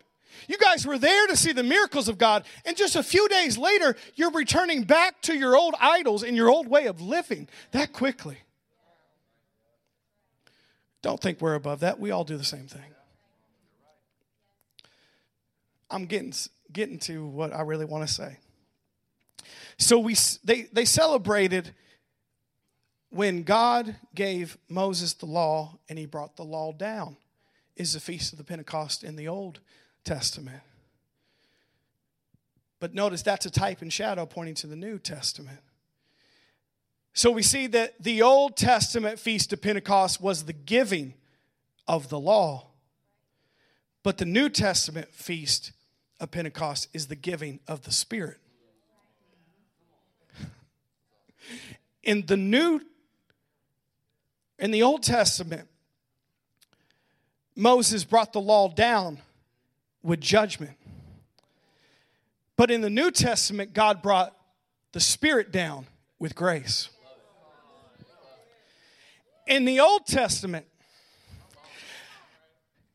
You 0.48 0.59
guys 0.59 0.87
were 0.87 0.98
there 0.98 1.26
to 1.28 1.37
see 1.37 1.52
the 1.52 1.62
miracles 1.62 2.09
of 2.09 2.18
God, 2.18 2.44
and 2.64 2.76
just 2.76 2.96
a 2.96 3.02
few 3.02 3.28
days 3.28 3.57
later, 3.59 3.96
you're 4.14 4.31
returning 4.31 4.85
back 4.85 5.20
to 5.22 5.37
your 5.37 5.57
old 5.57 5.74
idols 5.81 6.22
and 6.22 6.37
your 6.37 6.50
old 6.50 6.68
way 6.68 6.87
of 6.87 7.00
living 7.00 7.48
that 7.72 7.92
quickly. 7.92 8.38
Don't 11.02 11.20
think 11.20 11.40
we're 11.40 11.55
above 11.55 11.81
that. 11.81 11.98
We 11.98 12.11
all 12.11 12.24
do 12.24 12.37
the 12.37 12.44
same 12.44 12.66
thing. 12.66 12.83
I'm 15.90 16.07
getting 16.07 16.33
getting 16.72 16.98
to 17.00 17.26
what 17.26 17.52
I 17.52 17.62
really 17.62 17.85
want 17.85 18.07
to 18.07 18.12
say. 18.12 18.38
So 19.78 19.98
we 19.98 20.16
they 20.44 20.62
they 20.72 20.85
celebrated 20.85 21.74
when 23.11 23.42
God 23.42 23.94
gave 24.14 24.57
Moses 24.68 25.12
the 25.12 25.26
law 25.26 25.78
and 25.88 25.98
he 25.98 26.07
brought 26.07 26.37
the 26.37 26.44
law 26.44 26.72
down, 26.72 27.16
is 27.76 27.92
the 27.92 28.00
Feast 28.00 28.33
of 28.33 28.38
the 28.38 28.44
Pentecost 28.44 29.05
in 29.05 29.16
the 29.16 29.28
Old 29.28 29.61
Testament. 30.04 30.62
But 32.80 32.94
notice 32.94 33.22
that's 33.22 33.46
a 33.46 33.50
type 33.50 33.82
and 33.82 33.92
shadow 33.92 34.26
pointing 34.26 34.54
to 34.56 34.66
the 34.66 34.76
New 34.76 34.98
Testament. 34.98 35.60
So 37.14 37.30
we 37.30 37.42
see 37.42 37.66
that 37.68 38.02
the 38.02 38.22
Old 38.22 38.56
Testament 38.56 39.18
Feast 39.18 39.52
of 39.52 39.60
Pentecost 39.60 40.20
was 40.20 40.44
the 40.44 40.52
giving 40.52 41.14
of 41.86 42.08
the 42.08 42.18
law, 42.18 42.68
but 44.02 44.18
the 44.18 44.24
New 44.24 44.48
Testament 44.48 45.12
Feast 45.12 45.72
of 46.18 46.30
Pentecost 46.30 46.88
is 46.92 47.08
the 47.08 47.16
giving 47.16 47.60
of 47.68 47.82
the 47.82 47.92
Spirit. 47.92 48.38
In 52.02 52.27
the 52.27 52.37
New 52.37 52.81
in 54.62 54.70
the 54.70 54.85
Old 54.85 55.02
Testament, 55.02 55.68
Moses 57.56 58.04
brought 58.04 58.33
the 58.33 58.40
law 58.40 58.68
down 58.68 59.18
with 60.03 60.21
judgment. 60.21 60.77
But 62.57 62.71
in 62.71 62.81
the 62.81 62.90
New 62.90 63.11
Testament, 63.11 63.73
God 63.73 64.03
brought 64.03 64.37
the 64.92 65.00
Spirit 65.00 65.53
down 65.53 65.87
with 66.19 66.35
grace. 66.35 66.88
In 69.46 69.65
the 69.65 69.81
Old 69.81 70.07
Testament, 70.07 70.67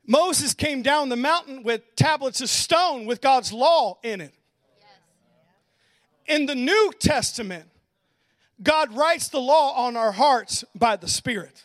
Moses 0.06 0.54
came 0.54 0.82
down 0.82 1.10
the 1.10 1.18
mountain 1.18 1.64
with 1.64 1.82
tablets 1.98 2.40
of 2.40 2.50
stone 2.50 3.06
with 3.06 3.20
God's 3.20 3.52
law 3.52 3.98
in 4.04 4.22
it. 4.22 4.34
In 6.26 6.46
the 6.46 6.56
New 6.56 6.94
Testament, 6.98 7.66
God 8.64 8.96
writes 8.96 9.28
the 9.28 9.40
law 9.40 9.74
on 9.86 9.98
our 9.98 10.14
hearts 10.14 10.64
by 10.74 10.96
the 10.96 11.08
Spirit. 11.08 11.64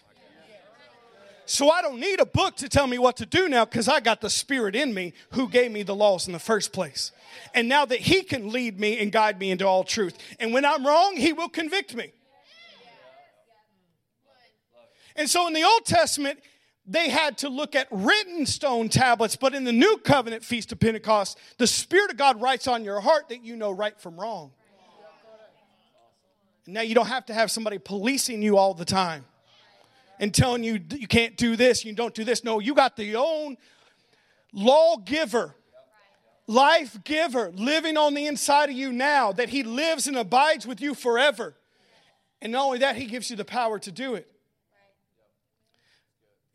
So 1.52 1.68
I 1.68 1.82
don't 1.82 2.00
need 2.00 2.18
a 2.18 2.24
book 2.24 2.56
to 2.56 2.68
tell 2.70 2.86
me 2.86 2.96
what 2.96 3.18
to 3.18 3.26
do 3.26 3.46
now 3.46 3.66
because 3.66 3.86
I 3.86 4.00
got 4.00 4.22
the 4.22 4.30
Spirit 4.30 4.74
in 4.74 4.94
me 4.94 5.12
who 5.32 5.50
gave 5.50 5.70
me 5.70 5.82
the 5.82 5.94
laws 5.94 6.26
in 6.26 6.32
the 6.32 6.38
first 6.38 6.72
place. 6.72 7.12
And 7.52 7.68
now 7.68 7.84
that 7.84 7.98
He 7.98 8.22
can 8.22 8.50
lead 8.50 8.80
me 8.80 8.98
and 9.00 9.12
guide 9.12 9.38
me 9.38 9.50
into 9.50 9.66
all 9.66 9.84
truth. 9.84 10.16
And 10.40 10.54
when 10.54 10.64
I'm 10.64 10.86
wrong, 10.86 11.14
He 11.14 11.34
will 11.34 11.50
convict 11.50 11.94
me. 11.94 12.10
And 15.14 15.28
so 15.28 15.46
in 15.46 15.52
the 15.52 15.62
Old 15.62 15.84
Testament, 15.84 16.38
they 16.86 17.10
had 17.10 17.36
to 17.38 17.50
look 17.50 17.74
at 17.74 17.86
written 17.90 18.46
stone 18.46 18.88
tablets, 18.88 19.36
but 19.36 19.54
in 19.54 19.64
the 19.64 19.72
New 19.72 19.98
Covenant 19.98 20.42
Feast 20.42 20.72
of 20.72 20.80
Pentecost, 20.80 21.38
the 21.58 21.66
Spirit 21.66 22.12
of 22.12 22.16
God 22.16 22.40
writes 22.40 22.66
on 22.66 22.82
your 22.82 23.02
heart 23.02 23.28
that 23.28 23.44
you 23.44 23.56
know 23.56 23.72
right 23.72 24.00
from 24.00 24.18
wrong. 24.18 24.52
Now 26.66 26.80
you 26.80 26.94
don't 26.94 27.08
have 27.08 27.26
to 27.26 27.34
have 27.34 27.50
somebody 27.50 27.76
policing 27.76 28.40
you 28.40 28.56
all 28.56 28.72
the 28.72 28.86
time 28.86 29.26
and 30.22 30.32
telling 30.32 30.62
you 30.62 30.78
you 30.90 31.08
can't 31.08 31.36
do 31.36 31.56
this, 31.56 31.84
you 31.84 31.92
don't 31.92 32.14
do 32.14 32.22
this. 32.22 32.44
No, 32.44 32.60
you 32.60 32.74
got 32.74 32.96
the 32.96 33.16
own 33.16 33.56
lawgiver, 34.52 35.56
life 36.46 37.02
giver 37.02 37.50
living 37.50 37.96
on 37.96 38.14
the 38.14 38.28
inside 38.28 38.70
of 38.70 38.76
you 38.76 38.92
now, 38.92 39.32
that 39.32 39.48
He 39.48 39.64
lives 39.64 40.06
and 40.06 40.16
abides 40.16 40.64
with 40.64 40.80
you 40.80 40.94
forever. 40.94 41.56
And 42.40 42.52
not 42.52 42.64
only 42.64 42.78
that, 42.78 42.94
He 42.94 43.06
gives 43.06 43.30
you 43.30 43.36
the 43.36 43.44
power 43.44 43.80
to 43.80 43.90
do 43.90 44.14
it. 44.14 44.30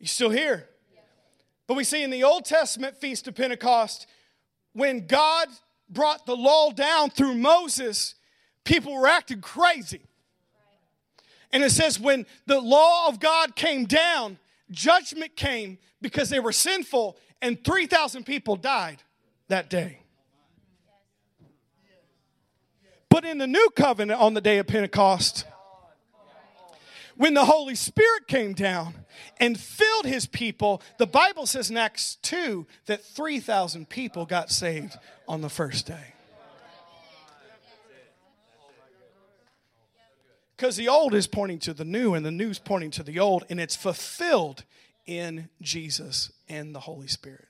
You 0.00 0.06
still 0.06 0.30
here? 0.30 0.66
But 1.66 1.76
we 1.76 1.84
see 1.84 2.02
in 2.02 2.08
the 2.08 2.24
Old 2.24 2.46
Testament 2.46 2.96
Feast 2.96 3.28
of 3.28 3.34
Pentecost, 3.34 4.06
when 4.72 5.06
God 5.06 5.48
brought 5.90 6.24
the 6.24 6.36
law 6.36 6.70
down 6.70 7.10
through 7.10 7.34
Moses, 7.34 8.14
people 8.64 8.94
were 8.94 9.06
acting 9.06 9.42
crazy. 9.42 10.00
And 11.52 11.62
it 11.62 11.70
says, 11.70 11.98
when 11.98 12.26
the 12.46 12.60
law 12.60 13.08
of 13.08 13.20
God 13.20 13.56
came 13.56 13.86
down, 13.86 14.38
judgment 14.70 15.34
came 15.36 15.78
because 16.00 16.28
they 16.30 16.40
were 16.40 16.52
sinful, 16.52 17.16
and 17.40 17.62
3,000 17.64 18.24
people 18.24 18.56
died 18.56 19.02
that 19.48 19.70
day. 19.70 20.00
But 23.08 23.24
in 23.24 23.38
the 23.38 23.46
new 23.46 23.70
covenant 23.74 24.20
on 24.20 24.34
the 24.34 24.40
day 24.40 24.58
of 24.58 24.66
Pentecost, 24.66 25.44
when 27.16 27.34
the 27.34 27.46
Holy 27.46 27.74
Spirit 27.74 28.28
came 28.28 28.52
down 28.52 28.94
and 29.38 29.58
filled 29.58 30.04
his 30.04 30.26
people, 30.26 30.82
the 30.98 31.06
Bible 31.06 31.46
says 31.46 31.70
in 31.70 31.76
Acts 31.76 32.16
2 32.22 32.66
that 32.86 33.02
3,000 33.02 33.88
people 33.88 34.24
got 34.24 34.50
saved 34.50 34.96
on 35.26 35.40
the 35.40 35.48
first 35.48 35.86
day. 35.86 36.14
Because 40.58 40.76
the 40.76 40.88
old 40.88 41.14
is 41.14 41.28
pointing 41.28 41.60
to 41.60 41.72
the 41.72 41.84
new, 41.84 42.14
and 42.14 42.26
the 42.26 42.32
new 42.32 42.50
is 42.50 42.58
pointing 42.58 42.90
to 42.90 43.04
the 43.04 43.20
old, 43.20 43.44
and 43.48 43.60
it's 43.60 43.76
fulfilled 43.76 44.64
in 45.06 45.48
Jesus 45.62 46.32
and 46.48 46.74
the 46.74 46.80
Holy 46.80 47.06
Spirit. 47.06 47.46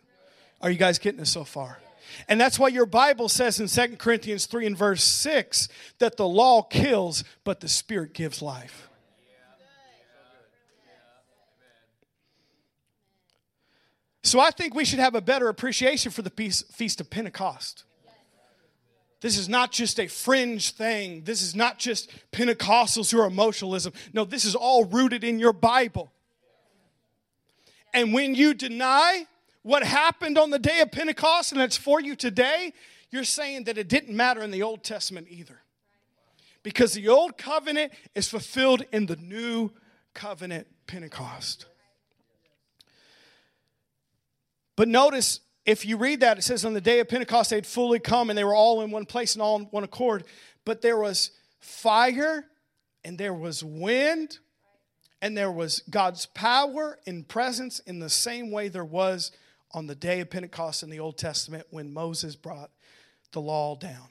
Are 0.60 0.70
you 0.70 0.76
guys 0.76 0.98
getting 0.98 1.18
this 1.18 1.32
so 1.32 1.44
far? 1.44 1.78
And 2.28 2.38
that's 2.38 2.58
why 2.58 2.68
your 2.68 2.84
Bible 2.84 3.30
says 3.30 3.60
in 3.60 3.66
2 3.66 3.96
Corinthians 3.96 4.44
3 4.44 4.66
and 4.66 4.76
verse 4.76 5.02
6 5.02 5.70
that 6.00 6.18
the 6.18 6.28
law 6.28 6.60
kills, 6.60 7.24
but 7.44 7.60
the 7.60 7.68
Spirit 7.68 8.12
gives 8.12 8.42
life. 8.42 8.90
So 14.22 14.38
I 14.38 14.50
think 14.50 14.74
we 14.74 14.84
should 14.84 14.98
have 14.98 15.14
a 15.14 15.22
better 15.22 15.48
appreciation 15.48 16.12
for 16.12 16.20
the 16.20 16.30
Feast 16.30 17.00
of 17.00 17.08
Pentecost. 17.08 17.84
This 19.20 19.36
is 19.36 19.48
not 19.48 19.72
just 19.72 19.98
a 19.98 20.06
fringe 20.06 20.70
thing. 20.70 21.22
This 21.24 21.42
is 21.42 21.56
not 21.56 21.78
just 21.78 22.10
Pentecostals 22.30 23.10
who 23.10 23.20
are 23.20 23.26
emotionalism. 23.26 23.92
No, 24.12 24.24
this 24.24 24.44
is 24.44 24.54
all 24.54 24.84
rooted 24.84 25.24
in 25.24 25.38
your 25.38 25.52
Bible. 25.52 26.12
And 27.92 28.12
when 28.12 28.34
you 28.34 28.54
deny 28.54 29.26
what 29.62 29.82
happened 29.82 30.38
on 30.38 30.50
the 30.50 30.58
day 30.58 30.80
of 30.80 30.92
Pentecost 30.92 31.52
and 31.52 31.60
it's 31.60 31.76
for 31.76 32.00
you 32.00 32.14
today, 32.14 32.72
you're 33.10 33.24
saying 33.24 33.64
that 33.64 33.76
it 33.76 33.88
didn't 33.88 34.14
matter 34.16 34.42
in 34.42 34.50
the 34.50 34.62
Old 34.62 34.84
Testament 34.84 35.26
either. 35.30 35.62
Because 36.62 36.92
the 36.92 37.08
old 37.08 37.38
covenant 37.38 37.92
is 38.14 38.28
fulfilled 38.28 38.82
in 38.92 39.06
the 39.06 39.16
new 39.16 39.70
covenant 40.14 40.66
Pentecost. 40.86 41.66
But 44.76 44.86
notice 44.86 45.40
if 45.68 45.84
you 45.84 45.98
read 45.98 46.20
that, 46.20 46.38
it 46.38 46.42
says 46.44 46.64
on 46.64 46.72
the 46.72 46.80
day 46.80 46.98
of 46.98 47.10
Pentecost, 47.10 47.50
they'd 47.50 47.66
fully 47.66 47.98
come 47.98 48.30
and 48.30 48.38
they 48.38 48.42
were 48.42 48.54
all 48.54 48.80
in 48.80 48.90
one 48.90 49.04
place 49.04 49.34
and 49.34 49.42
all 49.42 49.56
in 49.56 49.64
one 49.64 49.84
accord. 49.84 50.24
But 50.64 50.80
there 50.80 50.96
was 50.96 51.30
fire 51.60 52.46
and 53.04 53.18
there 53.18 53.34
was 53.34 53.62
wind 53.62 54.38
and 55.20 55.36
there 55.36 55.50
was 55.50 55.82
God's 55.90 56.24
power 56.24 56.98
and 57.06 57.28
presence 57.28 57.80
in 57.80 57.98
the 57.98 58.08
same 58.08 58.50
way 58.50 58.68
there 58.68 58.82
was 58.82 59.30
on 59.72 59.86
the 59.86 59.94
day 59.94 60.20
of 60.20 60.30
Pentecost 60.30 60.82
in 60.82 60.88
the 60.88 61.00
Old 61.00 61.18
Testament 61.18 61.66
when 61.68 61.92
Moses 61.92 62.34
brought 62.34 62.70
the 63.32 63.40
law 63.42 63.76
down. 63.76 64.08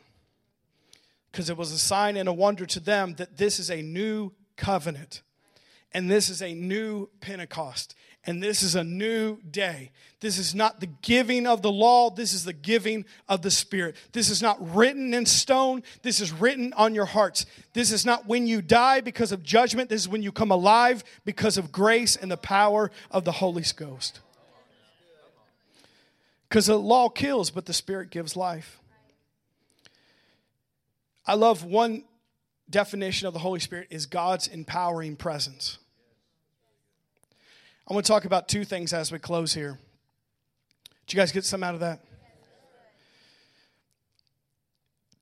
Because 1.32 1.50
it 1.50 1.58
was 1.58 1.72
a 1.72 1.80
sign 1.80 2.18
and 2.18 2.30
a 2.30 2.34
wonder 2.34 2.68
to 2.68 2.80
them 2.80 3.16
that 3.16 3.38
this 3.38 3.58
is 3.58 3.72
a 3.72 3.82
new 3.82 4.32
covenant 4.58 5.24
and 5.92 6.08
this 6.08 6.30
is 6.30 6.44
a 6.44 6.54
new 6.54 7.10
Pentecost 7.20 7.96
and 8.26 8.44
this 8.44 8.62
is 8.62 8.76
a 8.76 8.84
new 8.84 9.38
day. 9.50 9.92
This 10.20 10.38
is 10.38 10.56
not 10.56 10.80
the 10.80 10.88
giving 10.88 11.46
of 11.46 11.62
the 11.62 11.72
law, 11.72 12.10
this 12.10 12.34
is 12.34 12.44
the 12.44 12.54
giving 12.54 13.06
of 13.30 13.42
the 13.42 13.52
Spirit. 13.52 13.96
This 14.12 14.30
is 14.30 14.42
not 14.42 14.58
written 14.76 15.14
in 15.14 15.26
stone, 15.26 15.84
this 16.02 16.20
is 16.20 16.32
written 16.32 16.74
on 16.74 16.96
your 16.96 17.06
hearts. 17.06 17.46
This 17.74 17.92
is 17.92 18.06
not 18.06 18.26
when 18.26 18.48
you 18.48 18.62
die 18.62 19.02
because 19.02 19.32
of 19.32 19.44
judgment, 19.44 19.90
this 19.90 20.02
is 20.02 20.10
when 20.10 20.24
you 20.24 20.32
come 20.32 20.52
alive 20.52 21.04
because 21.24 21.58
of 21.58 21.72
grace 21.72 22.16
and 22.16 22.32
the 22.32 22.38
power 22.38 22.92
of 23.12 23.26
the 23.26 23.32
Holy 23.32 23.64
Ghost. 23.76 24.20
Because 26.50 26.66
the 26.66 26.78
law 26.78 27.10
kills, 27.10 27.52
but 27.52 27.66
the 27.66 27.74
Spirit 27.74 28.10
gives 28.10 28.36
life. 28.36 28.80
I 31.26 31.36
love 31.36 31.64
one 31.64 32.06
definition 32.70 33.28
of 33.28 33.34
the 33.34 33.40
Holy 33.40 33.60
Spirit 33.60 33.88
is 33.90 34.06
God's 34.06 34.48
empowering 34.48 35.16
presence. 35.16 35.78
I 37.90 37.94
want 37.94 38.06
to 38.06 38.12
talk 38.12 38.26
about 38.26 38.50
two 38.50 38.66
things 38.66 38.92
as 38.92 39.14
we 39.14 39.20
close 39.20 39.54
here. 39.54 39.80
Did 41.06 41.14
you 41.14 41.18
guys 41.18 41.32
get 41.32 41.46
some 41.46 41.64
out 41.64 41.74
of 41.74 41.80
that? 41.80 42.04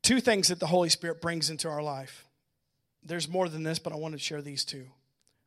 Two 0.01 0.20
things 0.20 0.47
that 0.47 0.59
the 0.59 0.66
Holy 0.66 0.89
Spirit 0.89 1.22
brings 1.22 1.51
into 1.51 1.70
our 1.70 1.84
life. 1.84 2.26
There's 3.03 3.30
more 3.30 3.47
than 3.49 3.61
this, 3.61 3.78
but 3.78 3.93
I 3.93 3.97
want 3.97 4.13
to 4.13 4.20
share 4.20 4.41
these 4.41 4.66
two. 4.66 4.86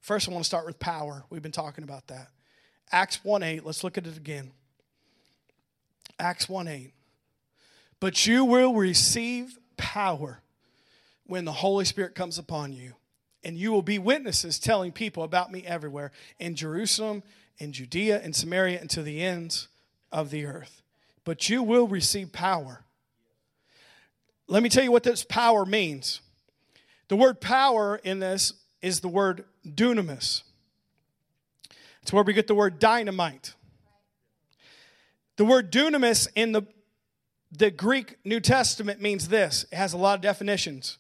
First, 0.01 0.29
I 0.29 0.33
want 0.33 0.45
to 0.45 0.47
start 0.47 0.65
with 0.65 0.79
power. 0.79 1.25
We've 1.29 1.43
been 1.43 1.51
talking 1.51 1.83
about 1.83 2.07
that. 2.07 2.29
Acts 2.93 3.25
1 3.25 3.43
8, 3.43 3.67
let's 3.67 3.83
look 3.83 3.99
at 3.99 4.07
it 4.07 4.17
again. 4.17 4.53
Acts 6.21 6.49
1 6.49 6.69
8. 6.69 6.93
But 7.99 8.27
you 8.27 8.45
will 8.45 8.75
receive 8.75 9.59
power 9.77 10.41
when 11.27 11.45
the 11.45 11.53
Holy 11.53 11.85
Spirit 11.85 12.15
comes 12.15 12.39
upon 12.39 12.73
you 12.73 12.95
and 13.49 13.57
you 13.57 13.73
will 13.73 13.81
be 13.81 13.99
witnesses 13.99 14.59
telling 14.59 14.93
people 14.93 15.23
about 15.23 15.51
me 15.51 15.65
everywhere 15.65 16.13
in 16.39 16.55
Jerusalem, 16.55 17.23
in 17.57 17.73
Judea, 17.73 18.21
in 18.21 18.35
Samaria, 18.35 18.79
and 18.79 18.91
to 18.91 19.03
the 19.03 19.23
ends 19.23 19.69
of 20.13 20.29
the 20.29 20.45
earth. 20.45 20.83
But 21.25 21.49
you 21.49 21.63
will 21.63 21.89
receive 21.89 22.31
power. 22.31 22.85
Let 24.49 24.63
me 24.63 24.69
tell 24.69 24.85
you 24.85 24.93
what 24.93 25.03
this 25.03 25.25
power 25.25 25.65
means. 25.65 26.21
The 27.09 27.17
word 27.17 27.41
power 27.41 27.97
in 28.05 28.19
this 28.19 28.53
is 28.83 29.01
the 29.01 29.09
word 29.09 29.47
dunamis. 29.67 30.43
It's 32.03 32.13
where 32.13 32.25
we 32.25 32.35
get 32.35 32.49
the 32.49 32.55
word 32.55 32.79
dynamite. 32.79 33.55
The 35.37 35.47
word 35.47 35.73
dunamis 35.73 36.29
in 36.35 36.53
the, 36.53 36.65
the 37.51 37.71
Greek 37.71 38.17
New 38.27 38.41
Testament 38.41 39.01
means 39.01 39.29
this 39.29 39.65
it 39.73 39.77
has 39.77 39.95
a 39.95 39.97
lot 39.97 40.17
of 40.17 40.21
definitions. 40.21 40.99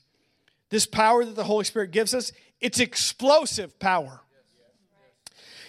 This 0.70 0.86
power 0.86 1.24
that 1.24 1.36
the 1.36 1.44
Holy 1.44 1.64
Spirit 1.64 1.90
gives 1.90 2.14
us, 2.14 2.32
it's 2.60 2.80
explosive 2.80 3.78
power. 3.78 4.20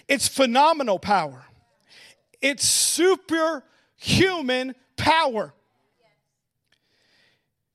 It's 0.07 0.27
phenomenal 0.27 0.99
power. 0.99 1.45
It's 2.41 2.67
superhuman 2.67 3.63
power 4.97 5.53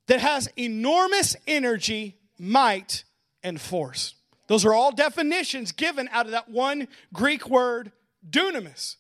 that 0.07 0.21
has 0.21 0.49
enormous 0.57 1.37
energy, 1.47 2.19
might, 2.39 3.05
and 3.43 3.61
force. 3.61 4.15
Those 4.47 4.65
are 4.67 4.75
all 4.75 4.93
definitions 4.93 5.73
given 5.73 6.09
out 6.13 6.27
of 6.27 6.33
that 6.33 6.51
one 6.51 6.89
Greek 7.13 7.49
word, 7.49 7.93
dunamis. 8.29 8.97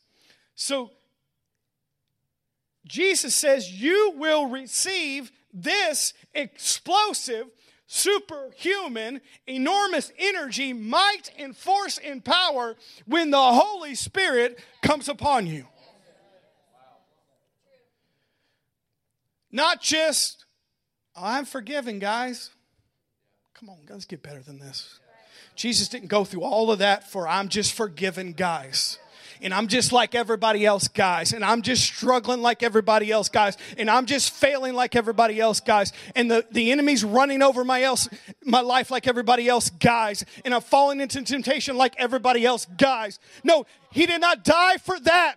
So, 0.54 0.90
Jesus 2.86 3.34
says, 3.34 3.70
You 3.70 4.14
will 4.16 4.46
receive 4.46 5.32
this 5.52 6.14
explosive 6.34 7.46
superhuman, 7.86 9.20
enormous 9.46 10.12
energy, 10.18 10.72
might, 10.72 11.30
and 11.38 11.56
force 11.56 11.98
and 11.98 12.24
power 12.24 12.76
when 13.06 13.30
the 13.30 13.52
Holy 13.52 13.94
Spirit 13.94 14.58
comes 14.82 15.08
upon 15.08 15.46
you. 15.46 15.66
Not 19.52 19.80
just, 19.80 20.46
oh, 21.14 21.22
I'm 21.24 21.44
forgiven, 21.44 22.00
guys. 22.00 22.50
Come 23.54 23.68
on, 23.68 23.78
let's 23.88 24.04
get 24.04 24.22
better 24.22 24.42
than 24.42 24.58
this. 24.58 24.98
Jesus 25.54 25.86
didn't 25.86 26.08
go 26.08 26.24
through 26.24 26.42
all 26.42 26.72
of 26.72 26.80
that 26.80 27.08
for 27.08 27.28
I'm 27.28 27.48
just 27.48 27.72
forgiven, 27.72 28.32
guys. 28.32 28.98
And 29.40 29.54
I'm 29.54 29.68
just 29.68 29.92
like 29.92 30.14
everybody 30.14 30.66
else, 30.66 30.88
guys, 30.88 31.32
and 31.32 31.44
I'm 31.44 31.62
just 31.62 31.82
struggling 31.82 32.42
like 32.42 32.62
everybody 32.62 33.10
else, 33.10 33.28
guys, 33.28 33.56
and 33.78 33.90
I'm 33.90 34.06
just 34.06 34.32
failing 34.32 34.74
like 34.74 34.96
everybody 34.96 35.40
else, 35.40 35.60
guys, 35.60 35.92
and 36.14 36.30
the, 36.30 36.44
the 36.50 36.72
enemy's 36.72 37.04
running 37.04 37.42
over 37.42 37.64
my 37.64 37.82
else 37.82 38.08
my 38.44 38.60
life 38.60 38.90
like 38.90 39.06
everybody 39.06 39.48
else, 39.48 39.70
guys, 39.70 40.24
and 40.44 40.54
I'm 40.54 40.60
falling 40.60 41.00
into 41.00 41.22
temptation 41.22 41.76
like 41.76 41.94
everybody 41.98 42.44
else, 42.44 42.66
guys. 42.76 43.18
No, 43.42 43.66
he 43.90 44.06
did 44.06 44.20
not 44.20 44.44
die 44.44 44.76
for 44.78 44.98
that. 45.00 45.36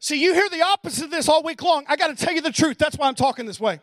See, 0.00 0.22
you 0.22 0.32
hear 0.32 0.48
the 0.48 0.62
opposite 0.62 1.06
of 1.06 1.10
this 1.10 1.28
all 1.28 1.42
week 1.42 1.62
long. 1.62 1.84
I 1.88 1.96
got 1.96 2.16
to 2.16 2.24
tell 2.24 2.32
you 2.32 2.40
the 2.40 2.52
truth. 2.52 2.78
That's 2.78 2.96
why 2.96 3.08
I'm 3.08 3.14
talking 3.14 3.46
this 3.46 3.58
way. 3.58 3.80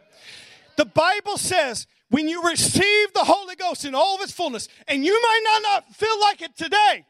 The 0.78 0.86
Bible 0.86 1.38
says 1.38 1.88
when 2.10 2.28
you 2.28 2.44
receive 2.44 3.14
the 3.14 3.24
Holy 3.24 3.56
Ghost 3.56 3.86
in 3.86 3.96
all 3.96 4.16
of 4.16 4.22
its 4.22 4.32
fullness, 4.32 4.68
and 4.88 5.04
you 5.06 5.20
might 5.22 5.42
not, 5.44 5.62
not 5.62 5.96
feel 5.96 6.20
like 6.22 6.42
it 6.42 6.56
today, 6.56 7.06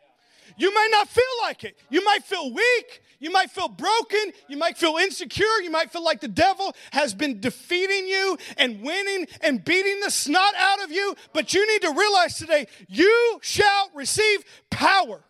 you 0.57 0.73
might 0.73 0.89
not 0.91 1.09
feel 1.09 1.23
like 1.41 1.63
it. 1.63 1.77
You 1.89 2.03
might 2.03 2.23
feel 2.23 2.53
weak. 2.53 3.01
You 3.19 3.31
might 3.31 3.51
feel 3.51 3.67
broken. 3.67 4.31
You 4.47 4.57
might 4.57 4.77
feel 4.77 4.97
insecure. 4.97 5.61
You 5.61 5.69
might 5.69 5.91
feel 5.91 6.03
like 6.03 6.21
the 6.21 6.27
devil 6.27 6.73
has 6.91 7.13
been 7.13 7.39
defeating 7.39 8.07
you 8.07 8.37
and 8.57 8.81
winning 8.81 9.27
and 9.41 9.63
beating 9.63 9.99
the 9.99 10.11
snot 10.11 10.53
out 10.57 10.83
of 10.83 10.91
you. 10.91 11.15
But 11.33 11.53
you 11.53 11.67
need 11.67 11.81
to 11.81 11.93
realize 11.93 12.37
today, 12.37 12.67
you 12.87 13.39
shall 13.41 13.89
receive 13.93 14.43
power. 14.69 15.21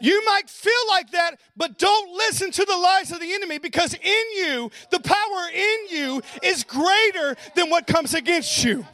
You 0.00 0.24
might 0.24 0.48
feel 0.48 0.72
like 0.88 1.10
that, 1.10 1.38
but 1.56 1.78
don't 1.78 2.12
listen 2.12 2.50
to 2.50 2.64
the 2.64 2.76
lies 2.76 3.12
of 3.12 3.20
the 3.20 3.34
enemy 3.34 3.58
because 3.58 3.92
in 3.94 4.24
you, 4.34 4.70
the 4.90 5.00
power 5.00 5.48
in 5.54 5.78
you 5.90 6.22
is 6.42 6.64
greater 6.64 7.36
than 7.54 7.68
what 7.68 7.86
comes 7.86 8.14
against 8.14 8.64
you. 8.64 8.86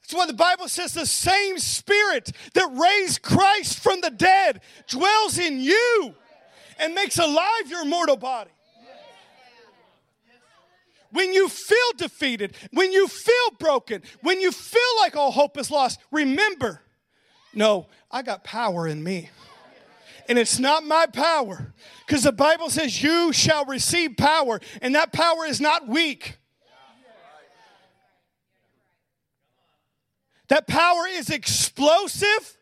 That's 0.00 0.14
why 0.14 0.26
the 0.26 0.32
Bible 0.32 0.68
says 0.68 0.94
the 0.94 1.06
same 1.06 1.58
spirit 1.58 2.32
that 2.54 2.68
raised 2.72 3.22
Christ 3.22 3.78
from 3.78 4.00
the 4.00 4.10
dead 4.10 4.60
dwells 4.88 5.38
in 5.38 5.60
you 5.60 6.14
and 6.78 6.94
makes 6.94 7.18
alive 7.18 7.68
your 7.68 7.84
mortal 7.84 8.16
body. 8.16 8.50
When 11.12 11.34
you 11.34 11.48
feel 11.50 11.92
defeated, 11.98 12.56
when 12.72 12.90
you 12.90 13.06
feel 13.06 13.50
broken, 13.58 14.02
when 14.22 14.40
you 14.40 14.50
feel 14.50 14.80
like 15.00 15.14
all 15.14 15.30
hope 15.30 15.58
is 15.58 15.70
lost, 15.70 16.00
remember 16.10 16.80
no, 17.54 17.86
I 18.10 18.22
got 18.22 18.44
power 18.44 18.86
in 18.86 19.02
me. 19.02 19.30
And 20.28 20.38
it's 20.38 20.58
not 20.58 20.84
my 20.84 21.06
power. 21.06 21.72
Because 22.06 22.22
the 22.22 22.32
Bible 22.32 22.70
says, 22.70 23.02
You 23.02 23.32
shall 23.32 23.64
receive 23.64 24.16
power. 24.16 24.60
And 24.80 24.94
that 24.94 25.12
power 25.12 25.44
is 25.44 25.60
not 25.60 25.88
weak. 25.88 26.38
That 30.48 30.66
power 30.66 31.06
is 31.08 31.30
explosive, 31.30 32.58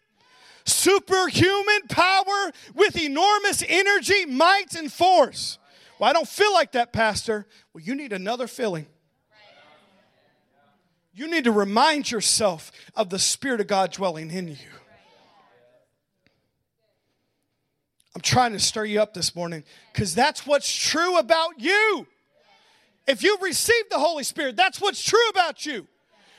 superhuman 0.64 1.88
power 1.88 2.52
with 2.74 2.96
enormous 2.96 3.64
energy, 3.66 4.26
might, 4.26 4.76
and 4.76 4.92
force. 4.92 5.58
Well, 5.98 6.08
I 6.08 6.12
don't 6.12 6.28
feel 6.28 6.52
like 6.52 6.72
that, 6.72 6.92
Pastor. 6.92 7.46
Well, 7.74 7.82
you 7.82 7.96
need 7.96 8.12
another 8.12 8.46
filling. 8.46 8.86
You 11.12 11.28
need 11.28 11.44
to 11.44 11.52
remind 11.52 12.10
yourself 12.10 12.70
of 12.94 13.10
the 13.10 13.18
Spirit 13.18 13.60
of 13.60 13.66
God 13.66 13.92
dwelling 13.92 14.30
in 14.30 14.48
you. 14.48 14.56
I'm 18.14 18.20
trying 18.20 18.52
to 18.52 18.58
stir 18.58 18.84
you 18.84 19.00
up 19.00 19.14
this 19.14 19.36
morning 19.36 19.64
because 19.92 20.14
that's 20.14 20.46
what's 20.46 20.72
true 20.72 21.18
about 21.18 21.60
you. 21.60 22.06
If 23.06 23.22
you've 23.22 23.42
received 23.42 23.90
the 23.90 23.98
Holy 23.98 24.24
Spirit, 24.24 24.56
that's 24.56 24.80
what's 24.80 25.02
true 25.02 25.28
about 25.30 25.64
you. 25.64 25.86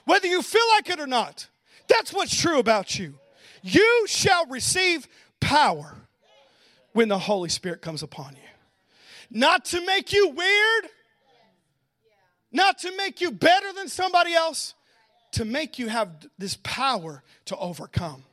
Whether 0.05 0.27
you 0.27 0.41
feel 0.41 0.65
like 0.75 0.89
it 0.89 0.99
or 0.99 1.07
not, 1.07 1.47
that's 1.87 2.13
what's 2.13 2.35
true 2.35 2.59
about 2.59 2.97
you. 2.97 3.15
You 3.61 4.05
shall 4.07 4.45
receive 4.47 5.07
power 5.39 5.95
when 6.93 7.07
the 7.07 7.19
Holy 7.19 7.49
Spirit 7.49 7.81
comes 7.81 8.03
upon 8.03 8.35
you. 8.35 8.41
Not 9.29 9.65
to 9.65 9.85
make 9.85 10.11
you 10.11 10.29
weird, 10.29 10.85
not 12.51 12.79
to 12.79 12.95
make 12.97 13.21
you 13.21 13.31
better 13.31 13.73
than 13.73 13.87
somebody 13.87 14.33
else, 14.33 14.73
to 15.33 15.45
make 15.45 15.79
you 15.79 15.87
have 15.87 16.09
this 16.37 16.57
power 16.63 17.23
to 17.45 17.57
overcome 17.57 18.23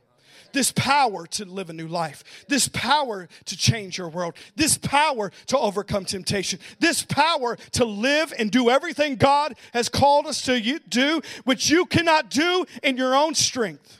this 0.53 0.71
power 0.71 1.25
to 1.27 1.45
live 1.45 1.69
a 1.69 1.73
new 1.73 1.87
life, 1.87 2.23
this 2.47 2.67
power 2.67 3.27
to 3.45 3.57
change 3.57 3.97
your 3.97 4.09
world, 4.09 4.33
this 4.55 4.77
power 4.77 5.31
to 5.47 5.57
overcome 5.57 6.05
temptation, 6.05 6.59
this 6.79 7.03
power 7.03 7.55
to 7.71 7.85
live 7.85 8.33
and 8.37 8.51
do 8.51 8.69
everything 8.69 9.15
God 9.15 9.55
has 9.73 9.89
called 9.89 10.27
us 10.27 10.41
to 10.43 10.79
do, 10.89 11.21
which 11.43 11.69
you 11.69 11.85
cannot 11.85 12.29
do 12.29 12.65
in 12.83 12.97
your 12.97 13.15
own 13.15 13.35
strength. 13.35 13.99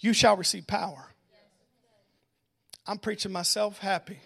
You 0.00 0.12
shall 0.12 0.36
receive 0.36 0.66
power. 0.66 1.06
I'm 2.86 2.98
preaching 2.98 3.32
myself 3.32 3.78
happy 3.78 4.18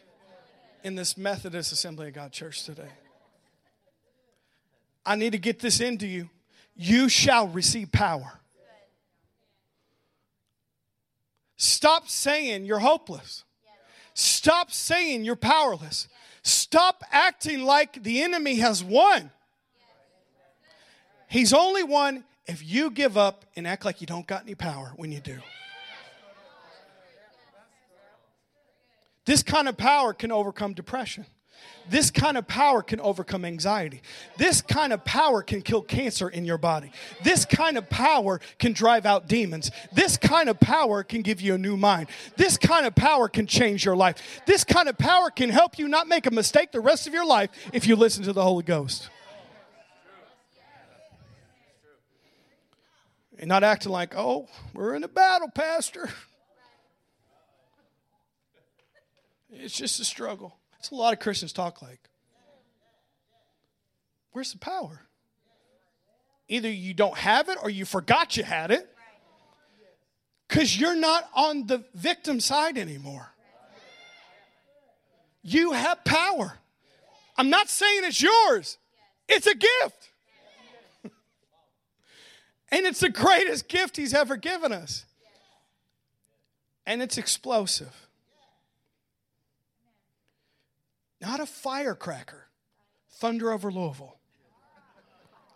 in 0.84 0.94
this 0.94 1.16
Methodist 1.16 1.72
Assembly 1.72 2.08
of 2.08 2.14
God 2.14 2.32
church 2.32 2.64
today. 2.64 2.90
I 5.04 5.16
need 5.16 5.32
to 5.32 5.38
get 5.38 5.58
this 5.58 5.80
into 5.80 6.06
you. 6.06 6.30
You 6.74 7.08
shall 7.08 7.48
receive 7.48 7.92
power. 7.92 8.40
Stop 11.56 12.08
saying 12.08 12.64
you're 12.64 12.78
hopeless. 12.78 13.44
Stop 14.14 14.72
saying 14.72 15.24
you're 15.24 15.36
powerless. 15.36 16.08
Stop 16.42 17.04
acting 17.10 17.64
like 17.64 18.02
the 18.02 18.22
enemy 18.22 18.56
has 18.56 18.82
won. 18.82 19.30
He's 21.28 21.52
only 21.52 21.82
won 21.82 22.24
if 22.46 22.64
you 22.64 22.90
give 22.90 23.16
up 23.16 23.44
and 23.56 23.66
act 23.66 23.84
like 23.84 24.00
you 24.00 24.06
don't 24.06 24.26
got 24.26 24.42
any 24.42 24.54
power 24.54 24.92
when 24.96 25.12
you 25.12 25.20
do. 25.20 25.38
This 29.24 29.42
kind 29.42 29.68
of 29.68 29.76
power 29.76 30.12
can 30.12 30.32
overcome 30.32 30.74
depression. 30.74 31.26
This 31.88 32.10
kind 32.10 32.36
of 32.36 32.46
power 32.46 32.82
can 32.82 33.00
overcome 33.00 33.44
anxiety. 33.44 34.02
This 34.36 34.62
kind 34.62 34.92
of 34.92 35.04
power 35.04 35.42
can 35.42 35.62
kill 35.62 35.82
cancer 35.82 36.28
in 36.28 36.44
your 36.44 36.58
body. 36.58 36.92
This 37.22 37.44
kind 37.44 37.76
of 37.76 37.88
power 37.90 38.40
can 38.58 38.72
drive 38.72 39.06
out 39.06 39.28
demons. 39.28 39.70
This 39.92 40.16
kind 40.16 40.48
of 40.48 40.60
power 40.60 41.02
can 41.02 41.22
give 41.22 41.40
you 41.40 41.54
a 41.54 41.58
new 41.58 41.76
mind. 41.76 42.08
This 42.36 42.56
kind 42.56 42.86
of 42.86 42.94
power 42.94 43.28
can 43.28 43.46
change 43.46 43.84
your 43.84 43.96
life. 43.96 44.42
This 44.46 44.64
kind 44.64 44.88
of 44.88 44.96
power 44.98 45.30
can 45.30 45.50
help 45.50 45.78
you 45.78 45.88
not 45.88 46.08
make 46.08 46.26
a 46.26 46.30
mistake 46.30 46.72
the 46.72 46.80
rest 46.80 47.06
of 47.06 47.12
your 47.12 47.26
life 47.26 47.50
if 47.72 47.86
you 47.86 47.96
listen 47.96 48.24
to 48.24 48.32
the 48.32 48.42
Holy 48.42 48.62
Ghost. 48.62 49.10
And 53.38 53.48
not 53.48 53.64
acting 53.64 53.90
like, 53.90 54.14
oh, 54.16 54.48
we're 54.72 54.94
in 54.94 55.02
a 55.02 55.08
battle, 55.08 55.48
Pastor. 55.48 56.08
It's 59.50 59.76
just 59.76 60.00
a 60.00 60.04
struggle. 60.04 60.56
That's 60.82 60.90
a 60.90 60.96
lot 60.96 61.12
of 61.12 61.20
Christians 61.20 61.52
talk 61.52 61.80
like. 61.80 62.00
Where's 64.32 64.50
the 64.50 64.58
power? 64.58 65.02
Either 66.48 66.68
you 66.68 66.92
don't 66.92 67.16
have 67.16 67.48
it 67.48 67.56
or 67.62 67.70
you 67.70 67.84
forgot 67.84 68.36
you 68.36 68.42
had 68.42 68.72
it 68.72 68.92
because 70.48 70.76
you're 70.76 70.96
not 70.96 71.30
on 71.36 71.68
the 71.68 71.84
victim 71.94 72.40
side 72.40 72.76
anymore. 72.76 73.32
You 75.44 75.70
have 75.70 76.02
power. 76.02 76.58
I'm 77.36 77.48
not 77.48 77.68
saying 77.68 78.00
it's 78.02 78.20
yours, 78.20 78.76
it's 79.28 79.46
a 79.46 79.54
gift. 79.54 80.10
and 82.72 82.86
it's 82.86 82.98
the 82.98 83.08
greatest 83.08 83.68
gift 83.68 83.96
He's 83.96 84.14
ever 84.14 84.36
given 84.36 84.72
us. 84.72 85.04
And 86.84 87.00
it's 87.00 87.18
explosive. 87.18 88.01
Not 91.22 91.40
a 91.40 91.46
firecracker. 91.46 92.48
Thunder 93.08 93.52
over 93.52 93.70
Louisville. 93.70 94.18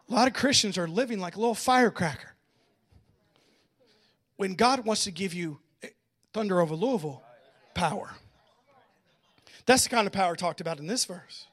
A 0.09 0.15
lot 0.15 0.29
of 0.29 0.35
Christians 0.35 0.79
are 0.79 0.87
living 0.87 1.19
like 1.19 1.35
a 1.35 1.41
little 1.41 1.55
firecracker. 1.55 2.37
When 4.37 4.55
God 4.55 4.85
wants 4.85 5.05
to 5.05 5.11
give 5.11 5.35
you 5.35 5.59
thunder 6.33 6.61
over 6.61 6.77
Louisville 6.77 7.23
power, 7.75 8.15
that's 9.65 9.83
the 9.83 9.89
kind 9.89 10.07
of 10.07 10.13
power 10.13 10.37
talked 10.37 10.61
about 10.61 10.79
in 10.79 10.87
this 10.87 11.05
verse. 11.05 11.47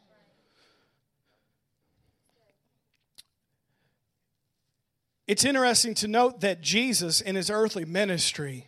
It's 5.25 5.45
interesting 5.45 5.95
to 5.95 6.07
note 6.07 6.41
that 6.41 6.61
Jesus, 6.61 7.21
in 7.21 7.35
his 7.35 7.49
earthly 7.49 7.85
ministry, 7.85 8.67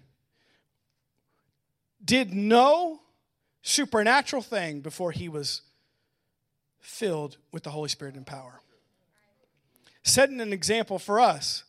did 2.04 2.34
no 2.34 3.02
supernatural 3.66 4.44
thing 4.44 4.80
before 4.80 5.12
he 5.12 5.28
was 5.28 5.62
filled 6.80 7.38
with 7.52 7.64
the 7.64 7.72
Holy 7.72 7.90
Spirit 7.90 8.14
and 8.14 8.26
power. 8.26 8.62
Setting 10.04 10.40
an 10.40 10.54
example 10.54 11.00
for 11.00 11.20
us. 11.20 11.64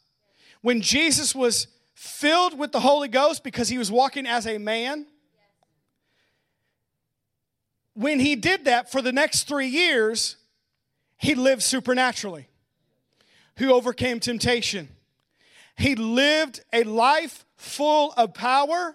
When 0.60 0.82
Jesus 0.82 1.34
was 1.34 1.68
filled 1.94 2.58
with 2.58 2.70
the 2.70 2.80
Holy 2.80 3.08
Ghost 3.08 3.42
because 3.42 3.70
he 3.70 3.78
was 3.78 3.90
walking 3.90 4.26
as 4.26 4.46
a 4.46 4.58
man, 4.58 5.06
when 7.94 8.20
he 8.20 8.36
did 8.36 8.66
that 8.66 8.92
for 8.92 9.00
the 9.00 9.12
next 9.12 9.48
three 9.48 9.68
years, 9.68 10.36
He 11.16 11.34
lived 11.34 11.62
supernaturally. 11.62 12.48
Who 13.56 13.72
overcame 13.72 14.20
temptation. 14.20 14.90
He 15.78 15.94
lived 15.94 16.60
a 16.74 16.84
life 16.84 17.46
full 17.56 18.12
of 18.18 18.34
power 18.34 18.94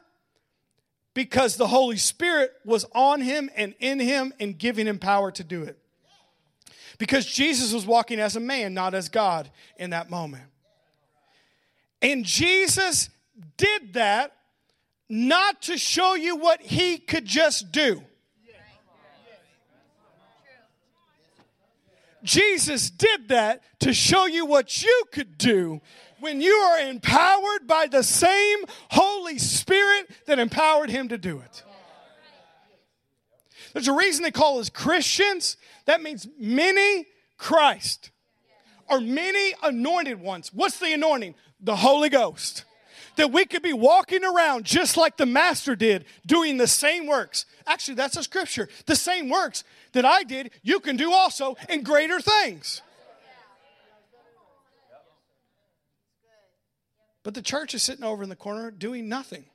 because 1.14 1.58
the 1.58 1.68
Holy 1.68 1.98
Spirit 1.98 2.52
was 2.66 2.86
on 2.94 3.22
him 3.22 3.50
and 3.56 3.76
in 3.80 4.00
him 4.00 4.34
and 4.40 4.58
giving 4.58 4.88
him 4.88 5.00
power 5.00 5.32
to 5.32 5.44
do 5.44 5.64
it. 5.64 5.78
Because 6.98 7.26
Jesus 7.26 7.74
was 7.74 7.86
walking 7.86 8.20
as 8.20 8.36
a 8.36 8.40
man, 8.40 8.74
not 8.74 8.94
as 8.94 9.10
God 9.10 9.50
in 9.78 9.90
that 9.90 10.10
moment. 10.10 10.44
And 12.02 12.24
Jesus 12.24 13.10
did 13.58 13.94
that 13.94 14.36
not 15.10 15.64
to 15.64 15.78
show 15.78 16.16
you 16.16 16.38
what 16.38 16.62
he 16.62 16.98
could 16.98 17.26
just 17.26 17.72
do. 17.72 18.04
Jesus 22.24 22.90
did 22.90 23.30
that 23.30 23.62
to 23.80 23.94
show 23.94 24.26
you 24.26 24.46
what 24.46 24.84
you 24.84 25.04
could 25.12 25.38
do 25.38 25.82
when 26.22 26.40
you 26.40 26.54
are 26.54 26.80
empowered 26.80 27.68
by 27.68 27.88
the 27.88 28.04
same 28.04 28.60
Holy 28.90 29.38
Spirit 29.38 30.10
that 30.28 30.40
empowered 30.40 30.90
him 30.90 31.10
to 31.10 31.18
do 31.18 31.40
it. 31.40 31.64
There's 33.74 33.88
a 33.88 33.94
reason 33.94 34.24
they 34.24 34.32
call 34.32 34.60
us 34.60 34.70
Christians. 34.70 35.58
That 35.86 36.02
means 36.02 36.28
many 36.38 37.08
Christ 37.38 38.12
or 38.90 39.00
many 39.00 39.54
anointed 39.64 40.20
ones. 40.20 40.52
What's 40.54 40.80
the 40.80 40.94
anointing? 40.94 41.36
The 41.60 41.78
Holy 41.78 42.10
Ghost. 42.10 42.66
That 43.16 43.32
we 43.32 43.46
could 43.46 43.62
be 43.62 43.74
walking 43.74 44.24
around 44.24 44.66
just 44.66 44.98
like 44.98 45.18
the 45.18 45.26
Master 45.26 45.76
did, 45.76 46.06
doing 46.26 46.58
the 46.58 46.68
same 46.68 47.08
works. 47.08 47.46
Actually, 47.68 47.96
that's 47.96 48.18
a 48.18 48.24
scripture. 48.24 48.70
The 48.86 48.96
same 48.96 49.30
works 49.30 49.64
that 49.94 50.06
I 50.06 50.24
did, 50.24 50.52
you 50.64 50.80
can 50.80 50.98
do 50.98 51.12
also 51.12 51.56
in 51.70 51.84
greater 51.84 52.22
things. 52.22 52.82
But 57.24 57.34
the 57.34 57.42
church 57.42 57.74
is 57.74 57.84
sitting 57.84 58.04
over 58.04 58.24
in 58.24 58.30
the 58.30 58.36
corner 58.36 58.72
doing 58.72 59.08
nothing. 59.08 59.46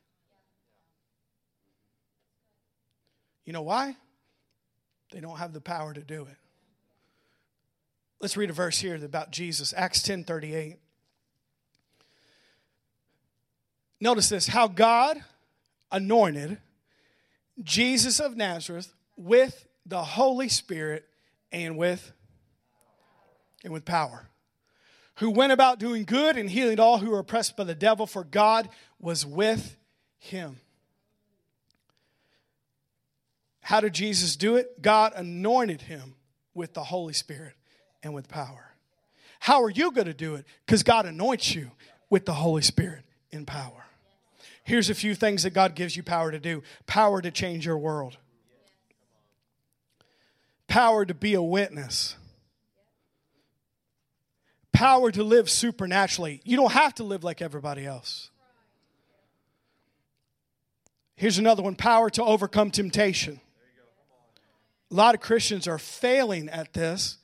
You 3.45 3.53
know 3.53 3.63
why? 3.63 3.97
They 5.13 5.21
don't 5.21 5.39
have 5.39 5.53
the 5.53 5.61
power 5.61 5.95
to 5.95 6.01
do 6.01 6.23
it. 6.23 6.37
Let's 8.21 8.37
read 8.37 8.51
a 8.51 8.53
verse 8.53 8.79
here 8.79 8.97
about 8.97 9.31
Jesus, 9.31 9.75
Acts 9.77 10.03
10 10.03 10.25
38. 10.25 10.79
Notice 14.01 14.29
this 14.29 14.47
how 14.49 14.69
God 14.69 15.23
anointed 15.91 16.59
Jesus 17.63 18.21
of 18.21 18.37
Nazareth 18.37 18.93
with 19.17 19.67
the 19.87 20.03
Holy 20.03 20.49
Spirit 20.49 21.07
and 21.53 21.79
with 21.79 22.13
and 23.65 23.73
with 23.73 23.85
power 23.85 24.29
who 25.17 25.31
went 25.31 25.53
about 25.53 25.79
doing 25.79 26.05
good 26.05 26.37
and 26.37 26.49
healing 26.49 26.79
all 26.79 26.99
who 26.99 27.11
were 27.11 27.19
oppressed 27.19 27.57
by 27.57 27.65
the 27.65 27.75
devil, 27.75 28.07
for 28.07 28.25
God 28.25 28.69
was 29.01 29.25
with 29.25 29.77
him. 30.19 30.61
How 33.61 33.81
did 33.81 33.95
Jesus 33.95 34.37
do 34.37 34.57
it? 34.57 34.81
God 34.81 35.13
anointed 35.17 35.83
him 35.83 36.15
with 36.55 36.75
the 36.75 36.85
Holy 36.85 37.13
Spirit 37.13 37.55
and 38.03 38.15
with 38.15 38.29
power. 38.29 38.75
How 39.41 39.63
are 39.63 39.71
you 39.71 39.91
going 39.91 40.07
to 40.07 40.15
do 40.15 40.35
it? 40.35 40.47
Because 40.65 40.83
God 40.83 41.07
anoints 41.07 41.55
you 41.55 41.71
with 42.09 42.27
the 42.27 42.35
Holy 42.35 42.63
Spirit 42.63 43.03
in 43.31 43.45
power. 43.45 43.87
Here's 44.63 44.91
a 44.91 44.95
few 44.95 45.15
things 45.15 45.45
that 45.45 45.51
God 45.51 45.75
gives 45.75 45.97
you 45.97 46.03
power 46.03 46.31
to 46.31 46.39
do 46.39 46.63
power 46.87 47.23
to 47.23 47.31
change 47.31 47.65
your 47.67 47.79
world, 47.79 48.19
power 50.67 51.05
to 51.05 51.15
be 51.15 51.35
a 51.35 51.43
witness 51.43 52.17
power 54.77 55.11
to 55.11 55.25
live 55.25 55.49
supernaturally. 55.49 56.43
You 56.45 56.57
don't 56.57 56.73
have 56.73 56.95
to 56.97 57.05
live 57.05 57.25
like 57.25 57.41
everybody 57.41 57.87
else. 57.87 58.31
Here's 61.17 61.39
another 61.39 61.63
one 61.63 61.77
power 61.77 62.11
to 62.11 62.23
overcome 62.23 62.71
temptation. 62.71 63.41
A 64.91 64.95
lot 64.95 65.15
of 65.15 65.23
Christians 65.23 65.67
are 65.67 65.79
failing 65.79 66.51
at 66.51 66.75
this, 66.75 67.17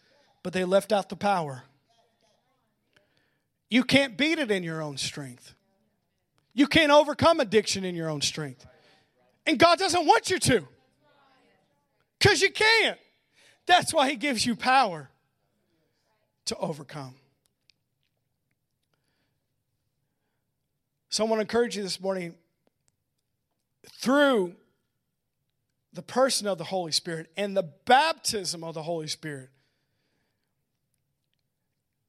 but 0.43 0.55
they 0.55 0.65
left 0.65 0.93
out 0.93 1.11
the 1.11 1.17
power. 1.17 1.63
You 3.69 3.85
can't 3.85 4.17
beat 4.17 4.39
it 4.39 4.51
in 4.51 4.63
your 4.63 4.81
own 4.81 4.97
strength. 4.97 5.55
You 6.55 6.67
can't 6.67 6.91
overcome 6.91 7.39
addiction 7.39 7.85
in 7.85 7.95
your 7.95 8.09
own 8.09 8.23
strength. 8.23 8.67
And 9.47 9.59
God 9.59 9.79
doesn't 9.79 10.07
want 10.07 10.31
you 10.31 10.39
to. 10.39 10.67
Because 12.19 12.41
you 12.41 12.51
can't. 12.51 12.99
That's 13.67 13.93
why 13.93 14.09
He 14.09 14.17
gives 14.17 14.45
you 14.47 14.57
power 14.57 15.11
to 16.47 16.57
overcome. 16.57 17.15
So 21.13 21.27
I 21.27 21.29
want 21.29 21.41
to 21.41 21.43
encourage 21.43 21.77
you 21.77 21.83
this 21.83 22.01
morning 22.01 22.35
through 24.01 24.55
the 25.93 26.01
person 26.01 26.47
of 26.47 26.57
the 26.57 26.65
Holy 26.65 26.91
Spirit 26.91 27.31
and 27.37 27.55
the 27.55 27.65
baptism 27.85 28.65
of 28.65 28.73
the 28.73 28.83
Holy 28.83 29.09
Spirit. 29.09 29.51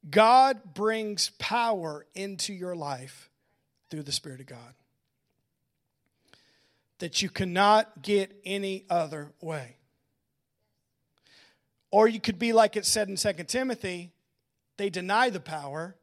God 0.09 0.73
brings 0.73 1.31
power 1.31 2.05
into 2.15 2.53
your 2.53 2.77
life 2.77 3.29
through 3.89 4.03
the 4.03 4.13
Spirit 4.13 4.39
of 4.39 4.45
God 4.45 4.73
that 6.99 7.21
you 7.21 7.29
cannot 7.29 8.03
get 8.03 8.33
any 8.45 8.85
other 8.89 9.33
way. 9.41 9.75
Or 11.91 12.07
you 12.07 12.21
could 12.21 12.39
be 12.39 12.53
like 12.53 12.77
it 12.77 12.85
said 12.85 13.09
in 13.09 13.17
2 13.17 13.33
Timothy, 13.49 14.13
they 14.77 14.89
deny 14.89 15.29
the 15.29 15.41
power 15.41 15.97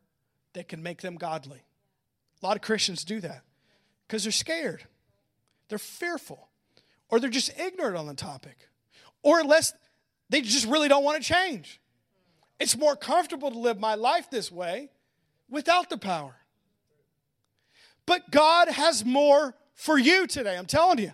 that 0.52 0.68
can 0.68 0.82
make 0.82 1.00
them 1.00 1.14
godly. 1.14 1.62
A 2.42 2.46
lot 2.46 2.56
of 2.56 2.62
Christians 2.62 3.04
do 3.04 3.20
that 3.20 3.42
because 4.06 4.24
they're 4.24 4.32
scared, 4.32 4.84
they're 5.68 5.78
fearful, 5.78 6.48
or 7.08 7.20
they're 7.20 7.30
just 7.30 7.58
ignorant 7.58 7.96
on 7.96 8.06
the 8.06 8.14
topic, 8.14 8.68
or 9.22 9.40
unless 9.40 9.72
they 10.28 10.40
just 10.40 10.66
really 10.66 10.88
don't 10.88 11.04
want 11.04 11.22
to 11.22 11.28
change. 11.32 11.80
It's 12.58 12.76
more 12.76 12.96
comfortable 12.96 13.50
to 13.50 13.58
live 13.58 13.78
my 13.78 13.94
life 13.94 14.30
this 14.30 14.50
way 14.50 14.90
without 15.48 15.90
the 15.90 15.98
power. 15.98 16.36
But 18.06 18.30
God 18.30 18.68
has 18.68 19.04
more 19.04 19.54
for 19.74 19.98
you 19.98 20.26
today, 20.26 20.56
I'm 20.56 20.66
telling 20.66 20.98
you. 20.98 21.12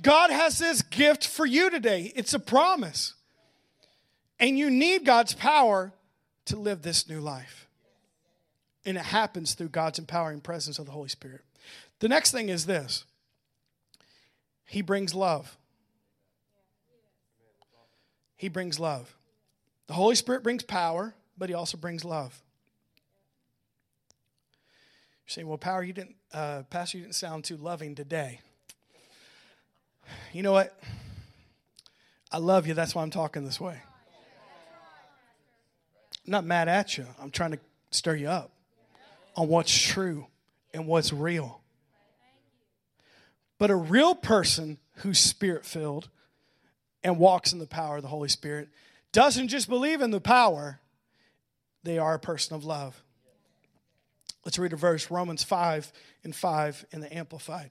God 0.00 0.30
has 0.30 0.58
this 0.58 0.82
gift 0.82 1.26
for 1.26 1.46
you 1.46 1.70
today. 1.70 2.12
It's 2.16 2.34
a 2.34 2.40
promise. 2.40 3.14
And 4.40 4.58
you 4.58 4.70
need 4.70 5.04
God's 5.04 5.34
power 5.34 5.92
to 6.46 6.56
live 6.56 6.82
this 6.82 7.08
new 7.08 7.20
life. 7.20 7.68
And 8.84 8.96
it 8.96 9.04
happens 9.04 9.54
through 9.54 9.68
God's 9.68 9.98
empowering 9.98 10.40
presence 10.40 10.78
of 10.78 10.86
the 10.86 10.92
Holy 10.92 11.08
Spirit. 11.08 11.42
The 12.00 12.08
next 12.08 12.32
thing 12.32 12.48
is 12.48 12.66
this 12.66 13.04
He 14.66 14.82
brings 14.82 15.14
love. 15.14 15.56
He 18.36 18.48
brings 18.48 18.80
love. 18.80 19.14
The 19.86 19.94
Holy 19.94 20.16
Spirit 20.16 20.42
brings 20.42 20.64
power, 20.64 21.14
but 21.38 21.48
He 21.48 21.54
also 21.54 21.76
brings 21.76 22.04
love. 22.04 22.42
You're 25.24 25.30
saying, 25.30 25.46
well, 25.46 25.58
power, 25.58 25.84
you 25.84 25.92
didn't, 25.92 26.16
uh, 26.34 26.62
Pastor, 26.68 26.98
you 26.98 27.04
didn't 27.04 27.14
sound 27.14 27.44
too 27.44 27.56
loving 27.56 27.94
today. 27.94 28.40
You 30.32 30.42
know 30.42 30.50
what? 30.50 30.76
I 32.32 32.38
love 32.38 32.66
you. 32.66 32.74
That's 32.74 32.96
why 32.96 33.02
I'm 33.02 33.10
talking 33.10 33.44
this 33.44 33.60
way. 33.60 33.80
I'm 36.26 36.30
not 36.32 36.44
mad 36.44 36.66
at 36.66 36.98
you. 36.98 37.06
I'm 37.20 37.30
trying 37.30 37.52
to 37.52 37.60
stir 37.90 38.16
you 38.16 38.28
up 38.28 38.50
on 39.36 39.48
what's 39.48 39.76
true 39.76 40.26
and 40.72 40.86
what's 40.86 41.12
real. 41.12 41.60
But 43.58 43.70
a 43.70 43.76
real 43.76 44.14
person 44.14 44.78
who's 44.96 45.18
spirit 45.18 45.64
filled 45.64 46.08
and 47.04 47.18
walks 47.18 47.52
in 47.52 47.58
the 47.58 47.66
power 47.66 47.96
of 47.96 48.02
the 48.02 48.08
Holy 48.08 48.28
Spirit 48.28 48.68
doesn't 49.12 49.48
just 49.48 49.68
believe 49.68 50.00
in 50.00 50.10
the 50.10 50.20
power, 50.20 50.80
they 51.82 51.98
are 51.98 52.14
a 52.14 52.18
person 52.18 52.56
of 52.56 52.64
love. 52.64 53.02
Let's 54.44 54.58
read 54.58 54.72
a 54.72 54.76
verse, 54.76 55.10
Romans 55.10 55.44
5 55.44 55.92
and 56.24 56.34
5 56.34 56.86
in 56.90 57.00
the 57.00 57.16
Amplified. 57.16 57.70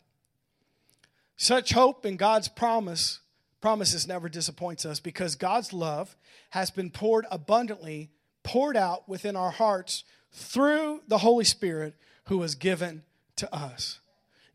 Such 1.35 1.73
hope 1.73 2.05
in 2.05 2.17
God's 2.17 2.47
promise 2.47 3.19
promises 3.61 4.07
never 4.07 4.27
disappoints 4.27 4.85
us 4.85 4.99
because 4.99 5.35
God's 5.35 5.71
love 5.71 6.15
has 6.49 6.71
been 6.71 6.89
poured 6.89 7.25
abundantly, 7.31 8.09
poured 8.43 8.75
out 8.75 9.07
within 9.07 9.35
our 9.35 9.51
hearts 9.51 10.03
through 10.31 11.01
the 11.07 11.19
Holy 11.19 11.45
Spirit 11.45 11.95
who 12.25 12.37
was 12.37 12.55
given 12.55 13.03
to 13.35 13.53
us. 13.53 13.99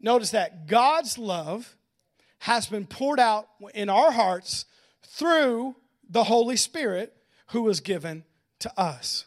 Notice 0.00 0.30
that 0.30 0.66
God's 0.66 1.18
love 1.18 1.76
has 2.40 2.66
been 2.66 2.86
poured 2.86 3.20
out 3.20 3.48
in 3.74 3.88
our 3.88 4.12
hearts 4.12 4.66
through 5.02 5.76
the 6.08 6.24
Holy 6.24 6.56
Spirit 6.56 7.14
who 7.48 7.62
was 7.62 7.80
given 7.80 8.24
to 8.60 8.80
us. 8.80 9.24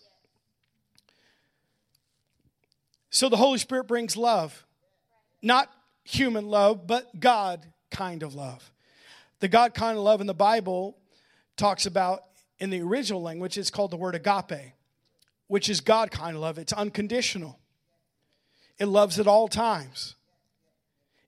So 3.09 3.27
the 3.29 3.37
Holy 3.37 3.57
Spirit 3.57 3.87
brings 3.87 4.15
love, 4.15 4.65
not 5.41 5.71
human 6.03 6.45
love, 6.45 6.85
but 6.85 7.19
God 7.19 7.65
kind 7.89 8.23
of 8.23 8.35
love. 8.35 8.71
The 9.39 9.47
God 9.47 9.73
kind 9.73 9.97
of 9.97 10.03
love 10.03 10.21
in 10.21 10.27
the 10.27 10.33
Bible 10.33 10.97
talks 11.57 11.85
about 11.85 12.23
in 12.59 12.69
the 12.69 12.81
original 12.81 13.21
language, 13.21 13.57
it's 13.57 13.69
called 13.69 13.91
the 13.91 13.97
word 13.97 14.15
agape, 14.15 14.73
which 15.49 15.67
is 15.67 15.81
God 15.81 16.11
kind 16.11 16.35
of 16.37 16.41
love. 16.41 16.57
It's 16.57 16.71
unconditional, 16.71 17.59
it 18.77 18.85
loves 18.85 19.19
at 19.19 19.27
all 19.27 19.49
times. 19.49 20.15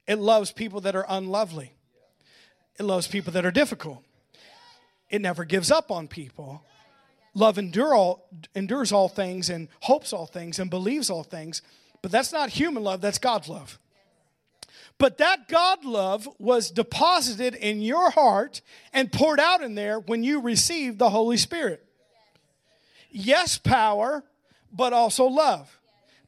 It 0.07 0.17
loves 0.17 0.51
people 0.51 0.82
that 0.82 0.95
are 0.95 1.05
unlovely, 1.09 1.74
it 2.80 2.84
loves 2.84 3.07
people 3.07 3.34
that 3.34 3.45
are 3.45 3.51
difficult. 3.51 4.03
It 5.09 5.22
never 5.22 5.43
gives 5.43 5.72
up 5.72 5.91
on 5.91 6.07
people. 6.07 6.63
Love 7.34 7.57
endure 7.57 7.93
all, 7.93 8.30
endures 8.55 8.93
all 8.93 9.09
things 9.09 9.49
and 9.49 9.67
hopes 9.82 10.13
all 10.13 10.26
things 10.26 10.57
and 10.57 10.69
believes 10.69 11.09
all 11.09 11.24
things. 11.24 11.61
But 12.01 12.11
that's 12.11 12.32
not 12.32 12.49
human 12.49 12.84
love, 12.84 13.01
that's 13.01 13.17
God's 13.17 13.49
love. 13.49 13.78
But 14.97 15.17
that 15.17 15.47
God 15.47 15.84
love 15.84 16.30
was 16.39 16.72
deposited 16.72 17.55
in 17.55 17.82
your 17.82 18.09
heart 18.11 18.61
and 18.93 19.11
poured 19.11 19.39
out 19.39 19.61
in 19.61 19.76
there 19.76 19.99
when 19.99 20.24
you 20.24 20.41
received 20.41 20.97
the 20.97 21.09
Holy 21.09 21.38
Spirit. 21.38 21.86
Yes, 23.12 23.57
power, 23.57 24.24
but 24.72 24.93
also 24.93 25.26
love. 25.26 25.80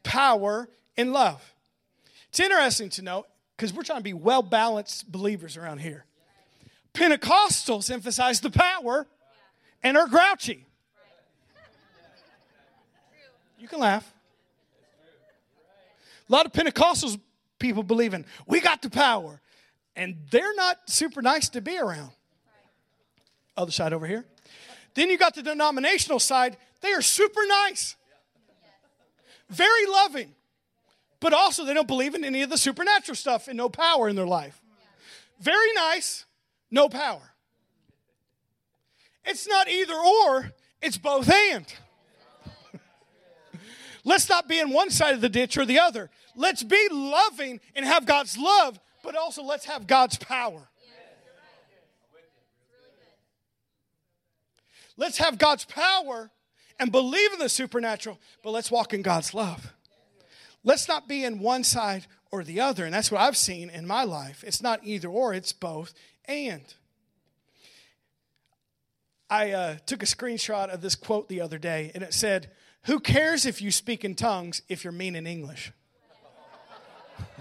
Power 0.04 0.70
and 0.98 1.14
love. 1.14 1.54
It's 2.30 2.40
interesting 2.40 2.90
to 2.92 3.02
know 3.02 3.26
because 3.56 3.74
we're 3.74 3.84
trying 3.84 4.00
to 4.00 4.04
be 4.04 4.14
well 4.14 4.42
balanced 4.42 5.12
believers 5.12 5.56
around 5.56 5.80
here. 5.80 6.06
Pentecostals 6.94 7.90
emphasize 7.90 8.42
the 8.42 8.50
power 8.50 9.08
and 9.82 9.98
are 9.98 10.08
grouchy. 10.08 10.66
You 13.58 13.68
can 13.68 13.80
laugh. 13.80 14.14
A 16.30 16.32
lot 16.32 16.46
of 16.46 16.52
Pentecostals 16.52 17.20
people 17.60 17.84
believe 17.84 18.14
in, 18.14 18.26
we 18.46 18.60
got 18.60 18.82
the 18.82 18.90
power, 18.90 19.40
and 19.96 20.18
they're 20.32 20.56
not 20.56 20.78
super 20.88 21.22
nice 21.22 21.50
to 21.50 21.62
be 21.62 21.78
around. 21.78 22.12
Other 23.56 23.72
side 23.72 23.94
over 23.94 24.06
here. 24.06 24.26
Then 24.96 25.10
you 25.10 25.18
got 25.18 25.36
the 25.36 25.44
denominational 25.44 26.20
side. 26.20 26.58
They 26.84 26.92
are 26.92 27.02
super 27.02 27.40
nice, 27.48 27.96
very 29.50 29.88
loving, 29.88 30.36
but 31.22 31.32
also 31.34 31.64
they 31.64 31.74
don't 31.74 31.88
believe 31.88 32.14
in 32.14 32.26
any 32.26 32.42
of 32.42 32.50
the 32.50 32.58
supernatural 32.58 33.16
stuff 33.16 33.48
and 33.48 33.56
no 33.56 33.70
power 33.70 34.10
in 34.10 34.18
their 34.18 34.28
life. 34.28 34.62
Very 35.40 35.72
nice, 35.76 36.26
no 36.70 36.90
power. 36.90 37.22
It's 39.24 39.48
not 39.48 39.70
either 39.70 39.96
or, 39.96 40.52
it's 40.82 40.98
both 40.98 41.32
and. 41.32 41.66
Let's 44.04 44.28
not 44.28 44.50
be 44.50 44.60
in 44.60 44.70
one 44.70 44.90
side 44.90 45.16
of 45.16 45.22
the 45.22 45.30
ditch 45.30 45.58
or 45.58 45.66
the 45.66 45.80
other. 45.80 46.10
Let's 46.36 46.64
be 46.64 46.90
loving 46.92 47.62
and 47.78 47.86
have 47.86 48.06
God's 48.06 48.38
love, 48.38 48.78
but 49.04 49.16
also 49.16 49.42
let's 49.42 49.66
have 49.66 49.88
God's 49.88 50.18
power. 50.18 50.68
Let's 54.98 55.20
have 55.20 55.38
God's 55.38 55.64
power 55.64 56.30
and 56.84 56.92
believe 56.92 57.32
in 57.32 57.40
the 57.40 57.48
supernatural, 57.48 58.20
but 58.44 58.52
let's 58.52 58.70
walk 58.70 58.94
in 58.94 59.02
God's 59.02 59.34
love. 59.34 59.74
Let's 60.66 60.90
not 60.90 61.08
be 61.08 61.24
in 61.24 61.40
one 61.40 61.64
side 61.64 62.08
or 62.30 62.44
the 62.44 62.60
other. 62.60 62.84
And 62.84 62.94
that's 62.94 63.10
what 63.10 63.22
I've 63.22 63.38
seen 63.38 63.70
in 63.70 63.88
my 63.88 64.04
life. 64.04 64.44
It's 64.46 64.62
not 64.62 64.82
either 64.84 65.08
or, 65.08 65.34
it's 65.34 65.54
both 65.54 65.94
and. 66.26 66.62
I 69.30 69.52
uh, 69.52 69.76
took 69.86 70.04
a 70.04 70.06
screenshot 70.06 70.74
of 70.74 70.82
this 70.82 70.96
quote 70.96 71.30
the 71.30 71.40
other 71.40 71.58
day, 71.58 71.90
and 71.96 72.04
it 72.04 72.14
said, 72.14 72.52
Who 72.84 73.00
cares 73.00 73.46
if 73.46 73.62
you 73.62 73.72
speak 73.72 74.04
in 74.04 74.14
tongues 74.14 74.62
if 74.68 74.84
you're 74.84 74.92
mean 74.92 75.16
in 75.16 75.26
English? 75.26 75.72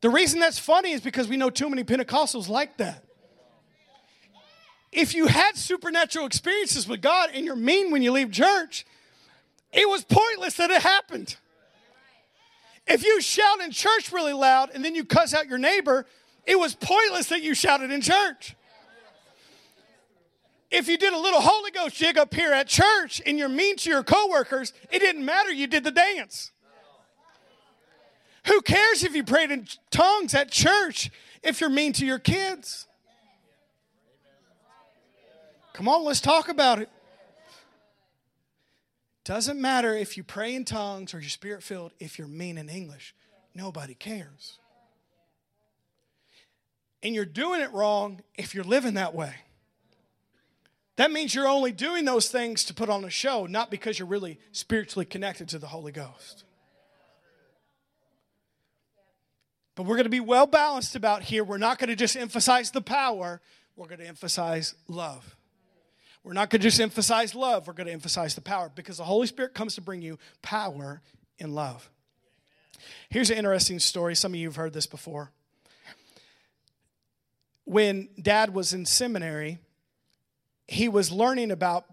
The 0.00 0.08
reason 0.10 0.40
that's 0.40 0.58
funny 0.58 0.92
is 0.92 1.02
because 1.02 1.28
we 1.28 1.36
know 1.36 1.50
too 1.50 1.68
many 1.68 1.84
Pentecostals 1.84 2.48
like 2.48 2.78
that. 2.78 3.04
If 4.92 5.14
you 5.14 5.26
had 5.26 5.56
supernatural 5.56 6.26
experiences 6.26 6.86
with 6.86 7.00
God 7.00 7.30
and 7.32 7.46
you're 7.46 7.56
mean 7.56 7.90
when 7.90 8.02
you 8.02 8.12
leave 8.12 8.30
church, 8.30 8.84
it 9.72 9.88
was 9.88 10.04
pointless 10.04 10.54
that 10.58 10.70
it 10.70 10.82
happened. 10.82 11.36
If 12.86 13.02
you 13.02 13.20
shout 13.22 13.60
in 13.62 13.70
church 13.70 14.12
really 14.12 14.34
loud 14.34 14.70
and 14.74 14.84
then 14.84 14.94
you 14.94 15.04
cuss 15.04 15.32
out 15.32 15.48
your 15.48 15.58
neighbor, 15.58 16.04
it 16.44 16.58
was 16.58 16.74
pointless 16.74 17.28
that 17.28 17.42
you 17.42 17.54
shouted 17.54 17.90
in 17.90 18.02
church. 18.02 18.54
If 20.70 20.88
you 20.88 20.98
did 20.98 21.12
a 21.12 21.18
little 21.18 21.40
Holy 21.40 21.70
Ghost 21.70 21.96
jig 21.96 22.18
up 22.18 22.34
here 22.34 22.52
at 22.52 22.66
church 22.66 23.22
and 23.24 23.38
you're 23.38 23.48
mean 23.48 23.76
to 23.76 23.90
your 23.90 24.02
coworkers, 24.02 24.72
it 24.90 24.98
didn't 24.98 25.24
matter, 25.24 25.50
you 25.50 25.66
did 25.66 25.84
the 25.84 25.90
dance. 25.90 26.50
Who 28.46 28.60
cares 28.60 29.04
if 29.04 29.14
you 29.14 29.22
prayed 29.22 29.50
in 29.50 29.68
tongues 29.90 30.34
at 30.34 30.50
church 30.50 31.10
if 31.42 31.60
you're 31.60 31.70
mean 31.70 31.92
to 31.94 32.06
your 32.06 32.18
kids? 32.18 32.88
Come 35.72 35.88
on, 35.88 36.04
let's 36.04 36.20
talk 36.20 36.48
about 36.48 36.78
it. 36.78 36.90
Doesn't 39.24 39.60
matter 39.60 39.94
if 39.94 40.16
you 40.16 40.24
pray 40.24 40.54
in 40.54 40.64
tongues 40.64 41.14
or 41.14 41.20
you're 41.20 41.30
spirit 41.30 41.62
filled 41.62 41.92
if 42.00 42.18
you're 42.18 42.28
mean 42.28 42.58
in 42.58 42.68
English. 42.68 43.14
Nobody 43.54 43.94
cares. 43.94 44.58
And 47.02 47.14
you're 47.14 47.24
doing 47.24 47.60
it 47.60 47.72
wrong 47.72 48.22
if 48.36 48.54
you're 48.54 48.64
living 48.64 48.94
that 48.94 49.14
way. 49.14 49.34
That 50.96 51.10
means 51.10 51.34
you're 51.34 51.48
only 51.48 51.72
doing 51.72 52.04
those 52.04 52.28
things 52.28 52.64
to 52.64 52.74
put 52.74 52.88
on 52.88 53.04
a 53.04 53.10
show, 53.10 53.46
not 53.46 53.70
because 53.70 53.98
you're 53.98 54.08
really 54.08 54.38
spiritually 54.52 55.06
connected 55.06 55.48
to 55.48 55.58
the 55.58 55.68
Holy 55.68 55.92
Ghost. 55.92 56.44
But 59.74 59.84
we're 59.84 59.96
going 59.96 60.04
to 60.04 60.10
be 60.10 60.20
well 60.20 60.46
balanced 60.46 60.94
about 60.94 61.22
here. 61.22 61.44
We're 61.44 61.58
not 61.58 61.78
going 61.78 61.88
to 61.88 61.96
just 61.96 62.16
emphasize 62.16 62.72
the 62.72 62.82
power, 62.82 63.40
we're 63.74 63.86
going 63.86 64.00
to 64.00 64.06
emphasize 64.06 64.74
love. 64.86 65.36
We're 66.24 66.34
not 66.34 66.50
going 66.50 66.60
to 66.60 66.66
just 66.66 66.80
emphasize 66.80 67.34
love, 67.34 67.66
we're 67.66 67.72
going 67.72 67.88
to 67.88 67.92
emphasize 67.92 68.34
the 68.34 68.40
power 68.40 68.70
because 68.74 68.98
the 68.98 69.04
Holy 69.04 69.26
Spirit 69.26 69.54
comes 69.54 69.74
to 69.74 69.80
bring 69.80 70.02
you 70.02 70.18
power 70.40 71.02
in 71.38 71.54
love. 71.54 71.90
Here's 73.08 73.30
an 73.30 73.36
interesting 73.36 73.78
story. 73.78 74.14
Some 74.14 74.32
of 74.32 74.36
you 74.36 74.48
have 74.48 74.56
heard 74.56 74.72
this 74.72 74.86
before. 74.86 75.30
When 77.64 78.08
dad 78.20 78.54
was 78.54 78.72
in 78.72 78.86
seminary, 78.86 79.58
he 80.66 80.88
was 80.88 81.12
learning 81.12 81.50
about 81.50 81.84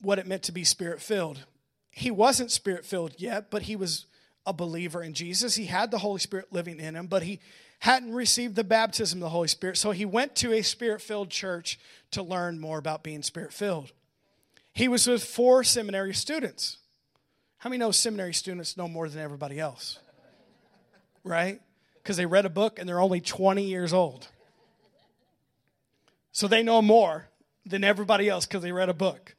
what 0.00 0.18
it 0.18 0.26
meant 0.26 0.44
to 0.44 0.52
be 0.52 0.64
spirit 0.64 1.00
filled. 1.00 1.44
He 1.90 2.10
wasn't 2.10 2.50
spirit 2.50 2.84
filled 2.84 3.14
yet, 3.18 3.50
but 3.50 3.62
he 3.62 3.76
was 3.76 4.06
a 4.46 4.52
believer 4.52 5.02
in 5.02 5.14
Jesus. 5.14 5.54
He 5.54 5.66
had 5.66 5.90
the 5.90 5.98
Holy 5.98 6.18
Spirit 6.18 6.52
living 6.52 6.80
in 6.80 6.94
him, 6.94 7.06
but 7.06 7.22
he 7.22 7.38
hadn't 7.82 8.14
received 8.14 8.54
the 8.54 8.62
baptism 8.62 9.18
of 9.18 9.22
the 9.22 9.28
Holy 9.30 9.48
Spirit. 9.48 9.76
So 9.76 9.90
he 9.90 10.04
went 10.04 10.36
to 10.36 10.52
a 10.52 10.62
spirit 10.62 11.02
filled 11.02 11.30
church 11.30 11.80
to 12.12 12.22
learn 12.22 12.60
more 12.60 12.78
about 12.78 13.02
being 13.02 13.24
spirit 13.24 13.52
filled. 13.52 13.90
He 14.72 14.86
was 14.86 15.08
with 15.08 15.24
four 15.24 15.64
seminary 15.64 16.14
students. 16.14 16.76
How 17.58 17.70
many 17.70 17.80
know 17.80 17.90
seminary 17.90 18.34
students 18.34 18.76
know 18.76 18.86
more 18.86 19.08
than 19.08 19.20
everybody 19.20 19.58
else? 19.58 19.98
Right? 21.24 21.60
Because 22.00 22.16
they 22.16 22.24
read 22.24 22.46
a 22.46 22.48
book 22.48 22.78
and 22.78 22.88
they're 22.88 23.00
only 23.00 23.20
20 23.20 23.64
years 23.64 23.92
old. 23.92 24.28
So 26.30 26.46
they 26.46 26.62
know 26.62 26.82
more 26.82 27.26
than 27.66 27.82
everybody 27.82 28.28
else 28.28 28.46
because 28.46 28.62
they 28.62 28.70
read 28.70 28.90
a 28.90 28.94
book. 28.94 29.34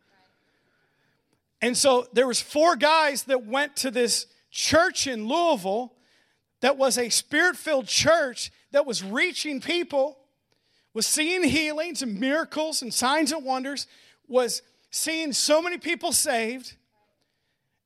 And 1.62 1.78
so 1.78 2.08
there 2.12 2.28
was 2.28 2.42
four 2.42 2.76
guys 2.76 3.24
that 3.24 3.46
went 3.46 3.78
to 3.78 3.90
this 3.90 4.28
church 4.52 5.08
in 5.08 5.30
Louisville 5.30 5.94
that 6.64 6.78
was 6.78 6.98
a 6.98 7.10
spirit 7.10 7.58
filled 7.58 7.88
church 7.88 8.50
that 8.72 8.86
was 8.86 9.04
reaching 9.04 9.60
people, 9.60 10.18
was 10.94 11.06
seeing 11.06 11.44
healings 11.44 12.02
and 12.02 12.18
miracles 12.18 12.82
and 12.82 12.94
signs 12.94 13.34
and 13.34 13.44
wonders, 13.44 13.86
was 14.30 14.62
seeing 14.90 15.34
so 15.34 15.62
many 15.62 15.78
people 15.78 16.14
saved. 16.14 16.78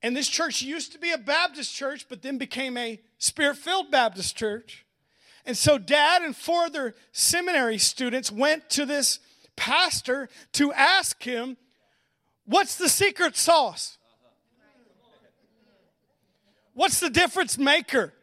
And 0.03 0.15
this 0.15 0.27
church 0.27 0.61
used 0.61 0.91
to 0.91 0.99
be 0.99 1.09
a 1.09 1.17
Baptist 1.17 1.73
church, 1.73 2.05
but 2.07 2.21
then 2.21 2.37
became 2.37 2.77
a 2.77 3.01
spirit 3.17 3.57
filled 3.57 3.89
Baptist 3.89 4.37
church. 4.37 4.85
And 5.43 5.57
so, 5.57 5.79
dad 5.79 6.21
and 6.21 6.35
four 6.35 6.65
other 6.65 6.93
seminary 7.11 7.79
students 7.79 8.31
went 8.31 8.69
to 8.69 8.85
this 8.85 9.19
pastor 9.55 10.29
to 10.51 10.71
ask 10.71 11.23
him, 11.23 11.57
What's 12.45 12.75
the 12.75 12.89
secret 12.89 13.37
sauce? 13.37 13.97
What's 16.75 16.99
the 16.99 17.09
difference 17.09 17.57
maker? 17.57 18.13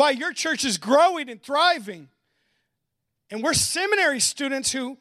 Why 0.00 0.12
your 0.12 0.32
church 0.32 0.64
is 0.64 0.78
growing 0.78 1.28
and 1.28 1.42
thriving. 1.42 2.08
And 3.30 3.42
we're 3.42 3.52
seminary 3.52 4.18
students 4.18 4.72
who 4.72 4.96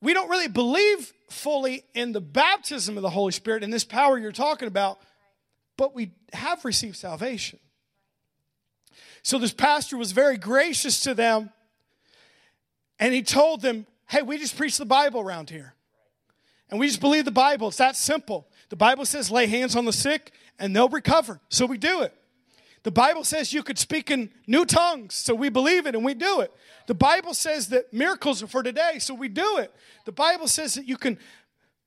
we 0.00 0.14
don't 0.14 0.30
really 0.30 0.46
believe 0.46 1.12
fully 1.30 1.82
in 1.94 2.12
the 2.12 2.20
baptism 2.20 2.96
of 2.96 3.02
the 3.02 3.10
Holy 3.10 3.32
Spirit 3.32 3.64
and 3.64 3.72
this 3.72 3.82
power 3.82 4.16
you're 4.16 4.30
talking 4.30 4.68
about, 4.68 5.00
but 5.76 5.96
we 5.96 6.12
have 6.32 6.64
received 6.64 6.94
salvation. 6.94 7.58
So 9.24 9.36
this 9.36 9.52
pastor 9.52 9.96
was 9.96 10.12
very 10.12 10.38
gracious 10.38 11.00
to 11.00 11.14
them 11.14 11.50
and 13.00 13.12
he 13.12 13.20
told 13.20 13.62
them, 13.62 13.84
Hey, 14.06 14.22
we 14.22 14.38
just 14.38 14.56
preach 14.56 14.78
the 14.78 14.86
Bible 14.86 15.22
around 15.22 15.50
here. 15.50 15.74
And 16.70 16.78
we 16.78 16.86
just 16.86 17.00
believe 17.00 17.24
the 17.24 17.32
Bible. 17.32 17.66
It's 17.66 17.78
that 17.78 17.96
simple. 17.96 18.46
The 18.68 18.76
Bible 18.76 19.06
says, 19.06 19.28
lay 19.28 19.48
hands 19.48 19.74
on 19.74 19.86
the 19.86 19.92
sick 19.92 20.30
and 20.56 20.76
they'll 20.76 20.88
recover. 20.88 21.40
So 21.48 21.66
we 21.66 21.78
do 21.78 22.02
it. 22.02 22.14
The 22.84 22.90
Bible 22.90 23.24
says 23.24 23.52
you 23.52 23.62
could 23.62 23.78
speak 23.78 24.10
in 24.10 24.30
new 24.46 24.66
tongues, 24.66 25.14
so 25.14 25.34
we 25.34 25.48
believe 25.48 25.86
it 25.86 25.94
and 25.94 26.04
we 26.04 26.12
do 26.12 26.40
it. 26.40 26.52
The 26.86 26.94
Bible 26.94 27.32
says 27.32 27.68
that 27.68 27.92
miracles 27.94 28.42
are 28.42 28.46
for 28.46 28.62
today, 28.62 28.98
so 28.98 29.14
we 29.14 29.28
do 29.28 29.56
it. 29.56 29.74
The 30.04 30.12
Bible 30.12 30.46
says 30.46 30.74
that 30.74 30.86
you 30.86 30.98
can 30.98 31.18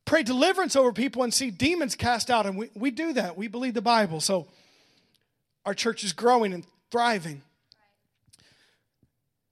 pray 0.05 0.23
deliverance 0.23 0.75
over 0.75 0.91
people 0.91 1.21
and 1.21 1.31
see 1.31 1.51
demons 1.51 1.95
cast 1.95 2.31
out, 2.31 2.47
and 2.47 2.57
we, 2.57 2.71
we 2.73 2.89
do 2.89 3.13
that. 3.13 3.37
We 3.37 3.47
believe 3.47 3.75
the 3.75 3.81
Bible. 3.81 4.19
So 4.19 4.47
our 5.65 5.75
church 5.75 6.03
is 6.03 6.13
growing 6.13 6.51
and 6.51 6.65
thriving. 6.89 7.43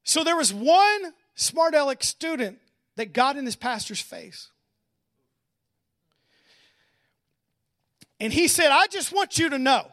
So 0.03 0.23
there 0.23 0.35
was 0.35 0.51
one 0.51 1.13
smart 1.35 1.75
aleck 1.75 2.03
student 2.03 2.57
that 2.95 3.13
got 3.13 3.37
in 3.37 3.45
his 3.45 3.55
pastor's 3.55 4.01
face. 4.01 4.49
And 8.19 8.33
he 8.33 8.47
said, 8.47 8.71
I 8.71 8.87
just 8.87 9.11
want 9.11 9.37
you 9.37 9.49
to 9.49 9.59
know 9.59 9.91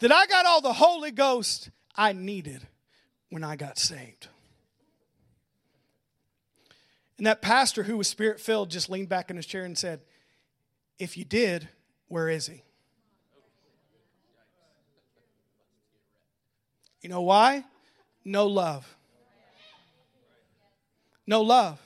that 0.00 0.12
I 0.12 0.26
got 0.26 0.46
all 0.46 0.60
the 0.60 0.72
Holy 0.72 1.10
Ghost 1.10 1.70
I 1.94 2.12
needed 2.12 2.66
when 3.30 3.44
I 3.44 3.56
got 3.56 3.78
saved. 3.78 4.28
And 7.16 7.26
that 7.26 7.42
pastor 7.42 7.82
who 7.82 7.98
was 7.98 8.06
spirit 8.06 8.40
filled 8.40 8.70
just 8.70 8.88
leaned 8.88 9.08
back 9.08 9.28
in 9.28 9.36
his 9.36 9.46
chair 9.46 9.64
and 9.64 9.76
said, 9.76 10.00
If 10.98 11.16
you 11.16 11.24
did, 11.24 11.68
where 12.06 12.28
is 12.28 12.46
he? 12.46 12.62
You 17.02 17.08
know 17.08 17.22
why? 17.22 17.64
No 18.24 18.46
love. 18.46 18.96
No 21.26 21.42
love. 21.42 21.80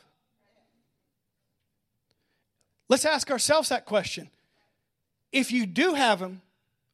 Let's 2.88 3.06
ask 3.06 3.30
ourselves 3.30 3.70
that 3.70 3.86
question. 3.86 4.28
If 5.32 5.50
you 5.50 5.64
do 5.64 5.94
have 5.94 6.20
him, 6.20 6.42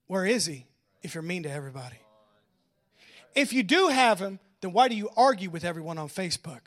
where 0.07 0.25
is 0.25 0.47
he 0.47 0.68
if 1.03 1.15
you're 1.15 1.23
mean 1.23 1.45
to 1.45 1.51
everybody? 1.51 1.97
If 3.35 3.53
you 3.53 3.63
do 3.63 3.89
have 3.89 4.19
him, 4.19 4.39
then 4.61 4.73
why 4.73 4.89
do 4.89 4.97
you 4.97 5.09
argue 5.17 5.51
with 5.51 5.65
everyone 5.65 5.99
on 5.99 6.09
Facebook? 6.09 6.61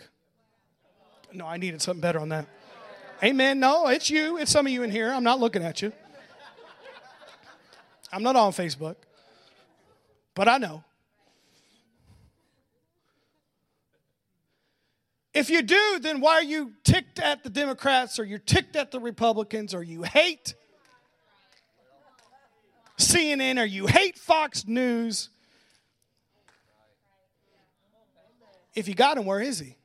No, 1.34 1.46
I 1.46 1.58
needed 1.58 1.82
something 1.82 2.02
better 2.02 2.20
on 2.20 2.30
that. 2.30 2.46
Amen. 3.24 3.60
No, 3.60 3.88
it's 3.88 4.10
you. 4.10 4.38
It's 4.38 4.52
some 4.52 4.66
of 4.66 4.72
you 4.72 4.84
in 4.84 4.92
here. 4.92 5.12
I'm 5.12 5.24
not 5.24 5.40
looking 5.40 5.64
at 5.64 5.82
you. 5.82 5.92
I'm 8.12 8.24
not 8.24 8.36
on 8.36 8.52
Facebook, 8.52 8.96
but 10.36 10.48
I 10.48 10.58
know. 10.58 10.84
If 15.34 15.50
you 15.50 15.62
do, 15.62 16.00
then 16.02 16.20
why 16.20 16.34
are 16.34 16.44
you 16.44 16.74
ticked 16.84 17.20
at 17.20 17.44
the 17.44 17.50
Democrats 17.50 18.20
or 18.20 18.26
you're 18.26 18.40
ticked 18.40 18.76
at 18.76 18.92
the 18.92 19.00
Republicans 19.00 19.74
or 19.74 19.82
you 19.82 20.04
hate 20.04 20.56
CNN 23.02 23.60
or 23.60 23.66
you 23.66 23.88
hate 23.88 24.18
Fox 24.18 24.68
News? 24.68 25.30
If 28.74 28.88
you 28.88 28.94
got 28.94 29.18
him, 29.18 29.26
where 29.26 29.42
is 29.42 29.60
he? 29.60 29.76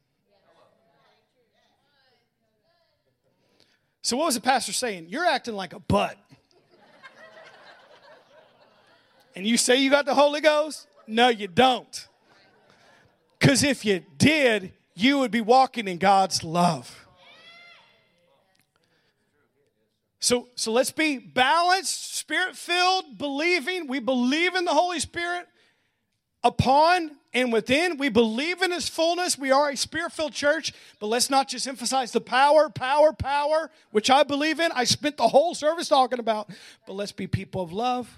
So, 4.02 4.16
what 4.16 4.26
was 4.26 4.36
the 4.36 4.40
pastor 4.40 4.72
saying? 4.72 5.06
You're 5.08 5.26
acting 5.26 5.54
like 5.54 5.72
a 5.72 5.80
butt. 5.80 6.16
And 9.34 9.46
you 9.46 9.56
say 9.56 9.76
you 9.76 9.90
got 9.90 10.06
the 10.06 10.14
Holy 10.14 10.40
Ghost? 10.40 10.86
No, 11.06 11.28
you 11.28 11.48
don't. 11.48 12.08
Because 13.38 13.62
if 13.62 13.84
you 13.84 14.04
did, 14.16 14.72
you 14.94 15.18
would 15.18 15.30
be 15.30 15.40
walking 15.40 15.88
in 15.88 15.98
God's 15.98 16.42
love. 16.42 17.05
So, 20.18 20.48
so 20.54 20.72
let's 20.72 20.90
be 20.90 21.18
balanced, 21.18 22.16
spirit 22.16 22.56
filled, 22.56 23.18
believing. 23.18 23.86
We 23.86 24.00
believe 24.00 24.54
in 24.54 24.64
the 24.64 24.72
Holy 24.72 24.98
Spirit 24.98 25.46
upon 26.42 27.10
and 27.34 27.52
within. 27.52 27.98
We 27.98 28.08
believe 28.08 28.62
in 28.62 28.70
His 28.70 28.88
fullness. 28.88 29.38
We 29.38 29.50
are 29.50 29.70
a 29.70 29.76
spirit 29.76 30.12
filled 30.12 30.32
church, 30.32 30.72
but 31.00 31.08
let's 31.08 31.28
not 31.28 31.48
just 31.48 31.66
emphasize 31.68 32.12
the 32.12 32.20
power, 32.20 32.70
power, 32.70 33.12
power, 33.12 33.70
which 33.90 34.10
I 34.10 34.22
believe 34.22 34.58
in. 34.58 34.72
I 34.72 34.84
spent 34.84 35.18
the 35.18 35.28
whole 35.28 35.54
service 35.54 35.88
talking 35.88 36.18
about, 36.18 36.50
but 36.86 36.94
let's 36.94 37.12
be 37.12 37.26
people 37.26 37.62
of 37.62 37.72
love 37.72 38.08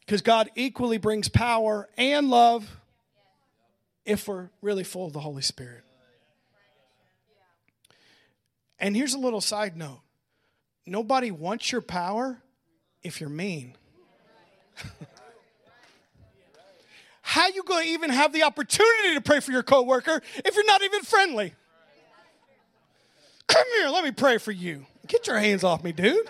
because 0.00 0.20
God 0.20 0.50
equally 0.54 0.98
brings 0.98 1.28
power 1.28 1.88
and 1.96 2.28
love 2.28 2.68
if 4.04 4.28
we're 4.28 4.50
really 4.60 4.84
full 4.84 5.06
of 5.06 5.12
the 5.12 5.20
Holy 5.20 5.42
Spirit. 5.42 5.84
And 8.78 8.96
here's 8.96 9.14
a 9.14 9.18
little 9.18 9.40
side 9.40 9.76
note 9.76 10.00
nobody 10.86 11.30
wants 11.30 11.72
your 11.72 11.80
power 11.80 12.42
if 13.02 13.20
you're 13.20 13.30
mean. 13.30 13.76
How 17.22 17.48
you 17.48 17.62
going 17.62 17.84
to 17.84 17.90
even 17.90 18.10
have 18.10 18.32
the 18.32 18.42
opportunity 18.42 19.14
to 19.14 19.20
pray 19.20 19.40
for 19.40 19.52
your 19.52 19.62
coworker 19.62 20.20
if 20.44 20.54
you're 20.54 20.66
not 20.66 20.82
even 20.82 21.02
friendly? 21.02 21.54
Come 23.46 23.64
here, 23.78 23.88
let 23.88 24.04
me 24.04 24.10
pray 24.10 24.38
for 24.38 24.52
you. 24.52 24.86
Get 25.06 25.26
your 25.26 25.38
hands 25.38 25.64
off 25.64 25.82
me, 25.82 25.92
dude. 25.92 26.28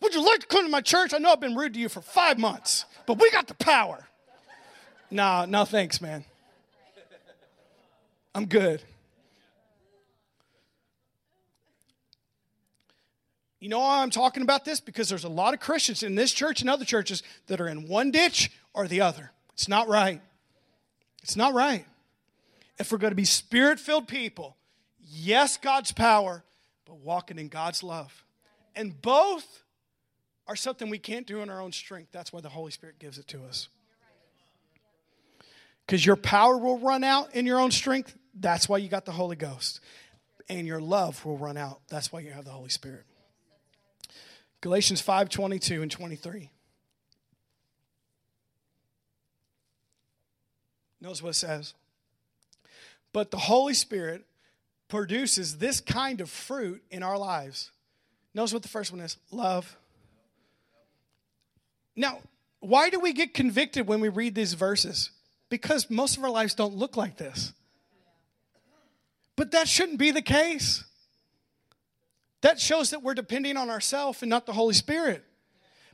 Would 0.00 0.14
you 0.14 0.24
like 0.24 0.40
to 0.40 0.46
come 0.46 0.64
to 0.64 0.70
my 0.70 0.82
church? 0.82 1.14
I 1.14 1.18
know 1.18 1.32
I've 1.32 1.40
been 1.40 1.54
rude 1.54 1.74
to 1.74 1.80
you 1.80 1.88
for 1.88 2.02
five 2.02 2.38
months, 2.38 2.84
but 3.06 3.18
we 3.18 3.30
got 3.30 3.46
the 3.46 3.54
power. 3.54 4.06
Nah, 5.10 5.46
no 5.46 5.64
thanks, 5.64 6.00
man. 6.00 6.24
I'm 8.34 8.46
good. 8.46 8.82
You 13.64 13.70
know 13.70 13.78
why 13.78 14.02
I'm 14.02 14.10
talking 14.10 14.42
about 14.42 14.66
this? 14.66 14.78
Because 14.78 15.08
there's 15.08 15.24
a 15.24 15.28
lot 15.30 15.54
of 15.54 15.60
Christians 15.60 16.02
in 16.02 16.16
this 16.16 16.34
church 16.34 16.60
and 16.60 16.68
other 16.68 16.84
churches 16.84 17.22
that 17.46 17.62
are 17.62 17.66
in 17.66 17.88
one 17.88 18.10
ditch 18.10 18.50
or 18.74 18.86
the 18.86 19.00
other. 19.00 19.32
It's 19.54 19.68
not 19.68 19.88
right. 19.88 20.20
It's 21.22 21.34
not 21.34 21.54
right. 21.54 21.86
If 22.78 22.92
we're 22.92 22.98
going 22.98 23.12
to 23.12 23.16
be 23.16 23.24
spirit 23.24 23.80
filled 23.80 24.06
people, 24.06 24.58
yes, 25.00 25.56
God's 25.56 25.92
power, 25.92 26.44
but 26.84 26.96
walking 26.96 27.38
in 27.38 27.48
God's 27.48 27.82
love. 27.82 28.26
And 28.76 29.00
both 29.00 29.62
are 30.46 30.56
something 30.56 30.90
we 30.90 30.98
can't 30.98 31.26
do 31.26 31.40
in 31.40 31.48
our 31.48 31.62
own 31.62 31.72
strength. 31.72 32.12
That's 32.12 32.34
why 32.34 32.42
the 32.42 32.50
Holy 32.50 32.70
Spirit 32.70 32.98
gives 32.98 33.16
it 33.16 33.26
to 33.28 33.44
us 33.44 33.70
because 35.86 36.04
your 36.04 36.16
power 36.16 36.58
will 36.58 36.80
run 36.80 37.02
out 37.02 37.34
in 37.34 37.46
your 37.46 37.60
own 37.60 37.70
strength. 37.70 38.14
That's 38.38 38.68
why 38.68 38.76
you 38.76 38.90
got 38.90 39.06
the 39.06 39.12
Holy 39.12 39.36
Ghost. 39.36 39.80
And 40.50 40.66
your 40.66 40.82
love 40.82 41.24
will 41.24 41.38
run 41.38 41.56
out. 41.56 41.80
That's 41.88 42.12
why 42.12 42.20
you 42.20 42.30
have 42.30 42.44
the 42.44 42.50
Holy 42.50 42.68
Spirit. 42.68 43.06
Galatians 44.64 45.00
5 45.00 45.28
22 45.28 45.82
and 45.82 45.90
23. 45.90 46.50
Notice 51.00 51.22
what 51.22 51.30
it 51.30 51.34
says. 51.34 51.74
But 53.12 53.30
the 53.30 53.36
Holy 53.36 53.74
Spirit 53.74 54.24
produces 54.88 55.58
this 55.58 55.80
kind 55.80 56.20
of 56.20 56.28
fruit 56.28 56.82
in 56.90 57.02
our 57.02 57.16
lives. 57.16 57.70
Notice 58.34 58.52
what 58.52 58.62
the 58.62 58.68
first 58.68 58.90
one 58.90 59.00
is 59.00 59.16
love. 59.30 59.76
Now, 61.94 62.18
why 62.58 62.90
do 62.90 62.98
we 62.98 63.12
get 63.12 63.34
convicted 63.34 63.86
when 63.86 64.00
we 64.00 64.08
read 64.08 64.34
these 64.34 64.54
verses? 64.54 65.10
because 65.54 65.88
most 65.88 66.16
of 66.16 66.24
our 66.24 66.30
lives 66.30 66.52
don't 66.54 66.74
look 66.74 66.96
like 66.96 67.16
this. 67.16 67.52
But 69.36 69.52
that 69.52 69.68
shouldn't 69.68 70.00
be 70.00 70.10
the 70.10 70.20
case. 70.20 70.82
That 72.44 72.60
shows 72.60 72.90
that 72.90 73.02
we're 73.02 73.14
depending 73.14 73.56
on 73.56 73.70
ourselves 73.70 74.20
and 74.20 74.28
not 74.28 74.44
the 74.44 74.52
Holy 74.52 74.74
Spirit. 74.74 75.24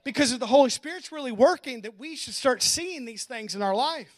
Because 0.03 0.33
if 0.33 0.41
the 0.41 0.49
Holy 0.49 0.69
Spirit's 0.69 1.13
really 1.13 1.31
working, 1.31 1.83
that 1.83 1.97
we 1.97 2.17
should 2.17 2.35
start 2.35 2.61
seeing 2.61 3.05
these 3.05 3.23
things 3.23 3.55
in 3.55 3.63
our 3.63 3.73
life. 3.73 4.13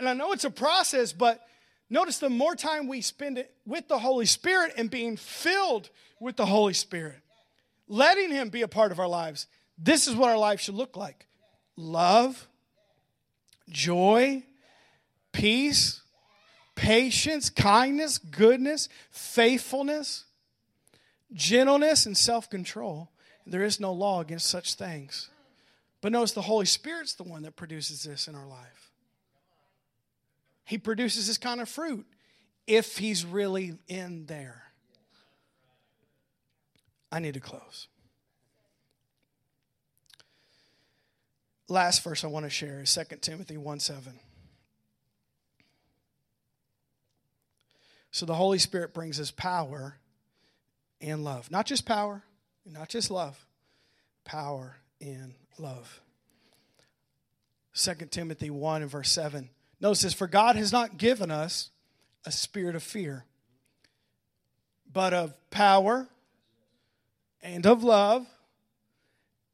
And 0.00 0.08
I 0.08 0.12
know 0.12 0.32
it's 0.32 0.44
a 0.44 0.50
process, 0.50 1.12
but 1.12 1.40
notice 1.88 2.18
the 2.18 2.30
more 2.30 2.56
time 2.56 2.88
we 2.88 3.00
spend 3.00 3.38
it 3.38 3.54
with 3.64 3.86
the 3.86 4.00
Holy 4.00 4.26
Spirit 4.26 4.72
and 4.76 4.90
being 4.90 5.16
filled 5.16 5.88
with 6.18 6.34
the 6.34 6.46
Holy 6.46 6.72
Spirit, 6.72 7.20
letting 7.86 8.32
Him 8.32 8.48
be 8.48 8.62
a 8.62 8.68
part 8.68 8.90
of 8.90 8.98
our 8.98 9.06
lives, 9.06 9.46
this 9.78 10.08
is 10.08 10.16
what 10.16 10.30
our 10.30 10.38
life 10.38 10.60
should 10.60 10.74
look 10.74 10.96
like 10.96 11.28
love, 11.76 12.48
joy, 13.68 14.42
peace, 15.30 16.02
patience, 16.74 17.50
kindness, 17.50 18.18
goodness, 18.18 18.88
faithfulness, 19.12 20.25
gentleness, 21.32 22.06
and 22.06 22.16
self 22.16 22.48
control. 22.50 23.10
There 23.46 23.64
is 23.64 23.78
no 23.78 23.92
law 23.92 24.20
against 24.20 24.48
such 24.48 24.74
things. 24.74 25.30
But 26.00 26.12
notice 26.12 26.32
the 26.32 26.42
Holy 26.42 26.66
Spirit's 26.66 27.14
the 27.14 27.22
one 27.22 27.42
that 27.42 27.56
produces 27.56 28.02
this 28.02 28.28
in 28.28 28.34
our 28.34 28.46
life. 28.46 28.90
He 30.64 30.78
produces 30.78 31.28
this 31.28 31.38
kind 31.38 31.60
of 31.60 31.68
fruit 31.68 32.06
if 32.66 32.98
He's 32.98 33.24
really 33.24 33.78
in 33.88 34.26
there. 34.26 34.64
I 37.12 37.20
need 37.20 37.34
to 37.34 37.40
close. 37.40 37.86
last 41.68 42.02
verse 42.02 42.24
I 42.24 42.28
want 42.28 42.46
to 42.46 42.50
share 42.50 42.80
is 42.80 42.94
2 42.94 43.16
Timothy 43.16 43.56
1 43.56 43.80
7. 43.80 44.18
So 48.10 48.24
the 48.24 48.34
Holy 48.34 48.58
Spirit 48.58 48.94
brings 48.94 49.20
us 49.20 49.30
power 49.30 49.98
and 51.00 51.24
love. 51.24 51.50
Not 51.50 51.66
just 51.66 51.86
power, 51.86 52.22
not 52.64 52.88
just 52.88 53.10
love, 53.10 53.46
power 54.24 54.76
and 55.00 55.34
love. 55.58 56.00
2 57.74 57.94
Timothy 58.10 58.50
1 58.50 58.82
and 58.82 58.90
verse 58.90 59.10
7. 59.10 59.50
Notice 59.80 60.02
this 60.02 60.14
For 60.14 60.26
God 60.26 60.56
has 60.56 60.72
not 60.72 60.98
given 60.98 61.30
us 61.30 61.70
a 62.24 62.32
spirit 62.32 62.74
of 62.74 62.82
fear, 62.82 63.24
but 64.92 65.12
of 65.12 65.34
power 65.50 66.08
and 67.42 67.66
of 67.66 67.84
love 67.84 68.26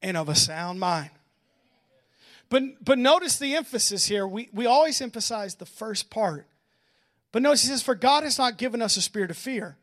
and 0.01 0.16
of 0.16 0.28
a 0.28 0.34
sound 0.34 0.80
mind. 0.80 1.11
But, 2.49 2.84
but 2.84 2.99
notice 2.99 3.38
the 3.38 3.57
emphasis 3.57 4.07
here. 4.07 4.26
We, 4.26 4.51
we 4.53 4.66
always 4.66 5.01
emphasize 5.01 5.55
the 5.55 5.66
first 5.66 6.11
part. 6.11 6.47
But 7.32 7.40
notice 7.40 7.62
he 7.62 7.68
says, 7.68 7.82
For 7.82 7.95
God 7.95 8.24
has 8.24 8.38
not 8.38 8.59
given 8.59 8.82
us 8.82 8.97
a 8.97 9.03
spirit 9.03 9.30
of 9.30 9.38
fear, 9.38 9.78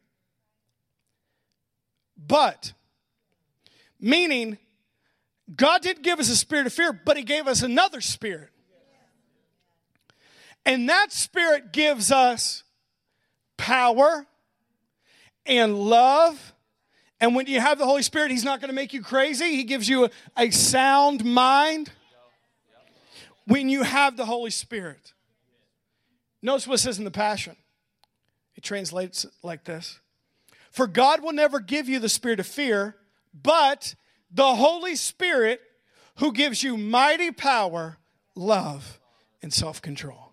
but, 2.27 2.73
meaning, 3.99 4.57
God 5.55 5.81
didn't 5.81 6.03
give 6.03 6.19
us 6.19 6.29
a 6.29 6.35
spirit 6.35 6.67
of 6.67 6.73
fear, 6.73 6.93
but 6.93 7.17
He 7.17 7.23
gave 7.23 7.47
us 7.47 7.63
another 7.63 8.01
spirit. 8.01 8.49
And 10.65 10.89
that 10.89 11.11
spirit 11.11 11.71
gives 11.71 12.11
us 12.11 12.63
power 13.57 14.27
and 15.45 15.77
love. 15.79 16.53
And 17.19 17.35
when 17.35 17.47
you 17.47 17.59
have 17.59 17.79
the 17.79 17.85
Holy 17.85 18.03
Spirit, 18.03 18.31
He's 18.31 18.43
not 18.43 18.61
going 18.61 18.69
to 18.69 18.75
make 18.75 18.93
you 18.93 19.01
crazy. 19.01 19.55
He 19.55 19.63
gives 19.63 19.89
you 19.89 20.05
a, 20.05 20.09
a 20.37 20.51
sound 20.51 21.25
mind 21.25 21.91
when 23.47 23.69
you 23.69 23.83
have 23.83 24.15
the 24.15 24.25
Holy 24.25 24.51
Spirit. 24.51 25.13
Notice 26.41 26.67
what 26.67 26.75
it 26.75 26.79
says 26.79 26.99
in 26.99 27.03
the 27.03 27.11
Passion. 27.11 27.55
It 28.55 28.63
translates 28.63 29.25
like 29.41 29.63
this 29.63 29.99
For 30.71 30.87
God 30.87 31.21
will 31.21 31.33
never 31.33 31.59
give 31.59 31.89
you 31.89 31.99
the 31.99 32.09
spirit 32.09 32.39
of 32.39 32.47
fear, 32.47 32.95
but 33.33 33.95
the 34.31 34.55
Holy 34.55 34.95
Spirit 34.95 35.61
who 36.17 36.33
gives 36.33 36.61
you 36.63 36.77
mighty 36.77 37.31
power, 37.31 37.97
love, 38.35 38.99
and 39.41 39.53
self 39.53 39.81
control. 39.81 40.31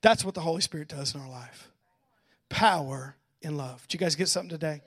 That's 0.00 0.24
what 0.24 0.34
the 0.34 0.40
Holy 0.40 0.60
Spirit 0.60 0.88
does 0.88 1.14
in 1.14 1.20
our 1.20 1.28
life 1.28 1.70
power 2.48 3.16
and 3.42 3.56
love. 3.56 3.86
Did 3.88 3.94
you 3.94 4.00
guys 4.00 4.14
get 4.14 4.28
something 4.28 4.50
today? 4.50 4.80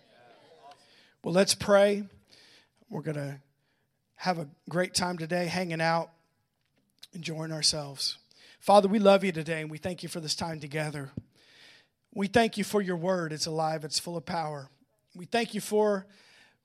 Well, 1.23 1.33
let's 1.33 1.53
pray. 1.53 2.03
We're 2.89 3.01
going 3.01 3.15
to 3.15 3.39
have 4.15 4.39
a 4.39 4.47
great 4.69 4.93
time 4.93 5.17
today 5.17 5.45
hanging 5.45 5.81
out, 5.81 6.09
enjoying 7.13 7.51
ourselves. 7.51 8.17
Father, 8.59 8.87
we 8.87 8.99
love 8.99 9.23
you 9.23 9.31
today 9.31 9.61
and 9.61 9.69
we 9.69 9.77
thank 9.77 10.03
you 10.03 10.09
for 10.09 10.19
this 10.19 10.35
time 10.35 10.59
together. 10.59 11.11
We 12.13 12.27
thank 12.27 12.57
you 12.57 12.63
for 12.63 12.81
your 12.81 12.97
word. 12.97 13.31
It's 13.31 13.45
alive, 13.45 13.83
it's 13.83 13.99
full 13.99 14.17
of 14.17 14.25
power. 14.25 14.69
We 15.15 15.25
thank 15.25 15.53
you 15.53 15.61
for 15.61 16.05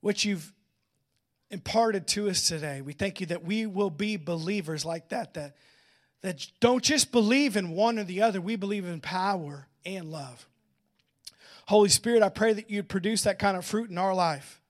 what 0.00 0.24
you've 0.24 0.52
imparted 1.50 2.06
to 2.08 2.28
us 2.28 2.48
today. 2.48 2.80
We 2.80 2.92
thank 2.92 3.20
you 3.20 3.26
that 3.26 3.44
we 3.44 3.66
will 3.66 3.90
be 3.90 4.16
believers 4.16 4.84
like 4.84 5.10
that, 5.10 5.34
that, 5.34 5.56
that 6.22 6.46
don't 6.60 6.82
just 6.82 7.12
believe 7.12 7.56
in 7.56 7.70
one 7.70 7.98
or 7.98 8.04
the 8.04 8.22
other, 8.22 8.40
we 8.40 8.56
believe 8.56 8.84
in 8.86 9.00
power 9.00 9.68
and 9.84 10.10
love. 10.10 10.46
Holy 11.66 11.88
Spirit, 11.88 12.22
I 12.22 12.28
pray 12.28 12.52
that 12.52 12.70
you'd 12.70 12.88
produce 12.88 13.22
that 13.22 13.38
kind 13.38 13.56
of 13.56 13.64
fruit 13.64 13.90
in 13.90 13.98
our 13.98 14.14
life, 14.14 14.60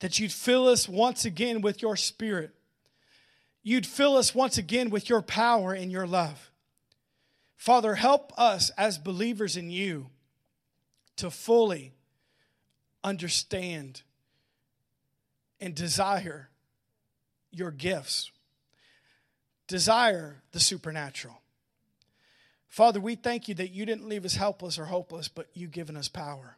that 0.00 0.18
you'd 0.18 0.32
fill 0.32 0.68
us 0.68 0.88
once 0.88 1.24
again 1.24 1.60
with 1.60 1.82
your 1.82 1.96
spirit. 1.96 2.50
You'd 3.62 3.86
fill 3.86 4.16
us 4.16 4.34
once 4.34 4.58
again 4.58 4.90
with 4.90 5.08
your 5.08 5.22
power 5.22 5.72
and 5.72 5.90
your 5.90 6.06
love. 6.06 6.50
Father, 7.56 7.94
help 7.94 8.32
us 8.36 8.70
as 8.76 8.98
believers 8.98 9.56
in 9.56 9.70
you 9.70 10.10
to 11.16 11.30
fully 11.30 11.92
understand 13.02 14.02
and 15.60 15.74
desire 15.74 16.50
your 17.50 17.70
gifts, 17.70 18.30
desire 19.66 20.42
the 20.52 20.60
supernatural. 20.60 21.40
Father, 22.68 23.00
we 23.00 23.14
thank 23.14 23.46
you 23.46 23.54
that 23.54 23.70
you 23.70 23.86
didn't 23.86 24.08
leave 24.08 24.24
us 24.24 24.34
helpless 24.34 24.78
or 24.78 24.86
hopeless, 24.86 25.28
but 25.28 25.48
you've 25.54 25.70
given 25.70 25.96
us 25.96 26.08
power 26.08 26.56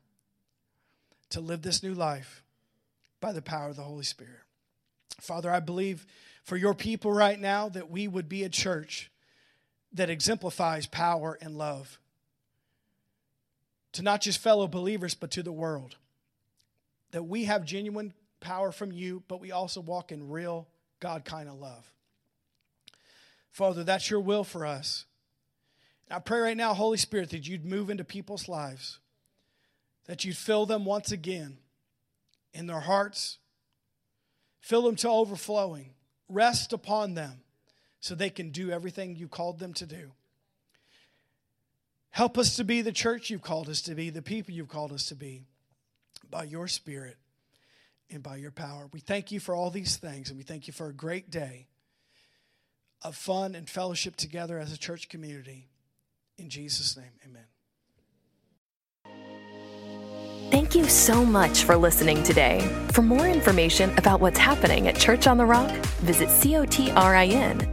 to 1.28 1.40
live 1.40 1.62
this 1.62 1.82
new 1.82 1.92
life 1.92 2.42
by 3.20 3.32
the 3.32 3.42
power 3.42 3.68
of 3.68 3.76
the 3.76 3.82
Holy 3.82 4.04
Spirit. 4.04 4.40
Father, 5.20 5.50
I 5.50 5.60
believe 5.60 6.06
for 6.42 6.56
your 6.56 6.74
people 6.74 7.12
right 7.12 7.38
now 7.38 7.68
that 7.68 7.90
we 7.90 8.08
would 8.08 8.28
be 8.28 8.44
a 8.44 8.48
church 8.48 9.10
that 9.96 10.10
exemplifies 10.10 10.86
power 10.86 11.38
and 11.40 11.56
love 11.56 11.98
to 13.92 14.02
not 14.02 14.20
just 14.20 14.38
fellow 14.38 14.68
believers, 14.68 15.14
but 15.14 15.30
to 15.30 15.42
the 15.42 15.52
world. 15.52 15.96
That 17.12 17.22
we 17.22 17.44
have 17.44 17.64
genuine 17.64 18.12
power 18.40 18.70
from 18.70 18.92
you, 18.92 19.22
but 19.26 19.40
we 19.40 19.52
also 19.52 19.80
walk 19.80 20.12
in 20.12 20.28
real 20.28 20.68
God 21.00 21.24
kind 21.24 21.48
of 21.48 21.54
love. 21.58 21.90
Father, 23.50 23.84
that's 23.84 24.10
your 24.10 24.20
will 24.20 24.44
for 24.44 24.66
us. 24.66 25.06
I 26.10 26.18
pray 26.18 26.40
right 26.40 26.56
now, 26.56 26.74
Holy 26.74 26.98
Spirit, 26.98 27.30
that 27.30 27.48
you'd 27.48 27.64
move 27.64 27.88
into 27.88 28.04
people's 28.04 28.48
lives, 28.48 28.98
that 30.04 30.26
you'd 30.26 30.36
fill 30.36 30.66
them 30.66 30.84
once 30.84 31.10
again 31.10 31.56
in 32.52 32.66
their 32.66 32.80
hearts, 32.80 33.38
fill 34.60 34.82
them 34.82 34.96
to 34.96 35.08
overflowing, 35.08 35.94
rest 36.28 36.74
upon 36.74 37.14
them 37.14 37.40
so 38.06 38.14
they 38.14 38.30
can 38.30 38.50
do 38.50 38.70
everything 38.70 39.16
you 39.16 39.26
called 39.26 39.58
them 39.58 39.72
to 39.74 39.84
do. 39.84 40.12
Help 42.10 42.38
us 42.38 42.54
to 42.56 42.64
be 42.64 42.80
the 42.80 42.92
church 42.92 43.30
you've 43.30 43.42
called 43.42 43.68
us 43.68 43.82
to 43.82 43.96
be, 43.96 44.10
the 44.10 44.22
people 44.22 44.54
you've 44.54 44.68
called 44.68 44.92
us 44.92 45.06
to 45.06 45.16
be, 45.16 45.42
by 46.30 46.44
your 46.44 46.68
Spirit 46.68 47.16
and 48.08 48.22
by 48.22 48.36
your 48.36 48.52
power. 48.52 48.88
We 48.92 49.00
thank 49.00 49.32
you 49.32 49.40
for 49.40 49.56
all 49.56 49.70
these 49.70 49.96
things, 49.96 50.28
and 50.28 50.38
we 50.38 50.44
thank 50.44 50.68
you 50.68 50.72
for 50.72 50.86
a 50.86 50.94
great 50.94 51.30
day 51.30 51.66
of 53.02 53.16
fun 53.16 53.56
and 53.56 53.68
fellowship 53.68 54.14
together 54.14 54.58
as 54.58 54.72
a 54.72 54.78
church 54.78 55.08
community. 55.08 55.66
In 56.38 56.48
Jesus' 56.48 56.96
name, 56.96 57.12
amen. 57.28 57.55
Thank 60.50 60.74
you 60.74 60.84
so 60.84 61.24
much 61.24 61.64
for 61.64 61.76
listening 61.76 62.22
today. 62.22 62.60
For 62.92 63.02
more 63.02 63.26
information 63.26 63.90
about 63.98 64.20
what's 64.20 64.38
happening 64.38 64.86
at 64.88 64.96
Church 64.96 65.26
on 65.26 65.38
the 65.38 65.44
Rock, 65.46 65.70
visit 66.02 66.28
cotrin.org. 66.28 67.66